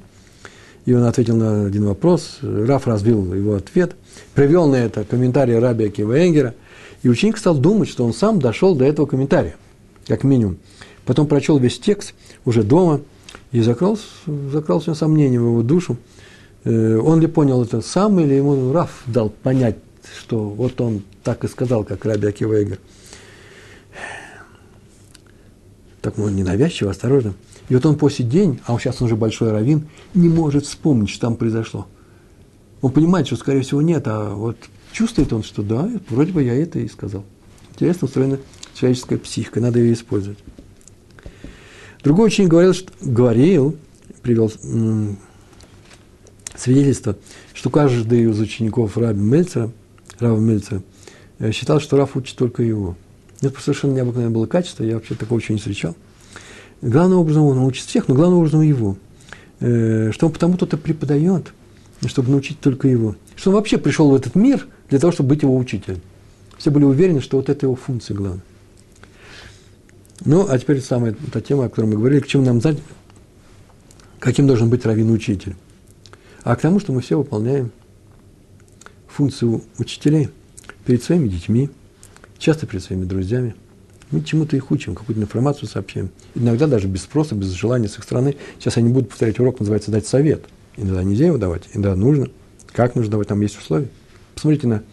и 0.85 0.93
он 0.93 1.03
ответил 1.03 1.35
на 1.35 1.65
один 1.65 1.85
вопрос, 1.85 2.37
Раф 2.41 2.87
разбил 2.87 3.33
его 3.33 3.55
ответ, 3.55 3.95
привел 4.33 4.67
на 4.67 4.77
это 4.77 5.03
комментарий 5.03 5.59
Раби 5.59 5.85
Акива 5.85 6.17
Энгера, 6.17 6.55
и 7.03 7.09
ученик 7.09 7.37
стал 7.37 7.55
думать, 7.55 7.89
что 7.89 8.05
он 8.05 8.13
сам 8.13 8.39
дошел 8.39 8.75
до 8.75 8.85
этого 8.85 9.05
комментария, 9.05 9.55
как 10.07 10.23
минимум. 10.23 10.57
Потом 11.05 11.27
прочел 11.27 11.57
весь 11.57 11.79
текст 11.79 12.13
уже 12.45 12.63
дома, 12.63 13.01
и 13.51 13.61
закрался, 13.61 14.05
закрался 14.51 14.93
сомнение 14.93 15.39
в 15.39 15.45
его 15.45 15.61
душу. 15.61 15.97
Э, 16.63 16.97
он 16.97 17.19
ли 17.19 17.27
понял 17.27 17.61
это 17.63 17.81
сам, 17.81 18.19
или 18.19 18.35
ему 18.35 18.71
Раф 18.71 19.03
дал 19.07 19.29
понять 19.29 19.75
что 20.17 20.39
вот 20.39 20.79
он 20.81 21.03
так 21.23 21.43
и 21.43 21.47
сказал, 21.47 21.83
как 21.83 22.05
Раби 22.05 22.27
Акива 22.27 22.61
Игор. 22.61 22.77
Так, 26.01 26.17
ну, 26.17 26.29
ненавязчиво, 26.29 26.91
осторожно. 26.91 27.33
И 27.69 27.75
вот 27.75 27.85
он 27.85 27.97
по 27.97 28.09
сей 28.09 28.23
день, 28.23 28.59
а 28.65 28.73
он 28.73 28.79
сейчас 28.79 29.01
уже 29.01 29.15
большой 29.15 29.51
раввин, 29.51 29.87
не 30.13 30.29
может 30.29 30.65
вспомнить, 30.65 31.09
что 31.09 31.21
там 31.21 31.35
произошло. 31.35 31.87
Он 32.81 32.91
понимает, 32.91 33.27
что, 33.27 33.35
скорее 33.35 33.61
всего, 33.61 33.81
нет, 33.81 34.03
а 34.07 34.33
вот 34.33 34.57
чувствует 34.91 35.31
он, 35.31 35.43
что 35.43 35.61
да, 35.61 35.89
вроде 36.09 36.31
бы 36.31 36.43
я 36.43 36.55
это 36.55 36.79
и 36.79 36.87
сказал. 36.87 37.23
Интересно 37.73 38.07
устроена 38.07 38.39
человеческая 38.73 39.17
психика, 39.17 39.61
надо 39.61 39.79
ее 39.79 39.93
использовать. 39.93 40.39
Другой 42.03 42.27
ученик 42.27 42.49
говорил, 42.49 42.73
что, 42.73 42.91
говорил, 43.01 43.77
привел 44.23 44.51
свидетельство, 46.55 47.15
что 47.53 47.69
каждый 47.69 48.23
из 48.23 48.39
учеников 48.39 48.97
Раби 48.97 49.19
Мельцера– 49.19 49.71
Рава 50.21 50.39
Мельца, 50.39 50.83
э, 51.39 51.51
считал, 51.51 51.79
что 51.79 51.97
Раф 51.97 52.15
учит 52.15 52.37
только 52.37 52.61
его. 52.63 52.95
Это 53.41 53.59
совершенно 53.59 53.93
необыкновенное 53.93 54.33
было 54.33 54.45
качество, 54.45 54.83
я 54.83 54.95
вообще 54.95 55.15
такого 55.15 55.39
еще 55.39 55.53
не 55.53 55.59
встречал. 55.59 55.95
Главным 56.81 57.19
образом 57.19 57.43
он 57.43 57.59
учит 57.59 57.85
всех, 57.85 58.07
но 58.07 58.15
главным 58.15 58.39
образом 58.39 58.61
его. 58.61 58.97
Э, 59.59 60.11
что 60.11 60.27
он 60.27 60.33
потому 60.33 60.57
то 60.57 60.65
преподает, 60.77 61.53
чтобы 62.05 62.31
научить 62.31 62.59
только 62.59 62.87
его. 62.87 63.15
Что 63.35 63.49
он 63.49 63.55
вообще 63.55 63.77
пришел 63.77 64.09
в 64.09 64.15
этот 64.15 64.35
мир 64.35 64.67
для 64.89 64.99
того, 64.99 65.11
чтобы 65.11 65.29
быть 65.29 65.43
его 65.43 65.55
учителем. 65.55 66.01
Все 66.57 66.69
были 66.69 66.83
уверены, 66.83 67.21
что 67.21 67.37
вот 67.37 67.49
это 67.49 67.65
его 67.65 67.75
функция 67.75 68.15
главная. 68.15 68.43
Ну, 70.23 70.45
а 70.47 70.57
теперь 70.59 70.81
самая 70.81 71.15
та 71.31 71.41
тема, 71.41 71.65
о 71.65 71.69
которой 71.69 71.87
мы 71.87 71.95
говорили, 71.95 72.19
к 72.19 72.27
чему 72.27 72.43
нам 72.43 72.61
знать, 72.61 72.77
каким 74.19 74.45
должен 74.45 74.69
быть 74.69 74.85
раввин-учитель. 74.85 75.55
А 76.43 76.55
к 76.55 76.61
тому, 76.61 76.79
что 76.79 76.93
мы 76.93 77.01
все 77.01 77.17
выполняем 77.17 77.71
функцию 79.07 79.63
учителей 79.79 80.29
перед 80.85 81.03
своими 81.03 81.27
детьми, 81.27 81.69
часто 82.41 82.65
перед 82.65 82.83
своими 82.83 83.05
друзьями. 83.05 83.55
Мы 84.09 84.23
чему-то 84.23 84.57
их 84.57 84.71
учим, 84.71 84.95
какую-то 84.95 85.21
информацию 85.21 85.69
сообщаем. 85.69 86.09
Иногда 86.35 86.67
даже 86.67 86.87
без 86.87 87.03
спроса, 87.03 87.35
без 87.35 87.51
желания 87.51 87.87
с 87.87 87.97
их 87.97 88.03
стороны. 88.03 88.35
Сейчас 88.59 88.75
они 88.75 88.89
будут 88.89 89.09
повторять 89.09 89.39
урок, 89.39 89.59
называется 89.59 89.91
«дать 89.91 90.05
совет». 90.05 90.43
Иногда 90.75 91.03
нельзя 91.03 91.27
его 91.27 91.37
давать, 91.37 91.69
иногда 91.73 91.95
нужно. 91.95 92.29
Как 92.73 92.95
нужно 92.95 93.11
давать, 93.11 93.27
там 93.27 93.39
есть 93.41 93.57
условия. 93.57 93.87
Посмотрите 94.33 94.67
на 94.67 94.83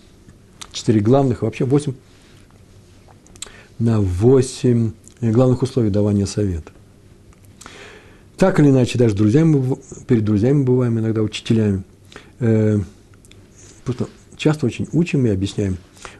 четыре 0.72 1.00
главных, 1.00 1.42
вообще 1.42 1.64
восемь, 1.64 1.94
на 3.78 4.00
восемь 4.00 4.92
главных 5.20 5.62
условий 5.62 5.90
давания 5.90 6.26
совета. 6.26 6.70
Так 8.36 8.60
или 8.60 8.68
иначе, 8.68 8.98
даже 8.98 9.16
друзьями, 9.16 9.76
перед 10.06 10.24
друзьями 10.24 10.62
бываем 10.62 10.98
иногда 10.98 11.22
учителями. 11.22 11.82
Э, 12.40 12.78
просто 13.84 14.08
часто 14.36 14.66
очень 14.66 14.86
учим 14.92 15.26
и 15.26 15.30
объясняем. 15.30 15.78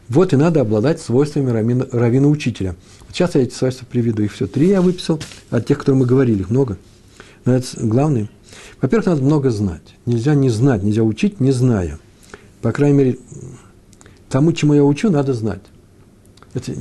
Вот 0.09 0.33
и 0.33 0.35
надо 0.35 0.61
обладать 0.61 0.99
свойствами 0.99 1.51
равина-учителя. 1.51 2.75
Сейчас 3.11 3.35
я 3.35 3.43
эти 3.43 3.53
свойства 3.53 3.85
приведу. 3.85 4.23
Их 4.23 4.33
все 4.33 4.47
три 4.47 4.67
я 4.67 4.81
выписал, 4.81 5.21
от 5.51 5.67
тех, 5.67 5.77
которые 5.77 5.99
мы 5.99 6.05
говорили, 6.07 6.41
их 6.41 6.49
много. 6.49 6.77
Но 7.45 7.53
это 7.53 7.67
главное. 7.77 8.27
Во-первых, 8.81 9.05
надо 9.07 9.21
много 9.21 9.49
знать. 9.51 9.95
Нельзя 10.05 10.33
не 10.33 10.49
знать, 10.49 10.83
нельзя 10.83 11.03
учить, 11.03 11.39
не 11.39 11.51
зная. 11.51 11.99
По 12.61 12.71
крайней 12.71 12.97
мере, 12.97 13.17
тому, 14.29 14.51
чему 14.51 14.73
я 14.73 14.83
учу, 14.83 15.11
надо 15.11 15.33
знать. 15.33 15.61
Это 16.53 16.73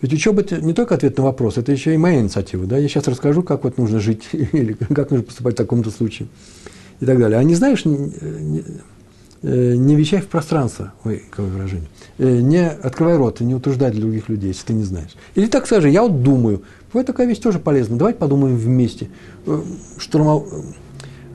ведь 0.00 0.12
учеба– 0.12 0.40
это 0.42 0.60
не 0.60 0.74
только 0.74 0.94
ответ 0.94 1.18
на 1.18 1.24
вопрос, 1.24 1.58
это 1.58 1.72
еще 1.72 1.92
и 1.92 1.96
моя 1.96 2.20
инициатива. 2.20 2.66
Да? 2.66 2.78
Я 2.78 2.88
сейчас 2.88 3.08
расскажу, 3.08 3.42
как 3.42 3.64
вот 3.64 3.78
нужно 3.78 3.98
жить, 3.98 4.28
или 4.32 4.74
как 4.74 5.10
нужно 5.10 5.24
поступать 5.24 5.54
в 5.54 5.56
таком-то 5.56 5.90
случае, 5.90 6.28
и 7.00 7.06
так 7.06 7.18
далее. 7.18 7.38
А 7.38 7.42
не 7.42 7.54
знаешь, 7.54 7.82
э, 9.42 9.74
не 9.74 9.96
вещай 9.96 10.20
в 10.20 10.28
пространство, 10.28 10.92
ой, 11.04 11.22
какое 11.30 11.46
выражение, 11.46 11.88
э, 12.18 12.40
не 12.40 12.68
открывай 12.68 13.16
рот 13.16 13.40
и 13.40 13.44
не 13.44 13.54
утруждай 13.54 13.92
других 13.92 14.28
людей, 14.28 14.48
если 14.48 14.66
ты 14.66 14.72
не 14.74 14.84
знаешь. 14.84 15.10
Или 15.34 15.46
так 15.46 15.66
скажи, 15.66 15.90
я 15.90 16.02
вот 16.02 16.22
думаю, 16.22 16.62
вот 16.92 17.06
такая 17.06 17.26
вещь 17.26 17.38
тоже 17.38 17.58
полезна, 17.58 17.96
давайте 17.96 18.18
подумаем 18.18 18.56
вместе. 18.56 19.10
Э, 19.46 19.62
штурмов... 19.98 20.46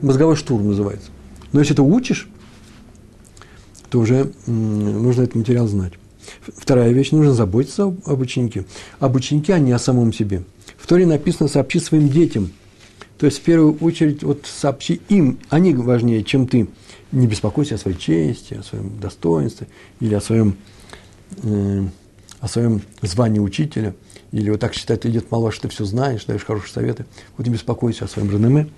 Мозговой 0.02 0.36
штурм 0.36 0.68
называется. 0.68 1.10
Но 1.52 1.60
если 1.60 1.72
ты 1.72 1.80
учишь, 1.80 2.28
то 3.88 4.00
уже 4.00 4.32
нужно 4.46 5.22
этот 5.22 5.36
материал 5.36 5.66
знать. 5.66 5.94
Вторая 6.56 6.90
вещь, 6.90 7.12
нужно 7.12 7.32
заботиться 7.32 7.84
об 7.84 8.20
ученике. 8.20 8.66
Об 8.98 9.14
ученике, 9.14 9.54
а 9.54 9.58
не 9.58 9.72
о 9.72 9.78
самом 9.78 10.12
себе. 10.12 10.42
В 10.76 10.86
Торе 10.86 11.06
написано 11.06 11.48
«сообщи 11.48 11.80
своим 11.80 12.08
детям». 12.08 12.50
То 13.18 13.26
есть, 13.26 13.38
в 13.38 13.42
первую 13.42 13.76
очередь, 13.78 14.22
вот 14.22 14.46
сообщи 14.46 15.00
им, 15.08 15.38
они 15.48 15.74
важнее, 15.74 16.24
чем 16.24 16.46
ты. 16.46 16.68
Не 17.12 17.26
беспокойся 17.28 17.76
о 17.76 17.78
своей 17.78 17.96
чести, 17.96 18.54
о 18.54 18.62
своем 18.62 18.98
достоинстве 19.00 19.68
или 20.00 20.14
о 20.14 20.20
своем, 20.20 20.56
э, 21.42 21.84
о 22.40 22.48
своем 22.48 22.82
звании 23.02 23.38
учителя. 23.38 23.94
Или 24.32 24.50
вот 24.50 24.58
так 24.58 24.74
считать, 24.74 25.06
идет 25.06 25.30
мало, 25.30 25.52
что 25.52 25.68
ты 25.68 25.68
все 25.68 25.84
знаешь, 25.84 26.24
даешь 26.24 26.44
хорошие 26.44 26.72
советы. 26.72 27.06
Вот 27.36 27.46
не 27.46 27.52
беспокойся 27.52 28.06
о 28.06 28.08
своем 28.08 28.32
реноме. 28.32 28.68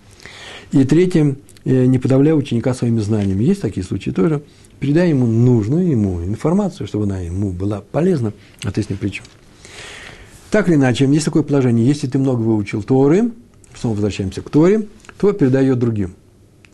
И 0.71 0.85
третье, 0.85 1.37
э, 1.65 1.87
не 1.87 1.99
подавляй 1.99 2.37
ученика 2.37 2.75
своими 2.75 3.01
знаниями. 3.01 3.45
Есть 3.45 3.63
такие 3.63 3.85
случаи 3.85 4.11
тоже 4.11 4.43
передай 4.81 5.09
ему 5.09 5.27
нужную 5.27 5.89
ему 5.89 6.23
информацию, 6.23 6.87
чтобы 6.87 7.05
она 7.05 7.19
ему 7.19 7.51
была 7.53 7.81
полезна, 7.81 8.33
а 8.63 8.71
ты 8.71 8.83
с 8.83 8.89
ним 8.89 8.99
при 8.99 9.09
чем. 9.09 9.25
Так 10.51 10.69
или 10.69 10.77
иначе, 10.77 11.07
есть 11.07 11.25
такое 11.25 11.43
положение, 11.43 11.87
если 11.87 12.07
ты 12.07 12.19
много 12.19 12.41
выучил 12.41 12.83
Торы, 12.83 13.33
снова 13.79 13.95
возвращаемся 13.95 14.43
к 14.43 14.51
Торе, 14.51 14.89
то 15.19 15.33
передай 15.33 15.71
другим. 15.75 16.15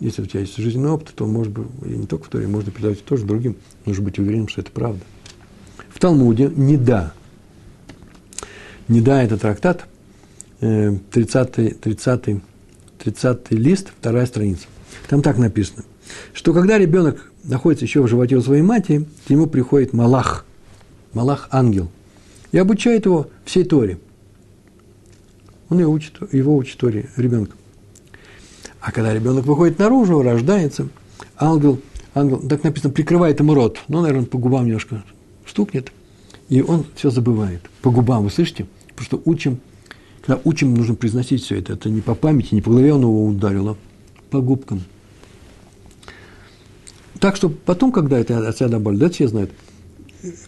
Если 0.00 0.22
у 0.22 0.26
тебя 0.26 0.40
есть 0.40 0.56
жизненный 0.56 0.90
опыт, 0.90 1.12
то, 1.14 1.26
может 1.26 1.52
быть, 1.52 1.66
и 1.84 1.96
не 1.96 2.06
только 2.06 2.24
в 2.24 2.28
Торе, 2.28 2.48
можно 2.48 2.72
передать 2.72 3.04
тоже 3.04 3.24
другим. 3.24 3.56
Нужно 3.84 4.04
быть 4.04 4.18
уверенным, 4.18 4.48
что 4.48 4.60
это 4.60 4.70
правда. 4.72 5.00
В 5.90 6.00
Талмуде 6.00 6.50
не 6.54 6.76
да. 6.76 7.12
Не 8.88 9.00
да– 9.00 9.22
это 9.24 9.38
трактат, 9.38 9.86
30, 10.58 11.80
30, 11.80 12.42
30 12.98 13.50
лист, 13.52 13.92
вторая 13.98 14.26
страница. 14.26 14.66
Там 15.08 15.22
так 15.22 15.38
написано, 15.38 15.84
что 16.32 16.52
когда 16.52 16.78
ребенок 16.78 17.30
находится 17.44 17.84
еще 17.84 18.02
в 18.02 18.08
животе 18.08 18.36
у 18.36 18.42
своей 18.42 18.62
матери, 18.62 19.06
к 19.26 19.30
нему 19.30 19.46
приходит 19.46 19.92
Малах, 19.92 20.44
Малах-ангел, 21.12 21.90
и 22.50 22.58
обучает 22.58 23.06
его 23.06 23.28
всей 23.44 23.64
Торе. 23.64 23.98
Он 25.72 25.78
его 25.78 25.90
учит, 25.90 26.12
его 26.32 26.54
учит 26.54 26.76
Торе, 26.76 27.08
ребенка. 27.16 27.56
А 28.82 28.92
когда 28.92 29.14
ребенок 29.14 29.46
выходит 29.46 29.78
наружу, 29.78 30.20
рождается, 30.20 30.88
ангел, 31.38 31.80
ангел, 32.14 32.46
так 32.46 32.62
написано, 32.62 32.92
прикрывает 32.92 33.40
ему 33.40 33.54
рот, 33.54 33.78
ну, 33.88 34.02
наверное, 34.02 34.26
по 34.26 34.36
губам 34.36 34.66
немножко 34.66 35.02
стукнет, 35.46 35.90
и 36.50 36.60
он 36.60 36.84
все 36.94 37.08
забывает. 37.08 37.62
По 37.80 37.90
губам, 37.90 38.24
вы 38.24 38.30
слышите? 38.30 38.66
Потому 38.88 39.06
что 39.06 39.22
учим, 39.24 39.60
когда 40.20 40.42
учим, 40.44 40.74
нужно 40.74 40.94
произносить 40.94 41.42
все 41.42 41.58
это. 41.58 41.72
Это 41.72 41.88
не 41.88 42.02
по 42.02 42.14
памяти, 42.14 42.54
не 42.54 42.60
по 42.60 42.68
голове 42.68 42.92
он 42.92 43.00
его 43.00 43.24
ударил, 43.24 43.70
а 43.70 43.76
по 44.28 44.42
губкам. 44.42 44.82
Так 47.18 47.34
что 47.34 47.48
потом, 47.48 47.92
когда 47.92 48.18
это 48.18 48.46
от 48.46 48.58
себя 48.58 48.68
добавили, 48.68 49.00
да, 49.00 49.08
все 49.08 49.26
знают, 49.26 49.50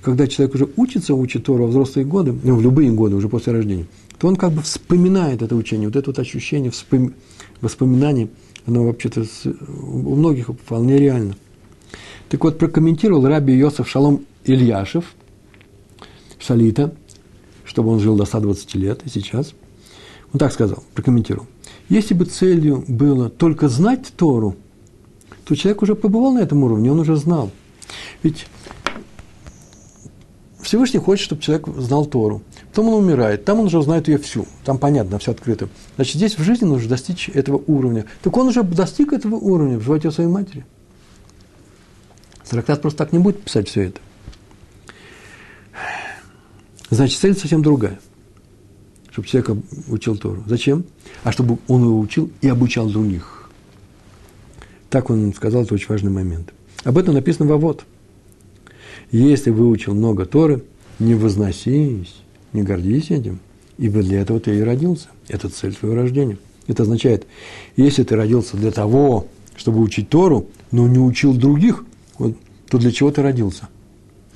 когда 0.03 0.27
человек 0.27 0.55
уже 0.55 0.69
учится, 0.77 1.15
учит 1.15 1.45
Тору 1.45 1.65
во 1.65 1.71
взрослые 1.71 2.05
годы, 2.05 2.35
ну, 2.43 2.57
в 2.57 2.63
любые 2.63 2.91
годы, 2.91 3.17
уже 3.17 3.29
после 3.29 3.53
рождения, 3.53 3.87
то 4.19 4.29
он 4.29 4.37
как 4.37 4.53
бы 4.53 4.63
вспоминает 4.63 5.43
это 5.43 5.57
учение, 5.57 5.89
вот 5.89 5.97
это 5.97 6.11
вот 6.11 6.19
ощущение, 6.19 6.71
вспом... 6.71 7.15
воспоминание, 7.61 8.29
оно 8.67 8.85
вообще-то 8.85 9.25
у 9.45 10.15
многих 10.15 10.49
вполне 10.49 10.99
реально. 10.99 11.37
Так 12.29 12.43
вот, 12.45 12.59
прокомментировал 12.59 13.27
Раби 13.27 13.55
Йосиф 13.55 13.89
Шалом 13.89 14.25
Ильяшев, 14.45 15.15
Шалита, 16.39 16.95
чтобы 17.65 17.91
он 17.91 18.01
жил 18.01 18.17
до 18.17 18.25
120 18.25 18.75
лет, 18.75 19.03
и 19.05 19.09
сейчас. 19.09 19.55
Он 20.33 20.39
так 20.39 20.53
сказал, 20.53 20.83
прокомментировал. 20.95 21.47
Если 21.89 22.15
бы 22.15 22.25
целью 22.25 22.85
было 22.89 23.31
только 23.31 23.69
знать 23.69 24.13
Тору– 24.17 24.57
то 25.45 25.55
человек 25.55 25.83
уже 25.83 25.95
побывал 25.95 26.33
на 26.33 26.41
этом 26.41 26.63
уровне, 26.65 26.91
он 26.91 27.01
уже 27.01 27.17
знал. 27.17 27.51
Ведь 28.23 28.47
Всевышний 30.65 30.99
хочет, 30.99 31.25
чтобы 31.25 31.43
человек 31.43 31.69
знал 31.77 32.07
Тору. 32.07 32.43
Потом 32.71 32.89
он 32.89 33.05
умирает, 33.05 33.45
там 33.45 33.61
он 33.61 33.67
уже 33.67 33.79
узнает 33.79 34.09
ее 34.09 34.19
всю, 34.19 34.47
там 34.65 34.79
понятно, 34.79 35.19
все 35.19 35.33
открыто. 35.33 35.69
Значит, 35.97 36.17
здесь 36.17 36.39
в 36.39 36.43
жизни 36.43 36.65
нужно 36.65 36.89
достичь 36.89 37.29
этого 37.29 37.63
уровня. 37.67 38.07
Так 38.23 38.37
он 38.37 38.49
уже 38.49 38.63
достиг 38.63 39.13
этого 39.13 39.37
уровня 39.37 39.79
в 39.79 39.83
животе 39.83 40.11
своей 40.11 40.31
матери. 40.31 40.65
Трактат 42.49 42.83
просто 42.83 42.99
так 42.99 43.13
не 43.13 43.19
будет 43.19 43.43
писать 43.43 43.69
все 43.69 43.89
это. 43.89 44.01
Значит, 46.91 47.19
цель 47.19 47.37
совсем 47.37 47.63
другая. 47.63 47.99
Чтобы 49.11 49.27
человек 49.27 49.65
учил 49.89 50.17
Тору. 50.17 50.45
Зачем? 50.47 50.85
А 51.25 51.33
чтобы 51.33 51.59
он 51.67 51.83
его 51.83 51.99
учил 51.99 52.31
и 52.41 52.49
обучал 52.49 52.89
других. 52.89 53.51
Так 54.89 55.11
он 55.11 55.35
сказал, 55.35 55.63
это 55.63 55.75
очень 55.75 55.89
важный 55.89 56.11
момент. 56.11 56.53
Об 56.85 56.97
этом 56.99 57.15
написано 57.15 57.49
во 57.49 57.57
вот. 57.57 57.85
Если 59.15 59.51
выучил 59.51 59.95
много 59.95 60.27
Торы, 60.27 60.65
не 60.99 61.15
возносись, 61.15 62.17
не 62.53 62.65
гордись 62.65 63.13
этим, 63.13 63.39
ибо 63.79 64.03
для 64.03 64.21
этого 64.21 64.41
ты 64.41 64.59
и 64.59 64.61
родился. 64.61 65.07
Это 65.29 65.49
цель 65.49 65.73
твоего 65.73 65.95
рождения. 65.95 66.37
Это 66.67 66.83
означает, 66.83 67.25
если 67.77 68.03
ты 68.03 68.17
родился 68.17 68.57
для 68.57 68.73
того, 68.73 69.29
чтобы 69.55 69.83
учить 69.83 70.09
Тору, 70.09 70.49
но 70.73 70.89
не 70.89 70.99
учил 70.99 71.33
других, 71.33 71.85
вот, 72.19 72.37
то 72.69 72.79
для 72.79 72.91
чего 72.91 73.13
ты 73.13 73.23
родился? 73.23 73.69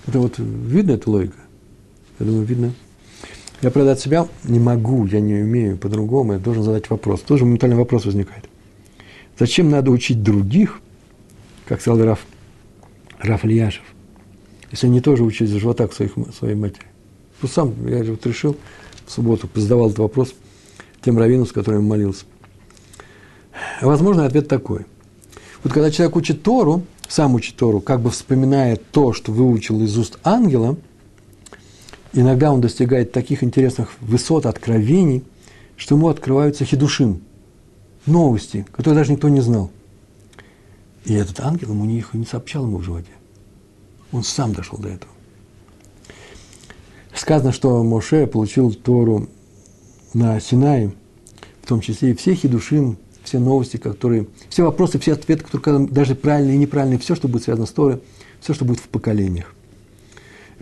Это 0.06 0.20
вот 0.20 0.38
видно, 0.38 0.92
эта 0.92 1.10
логика? 1.10 1.38
Я 2.20 2.26
думаю, 2.26 2.44
видно. 2.44 2.72
Я, 3.62 3.72
правда, 3.72 3.90
от 3.90 3.98
себя 3.98 4.28
не 4.44 4.60
могу, 4.60 5.06
я 5.06 5.18
не 5.18 5.34
умею 5.42 5.76
по-другому, 5.76 6.34
я 6.34 6.38
должен 6.38 6.62
задать 6.62 6.88
вопрос. 6.88 7.22
Тоже 7.22 7.44
моментальный 7.44 7.76
вопрос 7.76 8.04
возникает. 8.04 8.44
Зачем 9.40 9.70
надо 9.70 9.90
учить 9.90 10.22
других, 10.22 10.80
как 11.66 11.80
сказал 11.80 12.04
Раф, 12.04 12.24
Раф 13.18 13.44
Ильяшев, 13.44 13.82
если 14.70 14.86
они 14.86 15.00
тоже 15.00 15.24
учились 15.24 15.50
за 15.50 15.58
живота 15.58 15.86
к 15.86 15.92
своих, 15.92 16.12
своей 16.36 16.54
матери? 16.54 16.86
Ну, 17.40 17.48
сам, 17.48 17.74
я 17.86 18.02
вот 18.04 18.26
решил 18.26 18.56
в 19.06 19.12
субботу, 19.12 19.48
задавал 19.54 19.86
этот 19.86 20.00
вопрос 20.00 20.34
тем 21.02 21.18
раввину, 21.18 21.46
с 21.46 21.52
которым 21.52 21.84
молился. 21.84 22.24
Возможно, 23.80 24.26
ответ 24.26 24.48
такой. 24.48 24.86
Вот 25.62 25.72
когда 25.72 25.90
человек 25.90 26.16
учит 26.16 26.42
Тору, 26.42 26.82
сам 27.08 27.34
учит 27.34 27.56
Тору, 27.56 27.80
как 27.80 28.00
бы 28.00 28.10
вспоминая 28.10 28.76
то, 28.76 29.12
что 29.12 29.32
выучил 29.32 29.82
из 29.82 29.96
уст 29.96 30.18
ангела, 30.24 30.76
иногда 32.12 32.52
он 32.52 32.60
достигает 32.60 33.12
таких 33.12 33.42
интересных 33.42 33.90
высот, 34.00 34.46
откровений, 34.46 35.24
что 35.76 35.94
ему 35.94 36.08
открываются 36.08 36.64
хидушим, 36.64 37.22
новости, 38.06 38.66
которые 38.72 39.00
даже 39.00 39.12
никто 39.12 39.28
не 39.28 39.40
знал. 39.40 39.70
И 41.04 41.14
этот 41.14 41.40
ангел 41.40 41.70
ему 41.70 41.88
их 41.88 42.14
не 42.14 42.26
сообщал 42.26 42.64
ему 42.66 42.78
в 42.78 42.82
животе. 42.82 43.10
Он 44.12 44.22
сам 44.22 44.52
дошел 44.52 44.78
до 44.78 44.88
этого. 44.88 45.12
Сказано, 47.14 47.52
что 47.52 47.82
Моше 47.82 48.26
получил 48.26 48.72
Тору 48.72 49.28
на 50.14 50.40
Синае, 50.40 50.92
в 51.62 51.66
том 51.66 51.80
числе 51.80 52.12
и 52.12 52.14
все 52.14 52.34
хидушим, 52.34 52.96
все 53.24 53.38
новости, 53.38 53.76
которые, 53.76 54.26
все 54.48 54.62
вопросы, 54.62 54.98
все 54.98 55.12
ответы, 55.12 55.44
которые 55.44 55.86
даже 55.88 56.14
правильные 56.14 56.56
и 56.56 56.58
неправильные, 56.58 56.98
все, 56.98 57.14
что 57.14 57.28
будет 57.28 57.44
связано 57.44 57.66
с 57.66 57.72
Торой, 57.72 58.00
все, 58.40 58.54
что 58.54 58.64
будет 58.64 58.80
в 58.80 58.88
поколениях. 58.88 59.54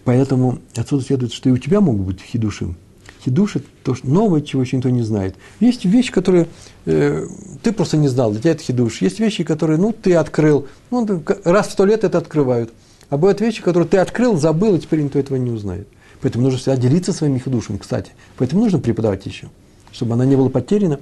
Поэтому 0.04 0.58
отсюда 0.74 1.04
следует, 1.04 1.32
что 1.32 1.48
и 1.48 1.52
у 1.52 1.58
тебя 1.58 1.80
могут 1.80 2.06
быть 2.06 2.20
хидушим. 2.20 2.76
Хидуш– 3.24 3.56
это 3.56 3.66
то, 3.82 3.94
что 3.94 4.08
новое, 4.08 4.40
чего 4.40 4.62
еще 4.62 4.76
никто 4.76 4.88
не 4.88 5.02
знает. 5.02 5.34
Есть 5.58 5.84
вещи, 5.84 6.12
которые 6.12 6.46
э, 6.84 7.26
ты 7.62 7.72
просто 7.72 7.96
не 7.96 8.06
знал, 8.06 8.30
для 8.30 8.40
тебя 8.40 8.52
это 8.52 8.62
хидуш. 8.62 9.02
Есть 9.02 9.18
вещи, 9.18 9.42
которые, 9.42 9.78
ну, 9.78 9.92
ты 9.92 10.14
открыл, 10.14 10.68
ну, 10.90 11.22
раз 11.44 11.68
в 11.68 11.72
сто 11.72 11.84
лет 11.84 12.04
это 12.04 12.18
открывают. 12.18 12.72
А 13.08 13.16
бывают 13.16 13.40
вещи, 13.40 13.62
которые 13.62 13.88
ты 13.88 13.98
открыл, 13.98 14.36
забыл, 14.36 14.74
и 14.74 14.80
теперь 14.80 15.00
никто 15.00 15.18
этого 15.18 15.36
не 15.36 15.50
узнает. 15.50 15.86
Поэтому 16.20 16.44
нужно 16.44 16.58
всегда 16.58 16.76
делиться 16.76 17.12
своими 17.12 17.38
хидушами, 17.38 17.76
кстати. 17.76 18.12
Поэтому 18.36 18.62
нужно 18.62 18.78
преподавать 18.78 19.26
еще, 19.26 19.48
чтобы 19.92 20.14
она 20.14 20.24
не 20.24 20.36
была 20.36 20.48
потеряна. 20.48 20.98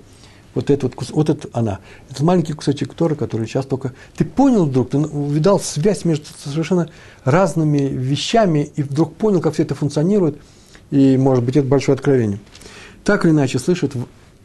Вот 0.54 0.70
это 0.70 0.86
вот, 0.86 1.10
вот 1.10 1.30
это 1.30 1.48
она. 1.52 1.80
Это 2.10 2.24
маленький 2.24 2.52
кусочек 2.52 2.94
Тора, 2.94 3.14
который 3.14 3.46
сейчас 3.46 3.66
только... 3.66 3.92
Ты 4.16 4.24
понял 4.24 4.66
вдруг, 4.66 4.90
ты 4.90 4.98
увидал 4.98 5.58
связь 5.58 6.04
между 6.04 6.26
совершенно 6.44 6.90
разными 7.24 7.88
вещами, 7.88 8.70
и 8.76 8.82
вдруг 8.82 9.16
понял, 9.16 9.40
как 9.40 9.54
все 9.54 9.64
это 9.64 9.74
функционирует, 9.74 10.38
и, 10.90 11.16
может 11.16 11.42
быть, 11.42 11.56
это 11.56 11.66
большое 11.66 11.96
откровение. 11.96 12.38
Так 13.02 13.24
или 13.24 13.32
иначе, 13.32 13.58
слышит 13.58 13.94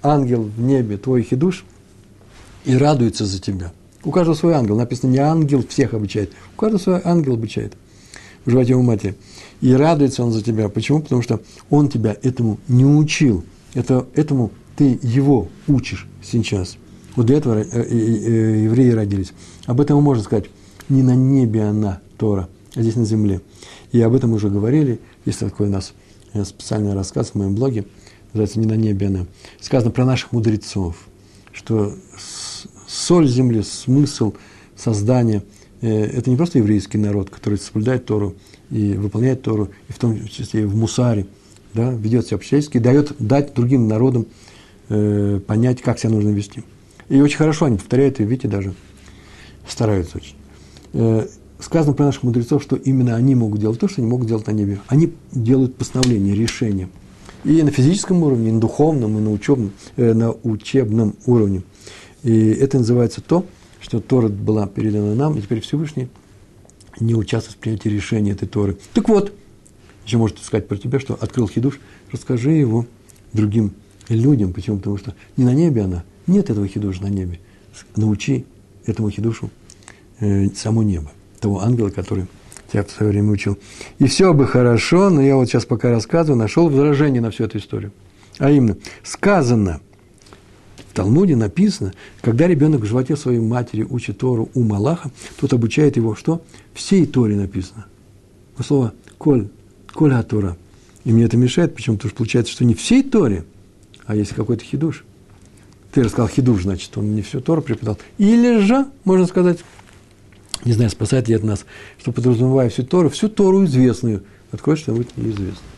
ангел 0.02 0.44
в 0.44 0.60
небе 0.60 0.98
твой 0.98 1.22
хидуш 1.22 1.64
и 2.66 2.76
радуется 2.76 3.26
за 3.26 3.40
тебя. 3.40 3.72
У 4.04 4.12
каждого 4.12 4.36
свой 4.36 4.54
ангел. 4.54 4.78
Написано, 4.78 5.12
не 5.12 5.18
ангел 5.18 5.66
всех 5.68 5.94
обучает. 5.94 6.32
У 6.56 6.60
каждого 6.60 6.82
свой 6.82 7.02
ангел 7.04 7.34
обучает 7.34 7.74
в 8.46 8.50
животе 8.50 8.76
у 8.76 8.82
матери. 8.82 9.16
И 9.62 9.74
радуется 9.74 10.24
он 10.24 10.32
за 10.32 10.42
тебя. 10.42 10.70
Почему? 10.70 11.02
Потому 11.02 11.22
что 11.22 11.42
он 11.70 11.90
тебя 11.90 12.16
этому 12.24 12.60
не 12.68 12.86
учил. 12.86 13.44
Это, 13.74 14.08
этому 14.16 14.52
ты 14.76 14.98
его 15.02 15.50
учишь 15.68 16.08
сейчас. 16.24 16.78
Вот 17.16 17.26
для 17.26 17.38
этого 17.38 17.56
э, 17.56 17.64
э, 17.64 17.84
э, 17.84 18.64
евреи 18.64 18.92
родились. 18.92 19.34
Об 19.66 19.82
этом 19.82 20.02
можно 20.02 20.24
сказать. 20.24 20.46
Не 20.88 21.04
на 21.04 21.16
небе 21.16 21.64
она, 21.64 22.00
Тора, 22.18 22.50
а 22.76 22.82
здесь 22.82 22.96
на 22.96 23.06
земле. 23.06 23.42
И 23.92 24.02
об 24.02 24.14
этом 24.14 24.34
уже 24.34 24.50
говорили. 24.50 25.00
Есть 25.26 25.40
такой 25.40 25.68
у 25.68 25.70
нас 25.70 25.94
специальный 26.46 26.94
рассказ 26.94 27.32
в 27.32 27.36
моем 27.36 27.56
блоге. 27.56 27.86
Называется 28.34 28.60
«Не 28.60 28.68
на 28.68 28.76
небе 28.76 29.08
она». 29.08 29.26
Сказано 29.60 29.92
про 29.92 30.06
наших 30.06 30.32
мудрецов, 30.32 30.96
что 31.52 31.94
соль 32.90 33.28
земли, 33.28 33.62
смысл 33.62 34.34
создания– 34.76 35.44
это 35.82 36.30
не 36.30 36.36
просто 36.36 36.58
еврейский 36.58 36.98
народ, 36.98 37.30
который 37.30 37.58
соблюдает 37.58 38.06
Тору 38.06 38.36
и 38.70 38.94
выполняет 38.94 39.42
Тору, 39.42 39.70
и 39.88 39.94
в 39.94 39.98
том 39.98 40.28
числе 40.28 40.64
и 40.64 40.66
в 40.66 40.76
Мусаре, 40.76 41.26
да, 41.74 41.92
ведет 41.92 42.28
себя 42.28 42.38
по-человечески, 42.38 42.80
дает 42.80 43.16
дать 43.20 43.54
другим 43.54 43.88
народам 43.88 44.26
э, 44.90 45.40
понять, 45.46 45.82
как 45.82 46.00
себя 46.00 46.10
нужно 46.10 46.30
вести. 46.30 46.64
И 47.08 47.22
очень 47.22 47.38
хорошо 47.38 47.66
они 47.66 47.78
повторяют, 47.78 48.20
и 48.20 48.24
видите, 48.24 48.48
даже 48.48 48.74
стараются 49.68 50.18
очень. 50.18 50.36
Э, 50.94 51.28
сказано 51.60 51.94
про 51.94 52.06
наших 52.06 52.24
мудрецов, 52.24 52.62
что 52.62 52.76
именно 52.76 53.16
они 53.16 53.36
могут 53.36 53.62
делать 53.62 53.80
то, 53.80 53.88
что 53.88 54.02
они 54.02 54.10
могут 54.10 54.28
делать 54.28 54.48
на 54.48 54.52
небе. 54.52 54.80
Они 54.88 55.14
делают 55.32 55.76
постановления, 55.76 56.34
решения. 56.34 56.90
И 57.46 57.64
на 57.64 57.72
физическом 57.72 58.22
уровне, 58.24 58.50
и 58.50 58.52
на 58.52 58.60
духовном, 58.60 59.18
и 59.18 59.22
на 59.22 59.32
учебном, 59.32 59.72
э, 59.96 60.14
на 60.14 60.32
учебном 60.44 61.16
уровне. 61.26 61.64
И 62.24 62.50
это 62.52 62.78
называется 62.78 63.22
то, 63.22 63.46
что 63.80 64.00
Тора 64.00 64.28
была 64.28 64.68
передана 64.68 65.16
нам, 65.16 65.38
и 65.38 65.42
теперь 65.42 65.62
Всевышний 65.62 66.10
не 67.00 67.16
участвует 67.16 67.58
в 67.58 67.60
принятии 67.60 67.90
решения 67.90 68.32
этой 68.32 68.48
Торы. 68.48 68.78
Так 68.94 69.08
вот, 69.10 69.34
еще 70.06 70.18
может 70.18 70.40
сказать 70.40 70.68
про 70.68 70.78
тебя, 70.78 71.00
что 71.00 71.14
открыл 71.14 71.48
хидуш, 71.48 71.80
расскажи 72.12 72.52
его 72.52 72.86
другим 73.32 73.72
людям. 74.10 74.54
Почему? 74.54 74.78
Потому 74.78 74.98
что 74.98 75.16
не 75.38 75.46
на 75.46 75.54
небе 75.54 75.84
она, 75.84 76.04
нет 76.28 76.50
этого 76.50 76.68
хидуша 76.68 77.04
на 77.04 77.08
небе. 77.08 77.40
Научи 77.96 78.46
этому 78.86 79.10
хидушу 79.10 79.50
э, 80.20 80.48
само 80.56 80.84
небо, 80.84 81.12
того 81.40 81.62
ангела, 81.62 81.90
который 81.90 82.26
тебя 82.72 82.84
в 82.84 82.92
свое 82.92 83.12
время 83.12 83.32
учил. 83.32 83.58
И 84.00 84.08
все 84.08 84.34
бы 84.34 84.46
хорошо, 84.48 85.10
но 85.10 85.22
я 85.22 85.36
вот 85.36 85.48
сейчас 85.48 85.66
пока 85.66 85.90
рассказываю, 85.90 86.38
нашел 86.38 86.70
возражение 86.70 87.22
на 87.22 87.32
всю 87.32 87.46
эту 87.46 87.58
историю. 87.58 87.92
А 88.38 88.52
именно, 88.52 88.78
сказано, 89.04 89.82
Талмуде 91.00 91.36
написано, 91.36 91.94
когда 92.22 92.48
ребенок 92.48 92.82
в 92.82 92.86
животе 92.86 93.16
своей 93.16 93.40
матери 93.40 93.84
учит 93.84 94.18
Тору 94.18 94.50
у 94.54 94.64
Малаха, 94.64 95.12
тот 95.40 95.54
обучает 95.54 95.98
его, 95.98 96.16
что? 96.16 96.42
Всей 96.74 97.06
Торе 97.06 97.36
написано. 97.36 97.86
Слово 98.64 98.94
«коль», 99.18 99.48
«коль 99.94 100.24
Тора». 100.24 100.58
И 101.06 101.12
мне 101.12 101.24
это 101.24 101.38
мешает, 101.38 101.74
почему? 101.76 101.96
Потому 101.96 102.10
что 102.10 102.18
получается, 102.18 102.52
что 102.52 102.66
не 102.66 102.74
всей 102.74 103.04
Торе– 103.04 103.46
а 104.10 104.16
если 104.16 104.34
какой-то 104.34 104.64
хидуш, 104.64 105.06
ты 105.92 106.02
рассказал 106.02 106.28
хидуш, 106.28 106.64
значит, 106.64 106.98
он 106.98 107.14
не 107.14 107.22
всю 107.22 107.42
Тору 107.42 107.62
преподал. 107.62 108.00
Или 108.18 108.58
же, 108.58 108.88
можно 109.04 109.28
сказать, 109.28 109.60
не 110.66 110.74
знаю, 110.74 110.90
спасает 110.90 111.28
ли 111.28 111.36
это 111.36 111.46
нас, 111.46 111.64
что 112.00 112.12
подразумевая 112.12 112.72
всю 112.72 112.84
Тору, 112.84 113.12
всю 113.12 113.30
Тору 113.30 113.66
известную, 113.66 114.24
откроет 114.52 114.80
что-нибудь 114.80 115.16
неизвестное. 115.16 115.70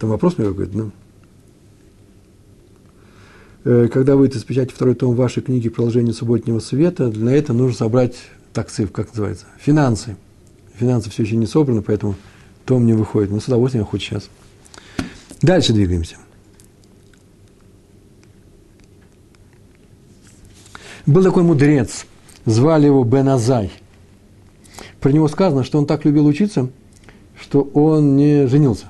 Там 0.00 0.10
вопрос 0.10 0.36
мне 0.36 0.48
какой-то, 0.48 0.76
ну. 0.76 0.90
Э, 3.68 3.88
когда 3.92 4.14
выйдет 4.14 4.36
из 4.36 4.44
печати 4.44 4.72
второй 4.72 4.94
том 4.94 5.16
вашей 5.16 5.42
книги 5.42 5.68
«Продолжение 5.68 6.14
субботнего 6.14 6.60
света», 6.60 7.08
для 7.08 7.32
этого 7.32 7.56
нужно 7.56 7.76
собрать 7.76 8.14
таксив, 8.52 8.92
как 8.92 9.08
называется, 9.08 9.46
финансы. 9.58 10.14
Финансы 10.76 11.10
все 11.10 11.24
еще 11.24 11.34
не 11.34 11.46
собраны, 11.46 11.82
поэтому 11.82 12.14
том 12.64 12.86
не 12.86 12.92
выходит. 12.92 13.32
Но 13.32 13.40
с 13.40 13.48
удовольствием 13.48 13.84
хоть 13.84 14.02
сейчас. 14.02 14.30
Дальше 15.42 15.72
двигаемся. 15.72 16.14
Был 21.04 21.24
такой 21.24 21.42
мудрец, 21.42 22.06
звали 22.44 22.86
его 22.86 23.02
Беназай. 23.02 23.72
Про 25.00 25.10
него 25.10 25.26
сказано, 25.26 25.64
что 25.64 25.78
он 25.78 25.86
так 25.86 26.04
любил 26.04 26.26
учиться, 26.26 26.70
что 27.40 27.62
он 27.74 28.14
не 28.14 28.46
женился, 28.46 28.86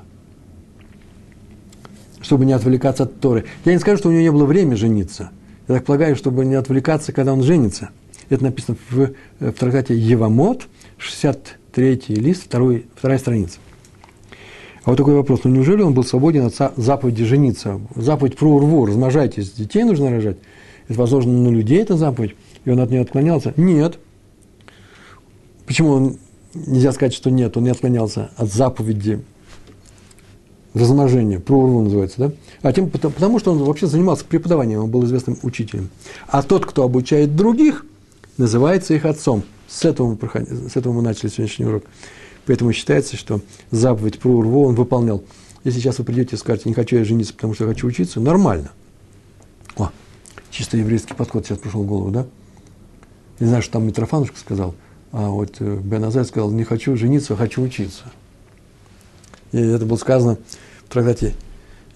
чтобы 2.27 2.45
не 2.45 2.53
отвлекаться 2.53 3.05
от 3.05 3.21
Торы. 3.21 3.45
Я 3.65 3.73
не 3.73 3.79
скажу, 3.79 3.99
что 3.99 4.09
у 4.09 4.13
него 4.13 4.23
не 4.23 4.33
было 4.33 4.45
времени 4.45 4.75
жениться. 4.75 5.31
Я 5.69 5.77
так 5.77 5.85
полагаю, 5.85 6.17
чтобы 6.17 6.45
не 6.45 6.57
отвлекаться, 6.57 7.13
когда 7.13 7.33
он 7.33 7.43
женится. 7.43 7.91
Это 8.29 8.43
написано 8.43 8.77
в, 8.91 9.11
в 9.39 9.53
трактате 9.53 9.97
Евамот, 9.97 10.67
63 10.99 12.03
лист, 12.09 12.43
второй, 12.45 12.87
вторая 12.97 13.19
страница. 13.19 13.59
А 14.83 14.91
вот 14.91 14.97
такой 14.97 15.15
вопрос, 15.15 15.41
ну 15.45 15.51
неужели 15.51 15.83
он 15.83 15.95
был 15.95 16.03
свободен 16.03 16.47
от 16.47 16.55
заповеди 16.77 17.25
жениться? 17.25 17.81
Заповедь 17.95 18.37
про 18.37 18.55
урву, 18.55 18.87
размножайтесь, 18.87 19.53
детей 19.53 19.85
нужно 19.85 20.11
рожать. 20.11 20.39
Это 20.89 20.99
возложено 20.99 21.49
на 21.49 21.55
людей, 21.55 21.79
эта 21.79 21.97
заповедь, 21.97 22.35
и 22.65 22.71
он 22.71 22.81
от 22.81 22.91
нее 22.91 23.03
отклонялся? 23.03 23.55
Нет. 23.57 23.99
Почему 25.65 25.91
он, 25.91 26.17
нельзя 26.55 26.93
сказать, 26.93 27.15
что 27.15 27.31
нет, 27.31 27.57
он 27.57 27.65
не 27.65 27.71
отклонялся 27.71 28.31
от 28.37 28.53
заповеди 28.53 29.21
размножения, 30.77 31.41
про 31.41 31.59
урву 31.59 31.83
называется, 31.83 32.19
да? 32.19 32.33
А 32.63 32.73
тем, 32.73 32.91
потому 32.91 33.39
что 33.39 33.53
он 33.53 33.59
вообще 33.59 33.87
занимался 33.87 34.25
преподаванием, 34.25 34.85
он 34.85 34.91
был 34.91 35.05
известным 35.05 35.39
учителем. 35.43 35.89
А 36.29 36.43
тот, 36.43 36.67
кто 36.67 36.83
обучает 36.83 37.35
других, 37.35 37.87
называется 38.37 38.95
их 38.95 39.05
отцом. 39.05 39.43
С 39.69 39.85
этого 39.85 40.17
мы, 40.21 40.69
с 40.69 40.77
этого 40.77 40.93
мы 40.93 41.03
начали 41.03 41.29
сегодняшний 41.29 41.67
урок. 41.67 41.85
Поэтому 42.47 42.73
считается, 42.73 43.17
что 43.17 43.41
заповедь 43.71 44.19
про 44.19 44.31
урву 44.31 44.67
он 44.67 44.75
выполнял. 44.75 45.25
Если 45.65 45.81
сейчас 45.81 45.99
вы 45.99 46.05
придете 46.05 46.37
и 46.37 46.39
скажете, 46.39 46.69
не 46.69 46.75
хочу 46.75 46.97
я 46.97 47.05
жениться, 47.05 47.33
потому 47.33 47.55
что 47.55 47.67
хочу 47.67 47.87
учиться, 47.87 48.21
нормально. 48.21 48.71
О, 49.77 49.91
чисто 50.51 50.77
еврейский 50.77 51.15
подход 51.15 51.47
сейчас 51.47 51.59
пришел 51.59 51.83
в 51.83 51.87
голову, 51.87 52.11
да? 52.11 52.27
Не 53.41 53.49
знаю, 53.49 53.63
что 53.63 53.73
там 53.73 53.87
Митрофанушка 53.87 54.39
сказал, 54.39 54.75
а 55.13 55.29
вот 55.29 55.57
э, 55.61 55.79
Бен 55.83 56.05
Азай 56.05 56.25
сказал, 56.25 56.51
не 56.51 56.65
хочу 56.65 56.97
жениться, 56.97 57.35
а 57.35 57.37
хочу 57.37 57.63
учиться. 57.63 58.05
И 59.53 59.59
это 59.59 59.85
было 59.87 59.97
сказано 59.97 60.39
в 60.87 60.93
трактате 60.93 61.35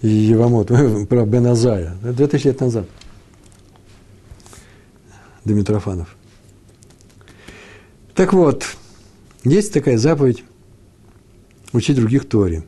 Евамот 0.01 0.67
про 1.09 1.25
Бен 1.25 1.47
Азая, 1.47 1.95
2000 2.01 2.47
лет 2.47 2.59
назад. 2.59 2.85
До 5.45 5.53
Митрофанов. 5.53 6.15
Так 8.13 8.33
вот, 8.33 8.65
есть 9.43 9.73
такая 9.73 9.97
заповедь 9.97 10.43
учить 11.73 11.95
других 11.95 12.27
Торе. 12.27 12.63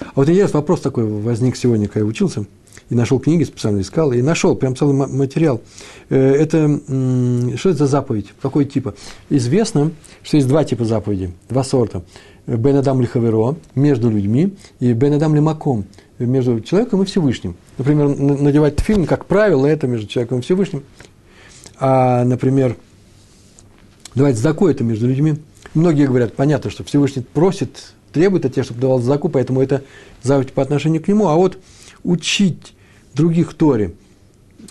А 0.00 0.12
вот 0.16 0.28
интересный 0.28 0.58
вопрос 0.58 0.80
такой 0.80 1.06
возник 1.06 1.56
сегодня, 1.56 1.86
когда 1.86 2.00
я 2.00 2.06
учился. 2.06 2.44
И 2.90 2.94
нашел 2.94 3.18
книги, 3.18 3.44
специально 3.44 3.80
искал, 3.80 4.12
и 4.12 4.22
нашел 4.22 4.54
прям 4.56 4.76
целый 4.76 4.94
материал. 4.94 5.60
Э, 6.08 6.18
это, 6.18 6.80
что 7.56 7.70
это 7.70 7.78
за 7.78 7.86
заповедь? 7.86 8.26
Какой 8.40 8.64
типа? 8.64 8.94
Известно, 9.30 9.92
что 10.22 10.36
есть 10.36 10.48
два 10.48 10.64
типа 10.64 10.84
заповедей, 10.84 11.32
два 11.48 11.64
сорта. 11.64 12.02
Бен 12.46 12.76
Адам 12.76 13.00
Лихаверо, 13.00 13.56
между 13.74 14.10
людьми, 14.10 14.54
и 14.80 14.92
Бен 14.92 15.14
Адам 15.14 15.34
Лимаком, 15.34 15.84
между 16.18 16.60
человеком 16.60 17.02
и 17.02 17.04
Всевышним. 17.04 17.56
Например, 17.78 18.08
надевать 18.08 18.80
фильм, 18.80 19.06
как 19.06 19.26
правило, 19.26 19.66
это 19.66 19.86
между 19.86 20.06
человеком 20.08 20.40
и 20.40 20.42
Всевышним. 20.42 20.82
А, 21.78 22.24
например, 22.24 22.76
давать 24.14 24.36
заку 24.36 24.68
это 24.68 24.84
между 24.84 25.08
людьми. 25.08 25.36
Многие 25.74 26.06
говорят, 26.06 26.34
понятно, 26.34 26.70
что 26.70 26.84
Всевышний 26.84 27.22
просит, 27.22 27.94
требует 28.12 28.44
от 28.44 28.52
тебя, 28.52 28.64
чтобы 28.64 28.80
давал 28.80 29.00
заку, 29.00 29.28
поэтому 29.28 29.62
это 29.62 29.82
заповедь 30.22 30.52
по 30.52 30.62
отношению 30.62 31.02
к 31.02 31.08
нему. 31.08 31.28
А 31.28 31.34
вот 31.34 31.58
учить 32.04 32.74
других 33.14 33.54
Торе, 33.54 33.94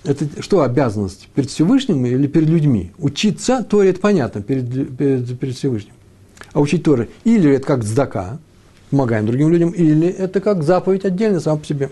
это 0.04 0.26
что 0.42 0.62
обязанность? 0.62 1.28
Перед 1.36 1.50
Всевышним 1.50 2.06
или 2.06 2.28
перед 2.28 2.50
людьми? 2.50 2.92
Учиться 2.98 3.64
Торе, 3.64 3.92
это 3.92 4.00
понятно, 4.00 4.42
перед, 4.42 4.98
перед, 4.98 5.40
перед 5.40 5.56
Всевышним. 5.56 5.94
А 6.54 6.60
учить 6.60 6.84
Торы 6.84 7.10
или 7.24 7.52
это 7.52 7.66
как 7.66 7.84
здака, 7.84 8.40
помогаем 8.90 9.26
другим 9.26 9.50
людям, 9.50 9.70
или 9.72 10.08
это 10.08 10.42
как 10.42 10.64
заповедь 10.64 11.06
отдельно 11.06 11.40
сам 11.40 11.60
по 11.60 11.66
себе. 11.66 11.90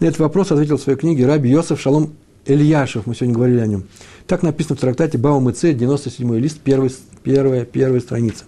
На 0.00 0.06
этот 0.06 0.20
вопрос 0.20 0.52
ответил 0.52 0.76
в 0.76 0.82
своей 0.82 0.98
книге 0.98 1.26
Раби 1.26 1.50
Йосеф 1.50 1.80
Шалом 1.80 2.12
Ильяшев, 2.46 3.06
мы 3.06 3.14
сегодня 3.14 3.34
говорили 3.34 3.60
о 3.60 3.66
нем. 3.66 3.84
Так 4.26 4.42
написано 4.42 4.76
в 4.76 4.80
трактате 4.80 5.18
Баум 5.18 5.48
и 5.48 5.52
Це, 5.52 5.72
97 5.72 6.34
лист, 6.34 6.60
первый, 6.64 6.94
первая, 7.22 7.64
первая 7.64 8.00
страница. 8.00 8.44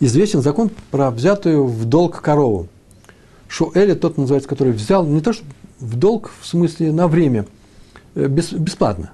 Известен 0.00 0.42
закон 0.42 0.70
про 0.90 1.10
взятую 1.10 1.66
в 1.66 1.84
долг 1.84 2.20
корову. 2.20 2.68
Шуэля, 3.54 3.94
тот 3.94 4.18
называется, 4.18 4.48
который 4.48 4.72
взял, 4.72 5.06
не 5.06 5.20
то 5.20 5.32
что 5.32 5.44
в 5.78 5.94
долг, 5.96 6.32
в 6.40 6.46
смысле 6.46 6.90
на 6.90 7.06
время, 7.06 7.46
э, 8.16 8.26
бесплатно. 8.26 9.12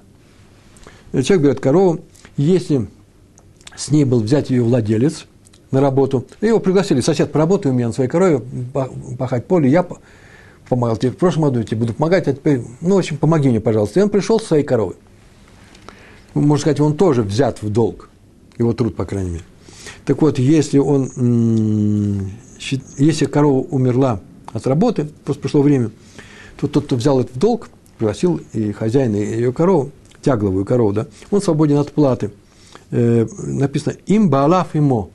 Человек 1.11 1.41
берет 1.41 1.59
корову, 1.59 1.99
если 2.37 2.87
с 3.75 3.91
ней 3.91 4.03
был 4.03 4.19
взять 4.21 4.49
ее 4.49 4.63
владелец 4.63 5.27
на 5.69 5.79
работу, 5.79 6.25
его 6.41 6.59
пригласили, 6.59 7.01
сосед, 7.01 7.31
поработай 7.31 7.71
у 7.71 7.75
меня 7.75 7.87
на 7.87 7.93
своей 7.93 8.09
корове, 8.09 8.41
пахать 9.19 9.45
поле, 9.45 9.69
я 9.69 9.85
помогал 10.67 10.97
тебе 10.97 11.11
в 11.11 11.17
прошлом 11.17 11.43
году, 11.43 11.59
я 11.59 11.65
тебе 11.65 11.77
буду 11.81 11.93
помогать, 11.93 12.27
а 12.27 12.33
теперь, 12.33 12.63
ну, 12.81 12.95
в 12.95 12.97
общем, 12.97 13.17
помоги 13.17 13.47
мне, 13.47 13.59
пожалуйста. 13.59 13.99
И 13.99 14.03
он 14.03 14.09
пришел 14.09 14.39
с 14.39 14.45
своей 14.45 14.63
коровой. 14.63 14.95
Можно 16.33 16.57
сказать, 16.61 16.79
он 16.79 16.97
тоже 16.97 17.21
взят 17.21 17.61
в 17.61 17.69
долг, 17.69 18.09
его 18.57 18.73
труд, 18.73 18.95
по 18.95 19.05
крайней 19.05 19.29
мере. 19.29 19.43
Так 20.03 20.19
вот, 20.23 20.39
если 20.39 20.79
он, 20.79 21.11
если 22.57 23.25
корова 23.25 23.59
умерла 23.59 24.19
от 24.53 24.67
работы, 24.67 25.09
просто 25.25 25.41
пришло 25.41 25.61
время, 25.61 25.91
то 26.59 26.67
тот, 26.67 26.85
кто 26.85 26.95
взял 26.95 27.19
этот 27.19 27.37
долг, 27.37 27.69
пригласил 27.97 28.41
и 28.53 28.71
хозяина, 28.71 29.15
и 29.15 29.35
ее 29.35 29.53
корову, 29.53 29.91
тягловую 30.21 30.65
корову, 30.65 30.93
да, 30.93 31.07
он 31.29 31.41
свободен 31.41 31.77
от 31.77 31.91
платы. 31.91 32.31
Э, 32.91 33.27
написано 33.43 33.95
«им 34.05 34.29
баалаф 34.29 34.75
имо». 34.75 35.09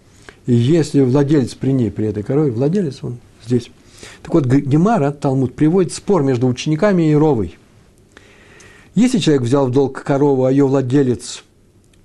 И 0.47 0.55
если 0.55 1.01
владелец 1.01 1.55
при 1.55 1.72
ней, 1.72 1.91
при 1.91 2.07
этой 2.07 2.22
корове, 2.22 2.53
владелец, 2.53 3.03
он 3.03 3.18
здесь. 3.45 3.70
Так 4.22 4.32
вот, 4.34 4.47
Гемара, 4.47 5.11
Талмуд, 5.11 5.55
приводит 5.55 5.93
спор 5.93 6.22
между 6.22 6.47
учениками 6.47 7.11
и 7.11 7.14
Ровой. 7.14 7.59
Если 8.95 9.18
человек 9.18 9.43
взял 9.43 9.66
в 9.66 9.72
долг 9.72 10.03
корову, 10.03 10.45
а 10.45 10.51
ее 10.51 10.66
владелец 10.66 11.43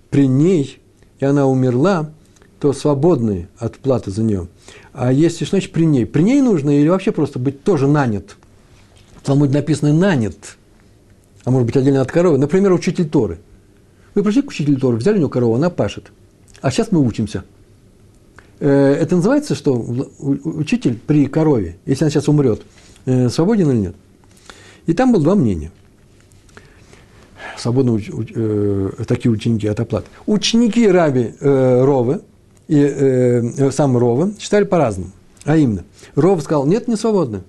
при 0.10 0.28
ней, 0.28 0.80
и 1.20 1.26
она 1.26 1.48
умерла, 1.48 2.12
то 2.60 2.74
свободный 2.74 3.48
от 3.58 3.78
платы 3.78 4.12
за 4.12 4.24
нее. 4.24 4.48
А 4.94 5.12
если, 5.12 5.46
что 5.46 5.56
значит 5.56 5.72
при 5.72 5.86
ней? 5.86 6.06
При 6.06 6.22
ней 6.22 6.42
нужно 6.42 6.70
или 6.70 6.88
вообще 6.88 7.12
просто 7.12 7.40
быть 7.40 7.64
тоже 7.64 7.88
нанят? 7.88 8.36
В 9.16 9.26
Талмуде 9.26 9.54
написано 9.54 9.94
«нанят», 9.94 10.58
а 11.44 11.52
может 11.52 11.68
быть 11.68 11.78
отдельно 11.78 12.02
от 12.02 12.12
коровы. 12.12 12.38
Например, 12.38 12.74
учитель 12.74 13.08
Торы. 13.08 13.40
Вы 14.16 14.24
пришли 14.24 14.42
к 14.42 14.50
учителю 14.50 14.80
Торы, 14.80 14.98
взяли 14.98 15.16
у 15.16 15.20
него 15.20 15.30
корову, 15.30 15.56
она 15.56 15.70
пашет. 15.70 16.12
А 16.62 16.72
сейчас 16.72 16.92
мы 16.92 17.06
учимся. 17.06 17.44
Э, 18.60 18.94
это 18.94 19.16
называется, 19.16 19.56
что 19.56 19.74
учитель 19.80 20.98
при 20.98 21.28
корове, 21.28 21.78
если 21.86 22.04
она 22.04 22.12
сейчас 22.12 22.28
умрет, 22.28 22.62
э, 23.06 23.30
свободен 23.30 23.72
или 23.72 23.78
нет? 23.78 23.96
И 24.88 24.94
там 24.94 25.14
было 25.14 25.24
два 25.24 25.36
мнения. 25.36 25.72
Свободно 27.58 28.00
э, 28.00 28.92
такие 29.08 29.32
ученики 29.32 29.68
от 29.68 29.80
оплаты. 29.80 30.08
Ученики 30.26 30.88
Раби 30.88 31.34
Ровы– 31.40 32.22
и 32.72 32.78
э, 32.80 33.72
сам 33.72 33.98
Рова 33.98 34.32
считали 34.40 34.64
по-разному. 34.64 35.12
А 35.44 35.58
именно, 35.58 35.84
Ров 36.16 36.42
сказал, 36.42 36.66
нет, 36.66 36.88
не 36.88 36.96
свободны, 36.96 37.44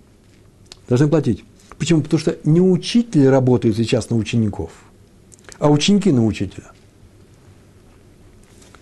должны 0.89 1.07
платить. 1.07 1.45
Почему? 1.79 2.03
Потому 2.03 2.19
что 2.19 2.37
не 2.43 2.61
учитель 2.61 3.29
работает 3.29 3.77
сейчас 3.77 4.11
на 4.11 4.17
учеников, 4.17 4.73
а 5.61 5.71
ученики 5.71 6.11
на 6.11 6.27
учителя. 6.27 6.73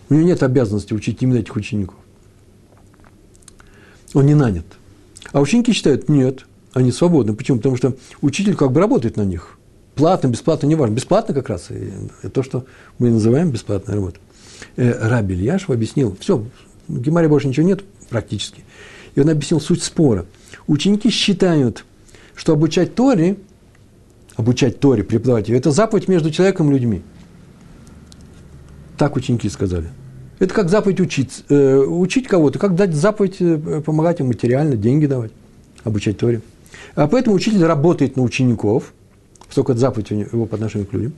У 0.09 0.15
него 0.15 0.25
нет 0.25 0.43
обязанности 0.43 0.95
учить 0.95 1.19
именно 1.23 1.37
этих 1.37 1.55
учеников. 1.57 1.99
Он 4.15 4.25
не 4.25 4.35
нанят. 4.35 4.65
А 5.33 5.43
ученики 5.43 5.73
считают, 5.73 6.09
нет, 6.09 6.47
они 6.73 6.91
свободны. 6.91 7.35
Почему? 7.35 7.59
Потому 7.59 7.77
что 7.77 7.97
учитель 8.23 8.57
как 8.57 8.73
бы 8.73 8.81
работает 8.81 9.19
на 9.19 9.27
них. 9.27 9.59
Платно, 9.95 10.29
бесплатно, 10.29 10.67
неважно. 10.67 10.95
Бесплатно 10.95 11.35
как 11.35 11.51
раз. 11.51 11.71
И 11.71 11.93
это 12.23 12.31
то, 12.31 12.43
что 12.43 12.65
мы 12.99 13.11
называем 13.11 13.51
бесплатной 13.51 13.95
работой 13.95 14.21
Раби 14.77 15.35
Ильяшев 15.35 15.71
объяснил, 15.71 16.17
все, 16.21 16.45
в 16.89 17.01
Гемаре 17.01 17.29
больше 17.29 17.49
ничего 17.49 17.67
нет 17.67 17.85
практически. 18.09 18.63
И 19.15 19.21
он 19.21 19.29
объяснил 19.29 19.61
суть 19.61 19.83
спора. 19.83 20.27
Ученики 20.67 21.11
считают, 21.11 21.85
что 22.35 22.53
обучать 22.53 22.95
Торе, 22.95 23.37
обучать 24.37 24.81
Торе, 24.81 25.03
преподавать 25.03 25.49
ее, 25.49 25.59
это 25.59 25.71
заповедь 25.71 26.09
между 26.09 26.31
человеком 26.31 26.71
и 26.71 26.75
людьми. 26.75 27.03
Так 28.97 29.17
ученики 29.17 29.49
сказали. 29.49 29.89
Это 30.39 30.55
как 30.55 30.71
заповедь 30.71 31.01
учить, 31.01 31.45
э, 31.49 31.77
учить 31.77 32.27
кого-то, 32.27 32.59
как 32.59 32.75
дать 32.75 32.95
заповедь, 32.95 33.37
э, 33.41 33.83
помогать 33.85 34.21
им 34.21 34.29
материально, 34.29 34.77
деньги 34.77 35.07
давать, 35.07 35.33
обучать 35.85 36.19
Торе. 36.19 36.41
А 36.95 37.07
поэтому 37.07 37.37
учитель 37.37 37.65
работает 37.65 38.17
на 38.17 38.23
учеников, 38.23 38.93
поскольку 39.47 39.73
это 39.73 39.81
заповедь 39.81 40.11
его 40.11 40.47
по 40.47 40.57
отношению 40.57 40.89
к 40.89 40.93
людям. 40.93 41.13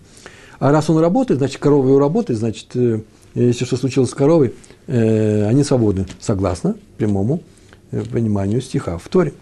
А 0.59 0.73
раз 0.73 0.91
он 0.91 0.99
работает, 0.99 1.39
значит, 1.39 1.61
корова 1.61 1.87
его 1.87 1.99
работает, 1.99 2.39
значит, 2.39 2.69
э, 2.75 3.01
если 3.35 3.65
что 3.65 3.77
случилось 3.77 4.11
с 4.11 4.15
коровой, 4.15 4.55
э, 4.87 5.47
они 5.47 5.65
свободны, 5.65 6.07
согласно 6.21 6.77
прямому 6.99 7.43
э, 7.91 8.05
пониманию 8.05 8.61
стиха 8.61 8.99
в 8.99 9.09
Торе. 9.09 9.33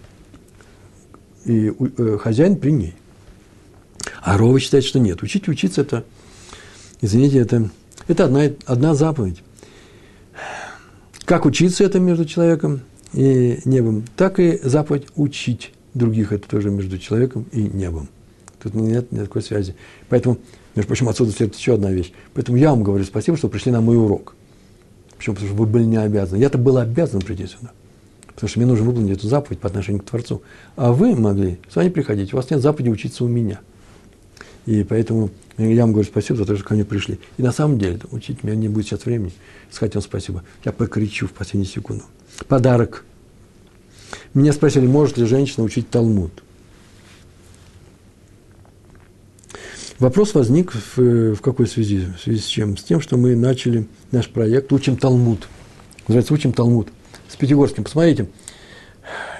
И 1.45 1.71
э, 1.97 2.17
хозяин 2.19 2.55
при 2.55 2.71
ней. 2.71 2.95
А 4.21 4.37
Рова 4.37 4.59
считает, 4.59 4.83
что 4.83 4.99
нет. 4.99 5.21
Учить 5.23 5.47
учиться 5.47 5.81
это, 5.81 6.05
извините, 7.01 7.39
это, 7.39 7.69
это 8.07 8.25
одна, 8.25 8.43
одна 8.65 8.95
заповедь. 8.95 9.43
Как 11.25 11.45
учиться 11.45 11.83
это 11.83 11.99
между 11.99 12.25
человеком 12.25 12.81
и 13.13 13.59
небом, 13.65 14.05
так 14.15 14.39
и 14.39 14.59
заповедь 14.63 15.07
учить 15.15 15.73
других 15.93 16.31
это 16.31 16.47
тоже 16.47 16.69
между 16.69 16.97
человеком 16.97 17.45
и 17.51 17.61
небом. 17.61 18.07
Тут 18.61 18.73
нет 18.75 19.11
никакой 19.11 19.41
связи. 19.41 19.75
Поэтому 20.09 20.37
между 20.75 20.87
прочим, 20.87 21.09
отсюда 21.09 21.31
следует 21.31 21.57
еще 21.57 21.73
одна 21.73 21.91
вещь. 21.91 22.13
Поэтому 22.33 22.57
я 22.57 22.69
вам 22.69 22.83
говорю 22.83 23.03
спасибо, 23.03 23.37
что 23.37 23.49
пришли 23.49 23.71
на 23.71 23.81
мой 23.81 23.97
урок. 23.97 24.35
Почему? 25.17 25.35
Потому 25.35 25.53
что 25.53 25.57
вы 25.57 25.65
были 25.67 25.83
не 25.83 25.97
обязаны. 25.97 26.39
Я-то 26.39 26.57
был 26.57 26.77
обязан 26.77 27.21
прийти 27.21 27.47
сюда. 27.47 27.71
Потому 28.27 28.49
что 28.49 28.59
мне 28.59 28.67
нужно 28.67 28.85
выполнить 28.85 29.17
эту 29.17 29.27
заповедь 29.27 29.59
по 29.59 29.67
отношению 29.67 30.01
к 30.01 30.05
Творцу. 30.05 30.41
А 30.75 30.93
вы 30.93 31.15
могли 31.15 31.59
сами 31.69 31.89
приходить. 31.89 32.33
У 32.33 32.37
вас 32.37 32.49
нет 32.49 32.61
заповеди 32.61 32.89
учиться 32.89 33.23
у 33.23 33.27
меня. 33.27 33.59
И 34.65 34.83
поэтому 34.83 35.29
я 35.57 35.83
вам 35.83 35.91
говорю 35.91 36.07
спасибо 36.07 36.37
за 36.37 36.45
то, 36.45 36.55
что 36.55 36.63
ко 36.63 36.73
мне 36.73 36.85
пришли. 36.85 37.19
И 37.37 37.43
на 37.43 37.51
самом 37.51 37.77
деле, 37.77 37.99
учить 38.11 38.43
меня 38.43 38.55
не 38.55 38.69
будет 38.69 38.87
сейчас 38.87 39.05
времени. 39.05 39.33
Сказать 39.69 39.95
вам 39.95 40.03
спасибо. 40.03 40.43
Я 40.63 40.71
покричу 40.71 41.27
в 41.27 41.33
последнюю 41.33 41.71
секунду. 41.71 42.03
Подарок. 42.47 43.05
Меня 44.33 44.53
спросили, 44.53 44.87
может 44.87 45.17
ли 45.17 45.25
женщина 45.25 45.63
учить 45.63 45.89
Талмуд. 45.89 46.43
Вопрос 50.01 50.33
возник 50.33 50.73
в, 50.73 51.35
в 51.35 51.41
какой 51.41 51.67
связи? 51.67 52.07
В 52.17 52.19
связи 52.19 52.39
с 52.39 52.47
чем? 52.47 52.75
С 52.75 52.81
тем, 52.81 53.01
что 53.01 53.17
мы 53.17 53.35
начали 53.35 53.87
наш 54.09 54.27
проект 54.29 54.73
«Учим 54.73 54.97
Талмуд». 54.97 55.47
Называется 56.07 56.33
«Учим 56.33 56.53
Талмуд» 56.53 56.87
с 57.29 57.35
Пятигорским. 57.35 57.83
Посмотрите, 57.83 58.27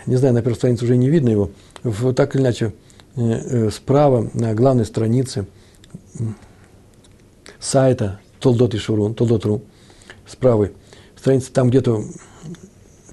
не 0.06 0.18
знаю, 0.18 0.36
на 0.36 0.44
первой 0.44 0.54
странице 0.54 0.84
уже 0.84 0.98
не 0.98 1.10
видно 1.10 1.30
его, 1.30 1.50
в, 1.82 2.14
так 2.14 2.36
или 2.36 2.44
иначе, 2.44 2.74
э, 3.16 3.22
э, 3.22 3.70
справа 3.72 4.30
на 4.36 4.54
главной 4.54 4.86
странице 4.86 5.48
сайта 7.60 8.20
Толдот 8.40 8.76
и 8.76 8.78
Шурун, 8.78 9.16
Толдот.ру, 9.16 9.64
с 10.28 10.36
правой 10.36 10.74
страницы, 11.16 11.52
там 11.52 11.72
где-то 11.72 12.04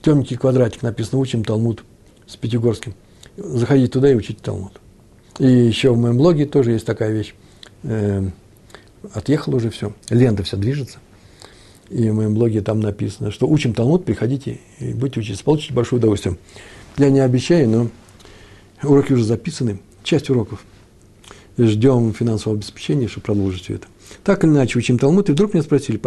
темненький 0.02 0.36
квадратик 0.36 0.82
написано 0.82 1.18
«Учим 1.18 1.42
Талмуд» 1.44 1.82
с 2.26 2.36
Пятигорским. 2.36 2.92
Заходите 3.38 3.90
туда 3.90 4.12
и 4.12 4.14
учите 4.14 4.38
Талмуд. 4.42 4.78
И 5.38 5.46
еще 5.46 5.92
в 5.92 5.98
моем 5.98 6.16
блоге 6.16 6.46
тоже 6.46 6.72
есть 6.72 6.86
такая 6.86 7.12
вещь. 7.12 7.34
Э, 7.84 8.28
отъехало 9.12 9.56
уже 9.56 9.70
все, 9.70 9.94
лента 10.10 10.42
вся 10.42 10.56
движется. 10.56 10.98
И 11.90 12.10
в 12.10 12.14
моем 12.14 12.34
блоге 12.34 12.60
там 12.60 12.80
написано, 12.80 13.30
что 13.30 13.46
учим 13.48 13.72
Талмуд, 13.72 14.04
приходите 14.04 14.60
и 14.78 14.92
будете 14.92 15.20
учиться, 15.20 15.44
получите 15.44 15.72
большое 15.72 15.98
удовольствие. 15.98 16.36
Я 16.98 17.10
не 17.10 17.20
обещаю, 17.20 17.68
но 17.68 17.88
Уроки 18.82 19.12
уже 19.12 19.24
записаны, 19.24 19.80
часть 20.04 20.30
уроков. 20.30 20.64
Ждем 21.56 22.14
финансового 22.14 22.58
обеспечения, 22.58 23.08
чтобы 23.08 23.24
продолжить 23.24 23.64
все 23.64 23.74
это. 23.74 23.88
Так 24.22 24.44
или 24.44 24.50
иначе, 24.50 24.78
учим 24.78 24.98
Талмуд, 24.98 25.28
и 25.28 25.32
вдруг 25.32 25.54
меня 25.54 25.64
спросили, 25.64 26.00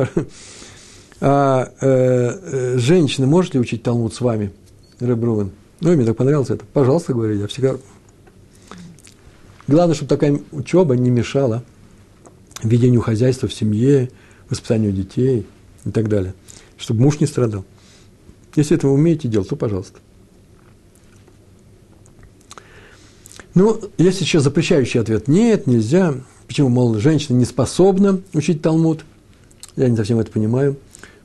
а 1.19 1.71
э, 1.81 1.87
э, 1.87 2.77
женщина 2.77 3.27
может 3.27 3.53
ли 3.53 3.59
учить 3.59 3.83
Талмуд 3.83 4.13
с 4.13 4.21
вами, 4.21 4.51
Ребрувен? 5.01 5.51
Ну, 5.81 5.95
мне 5.95 6.05
так 6.05 6.15
понравилось 6.15 6.49
это. 6.49 6.65
Пожалуйста, 6.73 7.13
говорю, 7.13 7.37
я 7.37 7.47
всегда... 7.47 7.75
Главное, 9.67 9.95
чтобы 9.95 10.09
такая 10.09 10.39
учеба 10.51 10.95
не 10.95 11.09
мешала 11.09 11.63
ведению 12.63 13.01
хозяйства 13.01 13.47
в 13.47 13.53
семье, 13.53 14.09
воспитанию 14.49 14.91
детей 14.91 15.45
и 15.85 15.91
так 15.91 16.09
далее. 16.09 16.33
Чтобы 16.77 17.01
муж 17.01 17.19
не 17.19 17.27
страдал. 17.27 17.65
Если 18.55 18.75
это 18.75 18.87
вы 18.87 18.93
умеете 18.93 19.27
делать, 19.27 19.49
то 19.49 19.55
пожалуйста. 19.55 19.99
Ну, 23.53 23.79
есть 23.97 24.21
еще 24.21 24.39
запрещающий 24.39 24.99
ответ. 24.99 25.27
Нет, 25.27 25.67
нельзя. 25.67 26.15
Почему, 26.47 26.69
мол, 26.69 26.95
женщина 26.95 27.37
не 27.37 27.45
способна 27.45 28.21
учить 28.33 28.61
Талмуд? 28.61 29.03
Я 29.75 29.89
не 29.89 29.97
совсем 29.97 30.19
это 30.19 30.31
понимаю. 30.31 30.77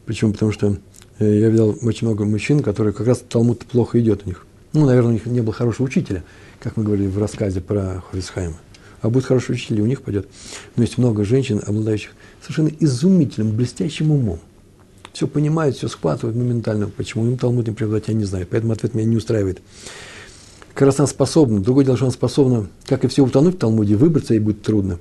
Почему? 0.07 0.33
Потому 0.33 0.53
что 0.53 0.77
э, 1.19 1.39
я 1.39 1.49
видел 1.49 1.77
очень 1.83 2.07
много 2.07 2.25
мужчин, 2.25 2.61
которые 2.61 2.93
как 2.93 3.07
раз 3.07 3.23
Талмуд 3.29 3.65
плохо 3.67 4.01
идет 4.01 4.23
у 4.25 4.29
них. 4.29 4.47
Ну, 4.73 4.87
наверное, 4.87 5.11
у 5.11 5.13
них 5.13 5.27
не 5.27 5.41
было 5.41 5.53
хорошего 5.53 5.87
учителя, 5.87 6.23
как 6.61 6.77
мы 6.77 6.85
говорили 6.85 7.09
в 7.09 7.19
рассказе 7.19 7.61
про 7.61 8.03
Хорисхайма. 8.11 8.57
А 9.03 9.11
будет 9.11 9.25
хороший 9.25 9.53
учитель, 9.53 9.79
и 9.79 9.83
у 9.83 9.87
них 9.87 10.03
пойдет. 10.03 10.29
Но 10.77 10.83
есть 10.83 10.99
много 10.99 11.25
женщин, 11.25 11.63
обладающих 11.65 12.13
совершенно 12.41 12.71
изумительным, 12.81 13.55
блестящим 13.55 14.11
умом. 14.11 14.41
Все 15.13 15.27
понимают, 15.27 15.77
все 15.77 15.89
схватывают 15.89 16.37
моментально. 16.37 16.89
Почему 16.89 17.27
им 17.27 17.39
Талмуд 17.39 17.67
не 17.67 17.75
преподавать, 17.75 18.09
я 18.09 18.15
не 18.15 18.25
знаю. 18.25 18.47
Поэтому 18.51 18.73
ответ 18.73 18.95
меня 18.95 19.07
не 19.07 19.17
устраивает 19.17 19.61
как 20.77 20.85
раз 20.89 20.99
она 21.01 21.07
способна. 21.07 21.61
Другое 21.61 21.87
дело, 21.87 21.97
что 21.97 22.05
она 22.05 22.13
способна, 22.13 22.67
как 22.85 23.03
и 23.03 23.09
все, 23.09 23.25
утонуть 23.25 23.55
в 23.55 23.59
Талмуде, 23.59 23.97
выбраться 23.97 24.35
ей 24.35 24.41
будет 24.41 24.61
трудно. 24.61 24.99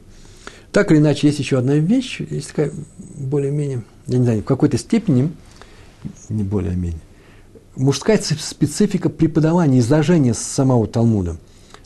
Так 0.72 0.90
или 0.90 1.00
иначе, 1.00 1.28
есть 1.28 1.40
еще 1.40 1.58
одна 1.58 1.76
вещь, 1.76 2.22
есть 2.22 2.48
такая 2.48 2.72
более-менее, 2.98 3.84
я 4.08 4.18
не 4.18 4.24
знаю, 4.24 4.42
в 4.42 4.46
какой-то 4.46 4.78
степени, 4.78 5.34
не 6.30 6.44
более-менее, 6.44 7.02
мужская 7.76 8.20
специфика 8.20 9.10
преподавания, 9.10 9.80
изложения 9.80 10.34
самого 10.34 10.88
Талмуда. 10.88 11.38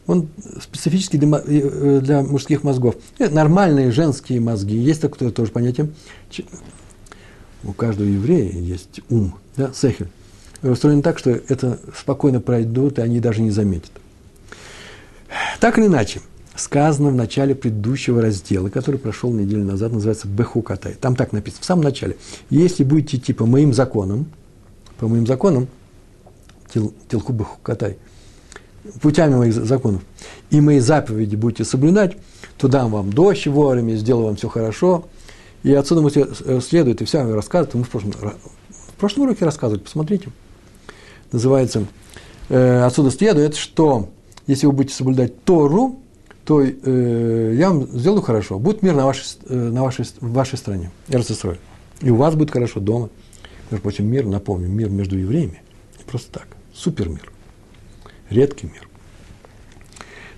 Он 0.07 0.27
специфический 0.61 1.17
для, 1.17 1.41
э, 1.45 1.99
для 2.01 2.23
мужских 2.23 2.63
мозгов. 2.63 2.95
Это 3.19 3.33
нормальные 3.33 3.91
женские 3.91 4.39
мозги. 4.39 4.75
Есть 4.75 5.01
такое 5.01 5.29
тоже 5.29 5.51
понятие. 5.51 5.89
У 7.63 7.73
каждого 7.73 8.07
еврея 8.07 8.51
есть 8.51 9.01
ум, 9.09 9.35
да, 9.55 9.71
сехель 9.73 10.07
устроены 10.61 11.01
так, 11.01 11.19
что 11.19 11.31
это 11.31 11.79
спокойно 11.97 12.41
пройдут, 12.41 12.99
и 12.99 13.01
они 13.01 13.19
даже 13.19 13.41
не 13.41 13.51
заметят. 13.51 13.91
Так 15.59 15.77
или 15.77 15.85
иначе, 15.85 16.21
сказано 16.55 17.09
в 17.09 17.15
начале 17.15 17.55
предыдущего 17.55 18.21
раздела, 18.21 18.69
который 18.69 18.99
прошел 18.99 19.31
неделю 19.31 19.63
назад, 19.63 19.93
называется 19.93 20.27
Бехукатай. 20.27 20.95
Там 20.99 21.15
так 21.15 21.31
написано, 21.31 21.61
в 21.61 21.65
самом 21.65 21.83
начале. 21.83 22.17
Если 22.49 22.83
будете 22.83 23.17
идти 23.17 23.33
по 23.33 23.45
моим 23.45 23.73
законам, 23.73 24.25
по 24.97 25.07
моим 25.07 25.25
законам, 25.25 25.67
Телху 26.71 27.33
Бехукатай, 27.33 27.97
путями 29.01 29.35
моих 29.35 29.53
законов, 29.53 30.01
и 30.49 30.61
мои 30.61 30.79
заповеди 30.79 31.35
будете 31.35 31.63
соблюдать, 31.63 32.17
то 32.57 32.67
дам 32.67 32.91
вам 32.91 33.11
дождь 33.11 33.47
вовремя, 33.47 33.95
сделаю 33.95 34.27
вам 34.27 34.35
все 34.35 34.49
хорошо. 34.49 35.05
И 35.63 35.73
отсюда 35.73 36.01
мы 36.01 36.09
следует, 36.61 37.01
и 37.01 37.05
вся 37.05 37.25
рассказывает, 37.27 37.73
мы 37.75 37.83
в 37.83 37.89
прошлом, 37.89 38.11
в 38.11 38.93
прошлом 38.99 39.23
уроке 39.23 39.45
рассказывали, 39.45 39.81
посмотрите– 39.81 40.29
называется, 41.31 41.85
э, 42.49 42.83
отсюда 42.83 43.11
следует, 43.11 43.55
что 43.55 44.09
если 44.47 44.65
вы 44.65 44.73
будете 44.73 44.95
соблюдать 44.95 45.43
Тору, 45.43 45.99
то 46.45 46.61
э, 46.61 47.53
я 47.55 47.69
вам 47.69 47.87
сделаю 47.87 48.21
хорошо. 48.21 48.57
Будет 48.57 48.81
мир 48.81 48.95
на 48.95 49.05
вашей, 49.05 49.25
э, 49.47 49.55
на 49.55 49.83
вашей, 49.83 50.05
в 50.19 50.33
вашей 50.33 50.57
стране, 50.57 50.91
Эрцисроль. 51.07 51.59
И 52.01 52.09
у 52.09 52.15
вас 52.15 52.35
будет 52.35 52.51
хорошо 52.51 52.79
дома. 52.79 53.09
Между 53.69 53.83
прочим, 53.83 54.07
мир, 54.07 54.25
напомню, 54.25 54.67
мир 54.67 54.89
между 54.89 55.17
евреями. 55.17 55.61
просто 56.07 56.31
так. 56.39 56.47
Супермир. 56.79 57.31
Редкий 58.29 58.67
мир. 58.67 58.87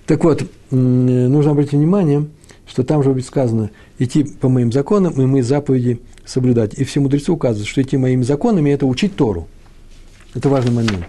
Так 0.06 0.24
вот, 0.24 0.44
нужно 0.70 1.52
обратить 1.52 1.74
внимание, 1.74 2.26
что 2.66 2.82
там 2.82 3.02
же 3.02 3.10
будет 3.10 3.26
сказано, 3.26 3.70
идти 3.98 4.24
по 4.24 4.48
моим 4.48 4.72
законам 4.72 5.12
и 5.20 5.26
мои 5.26 5.42
заповеди 5.42 6.00
соблюдать. 6.26 6.74
И 6.74 6.84
все 6.84 7.00
мудрецы 7.00 7.30
указывают, 7.30 7.68
что 7.68 7.80
идти 7.80 7.96
моими 7.96 8.22
законами– 8.22 8.70
это 8.72 8.86
учить 8.86 9.14
Тору– 9.14 9.46
это 10.34 10.48
важный 10.48 10.72
момент. 10.72 11.06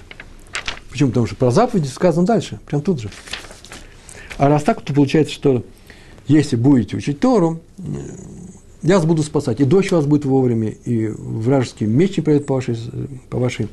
Почему? 0.92 1.10
Потому 1.10 1.26
что 1.26 1.36
про 1.36 1.52
заповеди 1.52 1.88
сказано 1.88 2.28
дальше, 2.28 2.60
прям 2.66 2.82
тут 2.82 3.02
же. 3.02 3.10
А 4.38 4.50
раз 4.50 4.64
так, 4.64 4.82
то 4.82 4.94
получается, 4.94 5.34
что 5.34 5.66
если 6.28 6.56
будете 6.56 6.98
учить 6.98 7.20
Тору, 7.20 7.62
я 8.82 8.98
вас 8.98 9.06
буду 9.06 9.24
спасать, 9.24 9.62
и 9.62 9.64
дождь 9.64 9.92
у 9.92 9.96
вас 9.96 10.06
будет 10.06 10.26
вовремя, 10.26 10.70
и 10.70 11.08
вражеский 11.08 11.88
меч 11.88 12.18
не 12.18 12.24
пройдет 12.24 12.46
по 12.46 12.56
вашей, 12.56 12.78
по 13.30 13.40
вашей, 13.40 13.70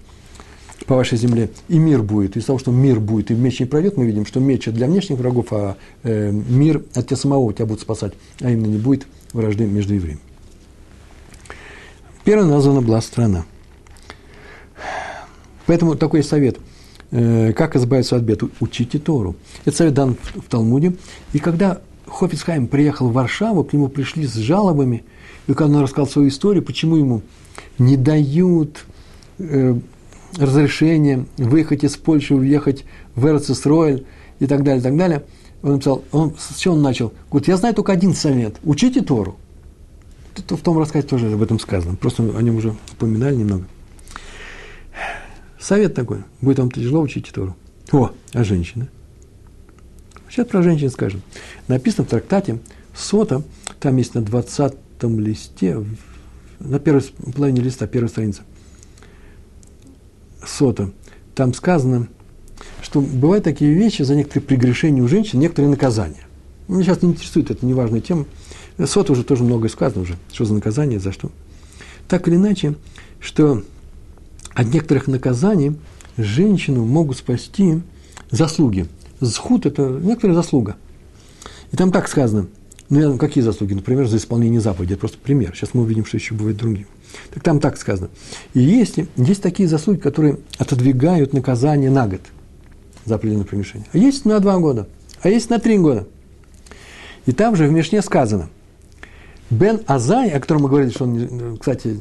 по 0.91 0.97
вашей 0.97 1.19
земле, 1.19 1.51
и 1.69 1.79
мир 1.79 2.03
будет. 2.03 2.37
Из 2.37 2.47
того, 2.47 2.59
что 2.59 2.73
мир 2.73 2.99
будет, 2.99 3.31
и 3.31 3.35
меч 3.35 3.61
не 3.61 3.67
пройдет, 3.67 3.97
мы 3.97 4.07
видим, 4.07 4.27
что 4.27 4.41
меч 4.41 4.65
для 4.65 4.89
внешних 4.89 5.19
врагов, 5.19 5.53
а 5.53 5.77
э, 6.03 6.33
мир 6.33 6.83
от 6.97 7.07
тебя 7.07 7.17
самого 7.17 7.53
тебя 7.53 7.67
будет 7.67 7.79
спасать, 7.79 8.13
а 8.41 8.51
именно 8.51 8.67
не 8.67 8.79
будет 8.79 9.07
вражды 9.33 9.67
между 9.67 9.95
евреями. 9.95 10.19
Первая 12.25 12.45
названа 12.49 12.83
была 12.83 13.01
страна. 13.03 13.45
Поэтому 15.67 15.95
такой 15.95 16.25
совет. 16.25 16.59
Э, 17.13 17.53
как 17.53 17.77
избавиться 17.77 18.17
от 18.17 18.25
бед? 18.25 18.43
Учите 18.59 18.99
Тору. 18.99 19.37
Это 19.65 19.77
совет 19.77 19.95
дан 19.95 20.17
в, 20.35 20.43
Талмуде. 20.49 20.97
И 21.33 21.39
когда 21.39 21.83
Хофицхайм 22.09 22.67
приехал 22.67 23.11
в 23.11 23.13
Варшаву, 23.13 23.63
к 23.63 23.73
нему 23.73 23.87
пришли 23.87 24.27
с 24.27 24.35
жалобами, 24.35 25.05
и 25.47 25.55
когда 25.55 25.77
он 25.77 25.85
рассказал 25.85 26.09
свою 26.09 26.31
историю, 26.31 26.65
почему 26.65 26.97
ему 26.97 27.23
не 27.79 27.97
дают 27.97 28.87
э, 29.39 29.79
разрешение 30.37 31.27
выехать 31.37 31.85
из 31.85 31.97
Польши, 31.97 32.35
уехать 32.35 32.85
в 33.15 33.27
Эрцисроэль 33.27 34.07
и 34.39 34.47
так 34.47 34.63
далее, 34.63 34.81
и 34.81 34.83
так 34.83 34.97
далее, 34.97 35.25
он 35.63 35.73
написал, 35.73 36.05
он, 36.13 36.35
с 36.39 36.57
чего 36.57 36.75
он 36.75 36.83
начал? 36.83 37.13
Говорит, 37.31 37.49
я 37.49 37.57
знаю 37.57 37.75
только 37.75 37.93
один 37.93 38.15
совет, 38.15 38.57
учите 38.65 39.03
Тору. 39.03 39.37
Это 40.37 40.57
в 40.57 40.61
том 40.61 40.79
рассказе 40.79 41.07
тоже 41.07 41.33
об 41.33 41.43
этом 41.43 41.59
сказано, 41.59 41.97
просто 41.97 42.23
о 42.23 42.43
нем 42.43 42.57
уже 42.57 42.75
упоминали 42.93 43.37
немного. 43.37 43.65
Совет 45.59 45.95
такой. 45.95 46.25
Будет 46.41 46.59
вам 46.59 46.71
тяжело 46.71 47.03
учить 47.03 47.31
Тору. 47.33 47.55
О, 47.93 48.11
а 48.33 48.45
женщины? 48.45 48.89
Сейчас 50.31 50.47
про 50.47 50.63
женщин 50.63 50.91
скажем. 50.91 51.23
Написано 51.69 52.05
в 52.05 52.09
трактате 52.09 52.61
Сота, 52.95 53.43
там 53.79 53.97
есть 53.97 54.15
на 54.15 54.23
20 54.23 54.75
листе, 55.03 55.85
на 56.61 56.79
первой 56.79 57.03
половине 57.35 57.61
листа, 57.61 57.87
первая 57.87 58.09
страница. 58.09 58.43
Сота. 60.47 60.91
Там 61.35 61.55
сказано, 61.55 62.09
что 62.83 63.01
бывают 63.01 63.45
такие 63.45 63.73
вещи, 63.73 64.03
за 64.03 64.15
некоторые 64.15 64.47
прегрешения 64.47 65.03
у 65.03 65.09
женщин, 65.09 65.39
некоторые 65.39 65.71
наказания. 65.71 66.27
Меня 66.69 66.85
сейчас 66.85 67.03
не 67.03 67.11
интересует, 67.11 67.51
это 67.51 67.65
неважная 67.67 68.01
тема. 68.01 68.27
Сота 68.85 69.13
уже 69.13 69.25
тоже 69.25 69.45
многое 69.45 69.69
сказано 69.69 70.03
уже, 70.03 70.17
что 70.33 70.45
за 70.45 70.55
наказание, 70.55 71.01
за 71.01 71.13
что. 71.13 71.31
Так 72.09 72.29
или 72.29 72.37
иначе, 72.37 72.77
что 73.21 73.63
от 74.55 74.73
некоторых 74.73 75.07
наказаний 75.07 75.77
женщину 76.17 76.85
могут 76.85 77.19
спасти 77.19 77.83
заслуги. 78.31 78.89
Схуд– 79.21 79.67
это 79.67 79.89
некоторая 80.03 80.35
заслуга. 80.37 80.77
И 81.73 81.77
там 81.77 81.93
так 81.93 82.09
сказано. 82.09 82.47
Ну, 82.89 83.19
какие 83.19 83.45
заслуги? 83.45 83.75
Например, 83.75 84.07
за 84.07 84.17
исполнение 84.17 84.61
заповеди. 84.61 84.95
Это 84.95 85.01
просто 85.01 85.19
пример. 85.19 85.55
Сейчас 85.55 85.75
мы 85.75 85.83
увидим, 85.83 86.05
что 86.05 86.17
еще 86.17 86.35
бывает 86.35 86.57
другие. 86.57 86.87
Так 87.33 87.43
там 87.43 87.61
так 87.61 87.77
сказано. 87.77 88.11
И 88.55 88.61
есть, 88.61 88.99
есть 89.17 89.43
такие 89.43 89.69
заслуги, 89.69 89.99
которые 89.99 90.39
отодвигают 90.59 91.33
наказание 91.33 91.91
на 91.91 92.07
год 92.07 92.21
за 93.05 93.17
определенное 93.17 93.47
примешение. 93.47 93.87
А 93.93 93.99
есть 93.99 94.25
на 94.25 94.41
два 94.41 94.59
года, 94.59 94.89
а 95.23 95.29
есть 95.29 95.51
на 95.51 95.59
три 95.59 95.79
года. 95.79 96.07
И 97.27 97.33
там 97.33 97.57
же 97.57 97.67
в 97.67 97.73
Мишне 97.73 98.03
сказано, 98.03 98.49
Бен 99.51 99.81
Азай, 99.87 100.31
о 100.31 100.41
котором 100.41 100.63
мы 100.63 100.69
говорили, 100.69 100.91
что 100.91 101.05
он, 101.05 101.57
кстати, 101.59 101.97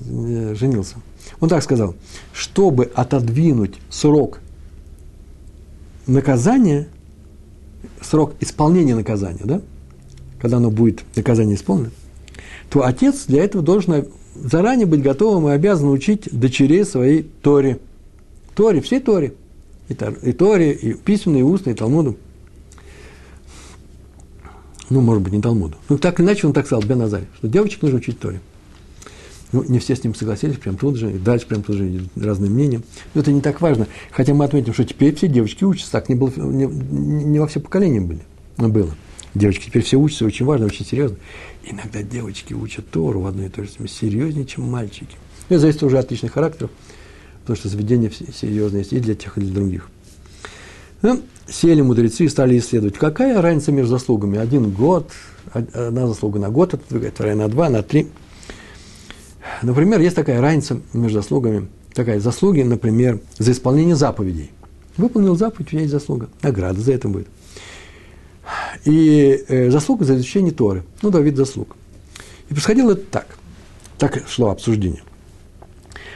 женился– 0.55 0.95
он 1.39 1.49
так 1.49 1.63
сказал, 1.63 1.95
чтобы 2.33 2.91
отодвинуть 2.93 3.75
срок 3.89 4.39
наказания, 6.07 6.87
срок 8.01 8.33
исполнения 8.39 8.95
наказания, 8.95 9.43
да, 9.43 9.61
когда 10.41 10.57
оно 10.57 10.71
будет, 10.71 11.03
наказание 11.15 11.55
исполнено, 11.55 11.91
то 12.69 12.83
отец 12.83 13.25
для 13.25 13.43
этого 13.43 13.63
должен 13.63 14.07
заранее 14.43 14.85
быть 14.85 15.01
готовым 15.01 15.49
и 15.49 15.51
обязан 15.51 15.89
учить 15.89 16.29
дочерей 16.31 16.85
своей 16.85 17.23
Торе. 17.23 17.79
Торе, 18.55 18.81
всей 18.81 18.99
Торе. 18.99 19.33
И, 19.87 19.93
и 19.93 20.31
Торе, 20.33 20.73
и 20.73 20.93
письменной, 20.93 21.39
и 21.39 21.43
устной, 21.43 21.73
и 21.73 21.75
Талмуду. 21.75 22.17
Ну, 24.89 25.01
может 25.01 25.23
быть, 25.23 25.33
не 25.33 25.41
Талмуду. 25.41 25.75
Ну, 25.87 25.97
так 25.97 26.19
иначе, 26.19 26.47
он 26.47 26.53
так 26.53 26.65
сказал, 26.65 26.83
Бен 26.83 27.01
Азарь, 27.01 27.25
что 27.37 27.47
девочек 27.47 27.81
нужно 27.81 27.97
учить 27.97 28.19
Торе. 28.19 28.41
Ну, 29.51 29.63
не 29.67 29.79
все 29.79 29.95
с 29.95 30.03
ним 30.03 30.13
согласились, 30.13 30.57
прям 30.57 30.77
тут 30.77 30.95
же, 30.95 31.11
и 31.11 31.17
дальше 31.17 31.47
прям 31.47 31.63
тут 31.63 31.75
же 31.75 32.03
разные 32.15 32.51
мнения. 32.51 32.81
Но 33.13 33.21
это 33.21 33.31
не 33.31 33.41
так 33.41 33.61
важно. 33.61 33.87
Хотя 34.11 34.33
мы 34.33 34.45
отметим, 34.45 34.73
что 34.73 34.83
теперь 34.83 35.15
все 35.15 35.27
девочки 35.27 35.63
учатся, 35.63 35.91
так 35.91 36.07
не, 36.07 36.15
было, 36.15 36.29
не, 36.29 36.65
не 36.65 37.39
во 37.39 37.47
все 37.47 37.59
поколения 37.59 38.01
были, 38.01 38.21
было. 38.57 38.95
Девочки 39.33 39.67
теперь 39.67 39.83
все 39.83 39.97
учатся, 39.97 40.25
очень 40.25 40.45
важно, 40.45 40.67
очень 40.67 40.85
серьезно. 40.85 41.17
Иногда 41.63 42.01
девочки 42.01 42.53
учат 42.53 42.89
Тору 42.89 43.21
в 43.21 43.27
одной 43.27 43.47
и 43.47 43.49
той 43.49 43.65
же 43.65 43.87
серьезнее, 43.87 44.45
чем 44.45 44.63
мальчики. 44.63 45.17
Это 45.49 45.59
зависит 45.59 45.83
уже 45.83 45.97
от 45.97 46.09
личных 46.09 46.33
характеров, 46.33 46.71
потому 47.41 47.57
что 47.57 47.69
заведения 47.69 48.09
серьезные 48.09 48.81
есть 48.81 48.93
и 48.93 48.99
для 48.99 49.15
тех, 49.15 49.37
и 49.37 49.41
для 49.41 49.53
других. 49.53 49.89
Ну, 51.01 51.21
сели 51.47 51.81
мудрецы 51.81 52.25
и 52.25 52.29
стали 52.29 52.57
исследовать, 52.57 52.97
какая 52.97 53.41
разница 53.41 53.71
между 53.71 53.91
заслугами. 53.91 54.37
Один 54.37 54.69
год, 54.71 55.11
одна 55.53 56.07
заслуга 56.07 56.39
на 56.39 56.49
год 56.49 56.73
отодвигает, 56.73 57.13
вторая 57.13 57.35
на 57.35 57.47
два, 57.47 57.69
на 57.69 57.83
три. 57.83 58.07
Например, 59.61 59.99
есть 59.99 60.15
такая 60.15 60.41
разница 60.41 60.79
между 60.93 61.21
заслугами, 61.21 61.67
такая 61.93 62.19
заслуги, 62.19 62.61
например, 62.61 63.19
за 63.37 63.51
исполнение 63.51 63.95
заповедей. 63.95 64.51
Выполнил 64.97 65.35
заповедь, 65.35 65.67
у 65.67 65.69
тебя 65.71 65.81
есть 65.81 65.91
заслуга, 65.91 66.29
награда 66.41 66.79
за 66.79 66.93
это 66.93 67.07
будет. 67.07 67.27
И 68.85 69.43
э, 69.47 69.69
заслуга 69.69 70.05
за 70.05 70.15
изучение 70.15 70.51
Торы. 70.51 70.83
Ну, 71.01 71.09
да, 71.09 71.19
вид 71.19 71.37
заслуг. 71.37 71.75
И 72.49 72.53
происходило 72.53 72.91
это 72.91 73.03
так. 73.03 73.27
Так 73.97 74.23
шло 74.27 74.49
обсуждение. 74.49 75.03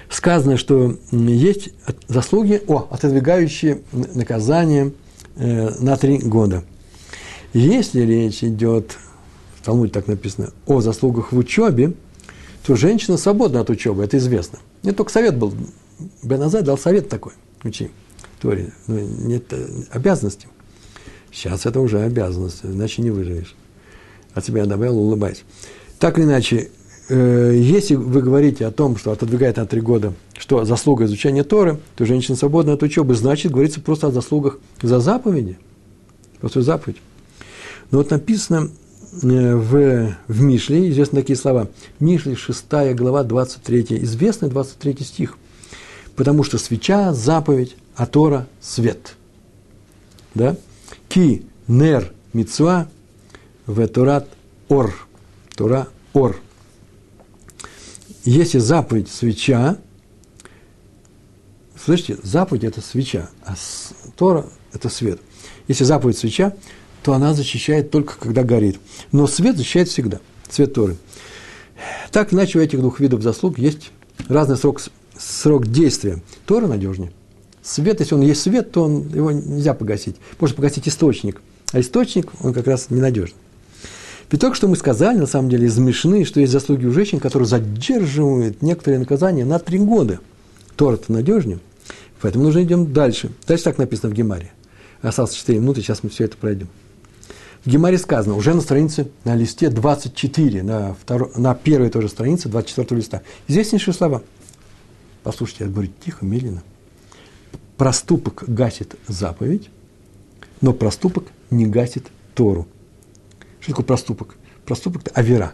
Сказано, 0.10 0.58
что 0.58 0.98
есть 1.12 1.70
заслуги, 2.08 2.62
о, 2.68 2.88
отодвигающие 2.90 3.82
наказание 3.92 4.94
э, 5.36 5.70
на 5.80 5.98
три 5.98 6.20
года. 6.20 6.64
Если 7.54 8.02
речь 8.02 8.44
идет, 8.44 8.98
в 9.56 9.66
Талмуде 9.66 9.92
так 9.92 10.08
написано, 10.08 10.52
о 10.66 10.82
заслугах 10.82 11.32
в 11.32 11.38
учебе, 11.38 11.94
то 12.66 12.76
женщина 12.76 13.18
свободна 13.18 13.62
от 13.62 13.70
учебы, 13.70 14.04
это 14.04 14.18
известно. 14.18 14.60
Не 14.84 14.92
только 14.92 15.12
совет 15.12 15.38
был, 15.38 15.54
Беназай 16.22 16.64
дал 16.64 16.78
совет 16.78 17.10
такой, 17.10 17.34
учи, 17.64 17.92
Торе, 18.42 18.74
ну, 18.88 19.00
нет 19.00 19.52
э, 19.52 19.68
обязанности. 19.92 20.48
Сейчас 21.34 21.66
это 21.66 21.80
уже 21.80 22.02
обязанность, 22.02 22.60
иначе 22.64 23.02
не 23.02 23.10
выживешь. 23.10 23.56
А 24.36 24.42
тебе 24.42 24.60
я 24.60 24.66
добавил, 24.66 25.00
улыбайся. 25.00 25.42
Так 25.98 26.20
или 26.20 26.26
иначе, 26.26 26.70
э, 27.10 27.54
если 27.56 27.96
вы 27.96 28.22
говорите 28.22 28.66
о 28.68 28.72
том, 28.72 28.98
что 28.98 29.12
отодвигает 29.12 29.58
на 29.58 29.66
три 29.66 29.82
года, 29.82 30.14
что 30.38 30.64
заслуга 30.64 31.06
изучения 31.06 31.44
Торы, 31.44 31.80
то 31.96 32.06
женщина 32.06 32.38
свободна 32.38 32.74
от 32.74 32.84
учебы, 32.84 33.16
значит, 33.16 33.52
говорится 33.52 33.82
просто 33.82 34.08
о 34.08 34.12
заслугах 34.12 34.60
за 34.82 35.00
заповеди. 35.00 35.58
Просто 36.40 36.62
заповедь. 36.62 36.98
Но 37.90 37.98
вот 37.98 38.12
написано 38.12 38.70
э, 39.24 39.56
в, 39.56 40.16
в 40.28 40.42
Мишле, 40.42 40.90
известны 40.92 41.22
такие 41.22 41.38
слова. 41.38 41.68
Мишле, 42.00 42.36
6 42.36 42.66
глава, 42.94 43.24
23, 43.24 43.88
известный 44.02 44.50
23 44.50 44.98
стих. 45.04 45.38
Потому 46.16 46.44
что 46.44 46.60
свеча– 46.60 47.12
заповедь, 47.14 47.76
а 47.96 48.06
Тора– 48.06 48.48
свет. 48.62 49.16
Да? 50.36 50.56
Ки 51.14 51.44
нер 51.68 52.12
мицва 52.34 52.88
в 53.68 53.88
турат 53.88 54.28
ор. 54.68 54.96
Тура 55.56 55.88
ор. 56.12 56.42
Если 58.26 58.58
заповедь 58.58 59.10
свеча, 59.10 59.78
слышите, 61.78 62.18
заповедь– 62.24 62.64
это 62.64 62.82
свеча, 62.82 63.30
а 63.46 63.54
Тора– 64.16 64.48
это 64.74 64.90
свет. 64.90 65.22
Если 65.68 65.84
заповедь 65.84 66.18
свеча, 66.18 66.56
то 67.04 67.14
она 67.14 67.36
защищает 67.36 67.92
только 67.92 68.18
когда 68.18 68.42
горит. 68.42 68.80
Но 69.12 69.28
свет 69.28 69.56
защищает 69.56 69.90
всегда, 69.90 70.20
свет 70.50 70.74
Торы. 70.74 70.98
Так 72.12 72.34
иначе 72.34 72.58
у 72.58 72.62
этих 72.64 72.80
двух 72.80 73.00
видов 73.00 73.22
заслуг 73.22 73.60
есть 73.60 73.92
разный 74.30 74.58
срок, 74.58 74.82
срок 75.16 75.68
действия. 75.68 76.24
Тора 76.48 76.66
надежнее– 76.66 77.14
Свет, 77.64 78.02
если 78.02 78.16
он 78.16 78.22
есть 78.22 78.42
свет, 78.42 78.72
то 78.72 78.84
он, 78.84 79.08
его 79.08 79.32
нельзя 79.32 79.74
погасить. 79.74 80.18
Можно 80.40 80.58
погасить 80.58 80.88
источник. 80.88 81.42
А 81.72 81.80
источник, 81.80 82.30
он 82.42 82.54
как 82.54 82.68
раз 82.68 82.90
ненадежный. 82.90 83.38
Ведь 84.30 84.42
только 84.42 84.56
что 84.56 84.68
мы 84.68 84.76
сказали, 84.76 85.18
на 85.18 85.28
самом 85.28 85.50
деле, 85.50 85.68
измешны, 85.68 86.26
что 86.26 86.42
есть 86.42 86.52
заслуги 86.52 86.86
у 86.86 86.92
женщин, 86.92 87.20
которые 87.20 87.48
задерживают 87.48 88.62
некоторые 88.62 89.00
наказания 89.00 89.46
на 89.46 89.60
три 89.60 89.80
года. 89.80 90.20
Тора-то 90.76 91.14
надежнее. 91.14 91.60
Поэтому 92.22 92.44
нужно 92.44 92.64
идем 92.64 92.92
дальше. 92.92 93.32
Дальше 93.48 93.64
так 93.64 93.78
написано 93.78 94.10
в 94.10 94.14
Гемаре. 94.14 94.52
Осталось 95.02 95.34
4 95.34 95.60
минуты, 95.60 95.82
сейчас 95.82 96.04
мы 96.04 96.10
все 96.10 96.26
это 96.26 96.36
пройдем. 96.36 96.68
В 97.64 97.70
Гемаре 97.70 97.98
сказано, 97.98 98.36
уже 98.36 98.54
на 98.54 98.62
странице, 98.62 99.08
на 99.24 99.36
листе 99.36 99.70
24, 99.70 100.64
на, 100.64 100.96
второй, 100.96 101.30
на 101.36 101.56
первой 101.56 101.90
тоже 101.90 102.10
странице, 102.10 102.50
24 102.50 103.00
листа. 103.00 103.22
Известнейшие 103.48 103.94
слова. 103.94 104.22
Послушайте, 105.24 105.66
я 105.66 105.70
говорю 105.70 105.90
тихо, 106.04 106.26
медленно 106.26 106.64
проступок 107.78 108.44
гасит 108.48 108.96
заповедь, 109.08 109.70
но 110.62 110.74
проступок 110.74 111.26
не 111.50 111.66
гасит 111.66 112.08
Тору. 112.36 112.68
Что 113.60 113.72
такое 113.72 113.86
проступок? 113.86 114.38
Проступок– 114.66 115.02
это 115.06 115.12
авера. 115.20 115.54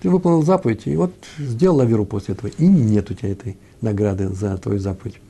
Ты 0.00 0.08
выполнил 0.08 0.42
заповедь, 0.42 0.86
и 0.86 0.96
вот 0.96 1.12
сделал 1.38 1.80
аверу 1.80 2.04
после 2.04 2.34
этого, 2.34 2.50
и 2.50 2.66
нет 2.66 3.10
у 3.10 3.14
тебя 3.14 3.30
этой 3.30 3.58
награды 3.80 4.28
за 4.28 4.56
твою 4.56 4.78
заповедь. 4.78 5.20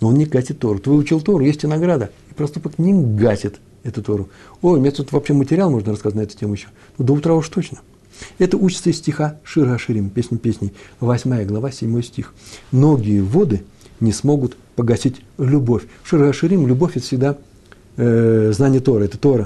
Но 0.00 0.08
он 0.08 0.14
не 0.14 0.26
гасит 0.26 0.58
Тору. 0.58 0.78
Ты 0.78 0.90
выучил 0.90 1.20
Тору, 1.20 1.44
есть 1.44 1.64
и 1.64 1.66
награда, 1.66 2.10
и 2.30 2.34
проступок 2.34 2.78
не 2.78 2.92
гасит 2.92 3.60
эту 3.82 4.02
Тору. 4.02 4.28
Ой, 4.60 4.78
у 4.78 4.80
меня 4.80 4.92
тут 4.92 5.12
вообще 5.12 5.32
материал 5.32 5.70
можно 5.70 5.92
рассказать 5.92 6.16
на 6.16 6.22
эту 6.22 6.36
тему 6.36 6.54
еще. 6.54 6.68
Ну, 6.98 7.04
до 7.04 7.14
утра 7.14 7.34
уж 7.34 7.48
точно. 7.48 7.80
Это 8.38 8.56
учится 8.56 8.90
из 8.90 8.98
стиха 8.98 9.40
Шира 9.42 9.78
Ширим, 9.78 10.10
песни 10.10 10.36
песней, 10.36 10.72
8 11.00 11.44
глава, 11.44 11.72
7 11.72 12.02
стих. 12.02 12.34
Многие 12.70 13.20
воды 13.20 13.64
не 14.00 14.12
смогут 14.12 14.56
погасить 14.76 15.22
любовь. 15.38 15.84
Шира 16.04 16.32
Ширим, 16.32 16.66
любовь– 16.66 16.92
это 16.96 17.04
всегда 17.04 17.36
э, 17.96 18.52
знание 18.54 18.80
Тора, 18.80 19.04
это 19.04 19.18
Тора. 19.18 19.44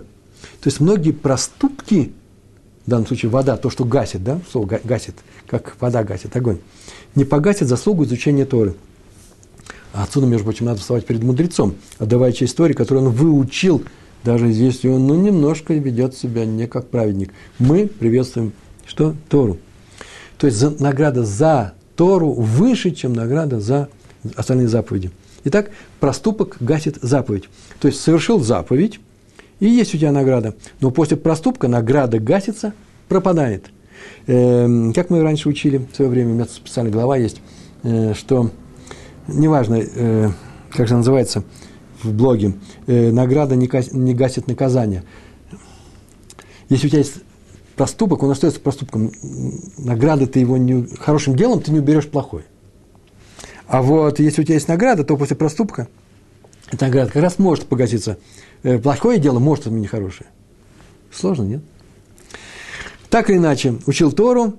То 0.60 0.68
есть 0.68 0.80
многие 0.80 1.12
проступки, 1.12 2.12
в 2.86 2.90
данном 2.90 3.06
случае 3.06 3.30
вода, 3.30 3.56
то, 3.56 3.70
что 3.70 3.84
гасит, 3.84 4.22
да, 4.22 4.40
слово 4.50 4.80
гасит, 4.84 5.14
как 5.46 5.76
вода 5.80 6.04
гасит, 6.04 6.36
огонь, 6.36 6.58
не 7.14 7.24
погасит 7.24 7.68
заслугу 7.68 8.04
изучения 8.04 8.44
Торы. 8.44 8.74
А 9.92 10.02
отсюда, 10.02 10.26
между 10.26 10.44
прочим, 10.44 10.66
надо 10.66 10.80
вставать 10.80 11.06
перед 11.06 11.22
мудрецом, 11.22 11.74
отдавая 11.98 12.32
часть 12.32 12.56
Торе, 12.56 12.74
которую 12.74 13.06
он 13.06 13.12
выучил, 13.12 13.82
даже 14.24 14.48
если 14.48 14.88
он 14.88 15.06
ну, 15.06 15.14
немножко 15.14 15.72
ведет 15.72 16.14
себя 16.14 16.44
не 16.44 16.66
как 16.66 16.88
праведник. 16.88 17.32
Мы 17.58 17.86
приветствуем 17.86 18.52
что? 18.84 19.14
Тору. 19.28 19.58
То 20.38 20.46
есть 20.46 20.58
за, 20.58 20.70
награда 20.82 21.24
за 21.24 21.72
Тору 21.96 22.32
выше, 22.32 22.90
чем 22.90 23.14
награда 23.14 23.58
за 23.58 23.88
остальные 24.36 24.68
заповеди. 24.68 25.10
Итак, 25.44 25.70
проступок 26.00 26.56
гасит 26.60 26.98
заповедь. 27.00 27.44
То 27.80 27.88
есть 27.88 28.00
совершил 28.00 28.40
заповедь, 28.40 29.00
и 29.60 29.66
есть 29.66 29.94
у 29.94 29.98
тебя 29.98 30.12
награда. 30.12 30.54
Но 30.80 30.90
после 30.90 31.16
проступка 31.16 31.68
награда 31.68 32.18
гасится, 32.18 32.72
пропадает. 33.08 33.66
Э, 34.26 34.92
как 34.94 35.10
мы 35.10 35.22
раньше 35.22 35.48
учили 35.48 35.78
в 35.78 35.94
свое 35.94 36.10
время, 36.10 36.30
у 36.30 36.34
меня 36.34 36.44
специальная 36.46 36.92
глава 36.92 37.16
есть, 37.16 37.40
э, 37.82 38.14
что 38.14 38.50
неважно, 39.28 39.76
э, 39.82 40.30
как 40.70 40.88
же 40.88 40.96
называется 40.96 41.44
в 42.02 42.12
блоге, 42.12 42.54
э, 42.86 43.10
награда 43.10 43.56
не, 43.56 43.68
не 43.92 44.14
гасит 44.14 44.48
наказание. 44.48 45.04
Если 46.68 46.88
у 46.88 46.90
тебя 46.90 46.98
есть 46.98 47.14
проступок, 47.76 48.22
он 48.22 48.30
остается 48.30 48.60
проступком. 48.60 49.12
Награды 49.78 50.26
ты 50.26 50.40
его 50.40 50.56
не, 50.56 50.86
хорошим 50.98 51.36
делом 51.36 51.60
ты 51.60 51.70
не 51.70 51.78
уберешь 51.78 52.08
плохой. 52.08 52.42
А 53.66 53.82
вот 53.82 54.20
если 54.20 54.42
у 54.42 54.44
тебя 54.44 54.54
есть 54.54 54.68
награда, 54.68 55.04
то 55.04 55.16
после 55.16 55.36
проступка 55.36 55.88
эта 56.70 56.86
награда 56.86 57.12
как 57.12 57.22
раз 57.22 57.38
может 57.38 57.66
погаситься. 57.66 58.18
Э, 58.62 58.78
плохое 58.78 59.18
дело 59.18 59.38
может 59.38 59.66
отменить 59.66 59.90
хорошее. 59.90 60.28
Сложно, 61.12 61.44
нет? 61.44 61.62
Так 63.10 63.30
или 63.30 63.38
иначе, 63.38 63.76
учил 63.86 64.12
Тору, 64.12 64.54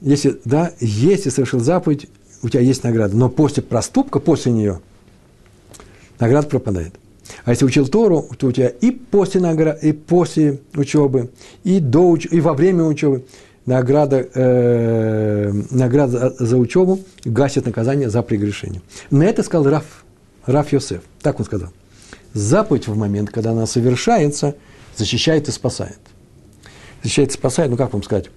если, 0.00 0.40
да, 0.44 0.72
если 0.80 1.30
совершил 1.30 1.60
заповедь, 1.60 2.08
у 2.42 2.48
тебя 2.48 2.60
есть 2.60 2.82
награда. 2.82 3.16
Но 3.16 3.28
после 3.28 3.62
проступка, 3.62 4.18
после 4.18 4.52
нее, 4.52 4.80
награда 6.18 6.48
пропадает. 6.48 6.94
А 7.44 7.50
если 7.50 7.64
учил 7.64 7.86
Тору, 7.86 8.28
то 8.36 8.48
у 8.48 8.52
тебя 8.52 8.68
и 8.68 8.90
после, 8.90 9.40
награды, 9.40 9.88
и 9.88 9.92
после 9.92 10.60
учебы, 10.74 11.30
и, 11.64 11.78
до 11.78 12.08
уч... 12.08 12.26
и 12.30 12.40
во 12.40 12.54
время 12.54 12.84
учебы 12.84 13.24
награда, 13.66 14.26
э, 14.34 15.52
награда 15.70 16.34
за 16.38 16.56
учебу 16.56 17.00
гасит 17.24 17.66
наказание 17.66 18.10
за 18.10 18.22
прегрешение. 18.22 18.82
На 19.10 19.24
это 19.24 19.42
сказал 19.42 19.68
Раф, 19.70 20.04
Раф 20.46 20.72
Йосеф. 20.72 21.02
Так 21.20 21.38
он 21.38 21.46
сказал. 21.46 21.70
Заповедь 22.34 22.88
в 22.88 22.96
момент, 22.96 23.30
когда 23.30 23.52
она 23.52 23.66
совершается, 23.66 24.54
защищает 24.96 25.48
и 25.48 25.52
спасает. 25.52 25.98
Защищает 27.02 27.30
и 27.30 27.34
спасает, 27.34 27.70
ну 27.70 27.76
как 27.76 27.92
вам 27.92 28.02
сказать? 28.02 28.30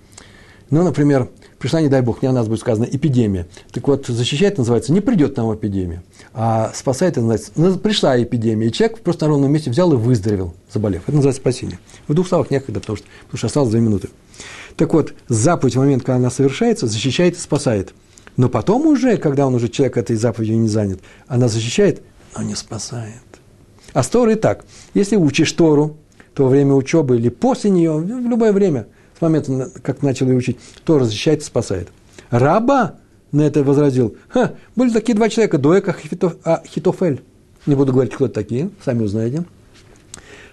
Ну, 0.70 0.84
например, 0.84 1.30
пришла, 1.60 1.80
не 1.82 1.90
дай 1.90 2.02
бог, 2.02 2.22
не 2.22 2.28
о 2.28 2.32
нас 2.32 2.48
будет 2.48 2.60
сказано, 2.60 2.86
эпидемия. 2.86 3.48
Так 3.72 3.88
вот, 3.88 4.08
защищает 4.08 4.58
называется, 4.58 4.92
не 4.92 5.00
придет 5.00 5.38
нам 5.38 5.54
эпидемия, 5.54 6.04
а 6.34 6.72
спасает, 6.74 7.16
называется, 7.18 7.52
ну, 7.56 7.78
пришла 7.78 8.22
эпидемия, 8.22 8.68
и 8.68 8.72
человек 8.72 9.00
просто 9.00 9.26
на 9.26 9.30
ровном 9.30 9.52
месте 9.52 9.70
взял 9.70 9.94
и 9.94 9.96
выздоровел, 9.96 10.56
заболев. 10.74 11.04
Это 11.04 11.16
называется 11.16 11.42
спасение. 11.42 11.80
В 12.08 12.14
двух 12.16 12.28
словах 12.28 12.50
некогда, 12.50 12.80
потому 12.80 12.98
что, 12.98 13.06
потому 13.26 13.38
что 13.38 13.48
осталось 13.48 13.70
две 13.70 13.80
минуты. 13.80 14.10
Так 14.78 14.94
вот, 14.94 15.14
заповедь 15.28 15.76
в 15.76 15.80
момент, 15.80 16.04
когда 16.04 16.18
она 16.18 16.30
совершается, 16.30 16.88
защищает 16.88 17.36
и 17.36 17.40
спасает. 17.40 17.94
Но 18.36 18.50
потом 18.50 18.86
уже, 18.88 19.18
когда 19.18 19.48
он 19.48 19.56
уже 19.56 19.70
человек 19.70 19.98
этой 19.98 20.18
заповедью 20.18 20.60
не 20.60 20.68
занят, 20.68 21.00
она 21.28 21.48
защищает, 21.48 22.02
но 22.36 22.44
не 22.44 22.56
спасает. 22.56 23.22
А 23.94 24.04
с 24.04 24.10
Торой 24.10 24.36
так. 24.36 24.66
Если 24.94 25.16
учишь 25.16 25.52
Тору, 25.54 25.98
то 26.34 26.44
во 26.44 26.50
время 26.50 26.74
учебы 26.74 27.16
или 27.16 27.30
после 27.30 27.70
нее, 27.70 27.94
в 27.94 28.28
любое 28.28 28.52
время, 28.52 28.88
с 29.18 29.22
момента, 29.22 29.72
как 29.82 30.02
начал 30.02 30.28
ее 30.28 30.36
учить, 30.36 30.58
Тора 30.84 31.06
защищает 31.06 31.42
и 31.42 31.46
спасает. 31.46 31.88
Раба 32.30 32.96
на 33.32 33.44
это 33.44 33.64
возразил, 33.64 34.18
Ха, 34.28 34.56
были 34.76 34.90
такие 34.90 35.16
два 35.16 35.30
человека, 35.30 35.58
Доэка 35.58 35.96
и 36.04 36.20
а, 36.44 36.62
Хитофель. 36.68 37.22
Не 37.66 37.76
буду 37.76 37.94
говорить, 37.94 38.14
кто 38.14 38.26
это 38.26 38.36
такие, 38.36 38.70
сами 38.84 39.04
узнаете. 39.04 39.46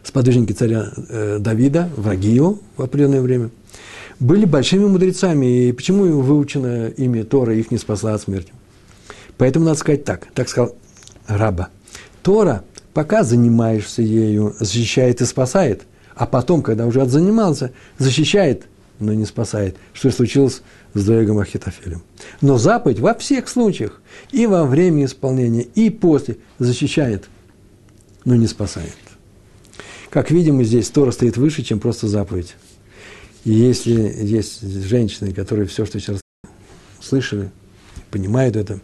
Сподвижники 0.05 0.53
царя 0.53 0.93
э, 1.09 1.39
Давида, 1.41 1.91
враги 1.97 2.31
его 2.31 2.59
в 2.77 2.83
определенное 2.83 3.20
время– 3.20 3.51
были 4.23 4.45
большими 4.45 4.87
мудрецами, 4.87 5.68
и 5.68 5.73
почему 5.73 6.05
выучено 6.20 6.89
имя 6.89 7.25
Тора 7.25 7.55
их 7.55 7.73
не 7.73 7.79
спасла 7.79 8.14
от 8.14 8.23
смерти? 8.23 8.53
Поэтому 9.37 9.64
надо 9.64 9.79
сказать 9.79 10.05
так, 10.05 10.29
так 10.33 10.49
сказал 10.49 10.77
Раба. 11.27 11.70
Тора, 12.23 12.62
пока 12.95 13.25
занимаешься 13.25 14.01
ею, 14.01 14.55
защищает 14.61 15.20
и 15.20 15.25
спасает, 15.25 15.83
а 16.14 16.27
потом, 16.27 16.62
когда 16.62 16.87
уже 16.87 17.03
отзанимался, 17.03 17.73
защищает, 17.99 18.64
но 19.01 19.12
не 19.12 19.25
спасает. 19.25 19.77
Что 19.93 20.09
и 20.09 20.12
случилось 20.12 20.62
с 20.95 21.05
Доегом 21.05 21.39
Ахитофелем. 21.41 22.03
Но 22.41 22.59
заповедь 22.59 23.01
во 23.01 23.14
всех 23.14 23.49
случаях, 23.49 24.01
и 24.31 24.47
во 24.47 24.64
время 24.64 25.07
исполнения, 25.07 25.62
и 25.62 25.91
после, 25.91 26.37
защищает, 26.61 27.25
но 28.25 28.37
не 28.37 28.47
спасает. 28.47 28.95
Как 30.11 30.31
видим, 30.31 30.62
здесь 30.62 30.91
Тора 30.91 31.11
стоит 31.11 31.37
выше, 31.37 31.64
чем 31.64 31.81
просто 31.81 32.07
заповедь. 32.07 32.55
И 33.45 33.53
если 33.53 33.93
есть 33.93 34.62
женщины, 34.62 35.32
которые 35.32 35.66
все, 35.66 35.84
что 35.84 35.99
сейчас 35.99 36.20
слышали, 37.01 37.51
понимают 38.11 38.57
это, 38.57 38.80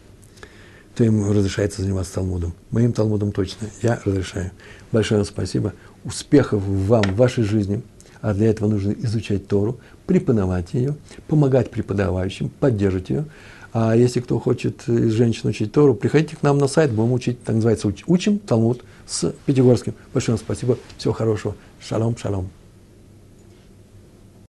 то 0.96 1.04
им 1.04 1.30
разрешается 1.30 1.82
заниматься 1.82 2.14
Талмудом. 2.14 2.54
Моим 2.70 2.92
Талмудом 2.92 3.30
точно. 3.30 3.68
Я 3.82 4.00
разрешаю. 4.04 4.50
Большое 4.90 5.24
спасибо. 5.24 5.74
Успехов 6.04 6.62
вам 6.64 7.02
в 7.02 7.16
вашей 7.16 7.44
жизни. 7.44 7.82
А 8.20 8.34
для 8.34 8.48
этого 8.48 8.68
нужно 8.68 8.92
изучать 8.92 9.46
Тору, 9.46 9.78
преподавать 10.06 10.74
ее, 10.74 10.96
помогать 11.28 11.70
преподавающим, 11.70 12.48
поддерживать 12.48 13.10
ее. 13.10 13.26
А 13.72 13.94
если 13.94 14.18
кто 14.18 14.40
хочет 14.40 14.88
из 14.88 15.12
женщин 15.12 15.50
учить 15.50 15.70
Тору, 15.70 15.94
приходите 15.94 16.34
к 16.34 16.42
нам 16.42 16.58
на 16.58 16.66
сайт, 16.66 16.90
будем 16.90 17.12
учить, 17.12 17.44
так 17.44 17.54
называется, 17.54 17.92
учим 18.08 18.40
Талмуд 18.40 18.82
с 19.06 19.32
Пятигорским. 19.46 19.94
Большое 20.12 20.36
спасибо, 20.36 20.78
всего 20.96 21.12
хорошего. 21.12 21.54
Шалом, 21.80 22.16
шалом. 22.16 22.50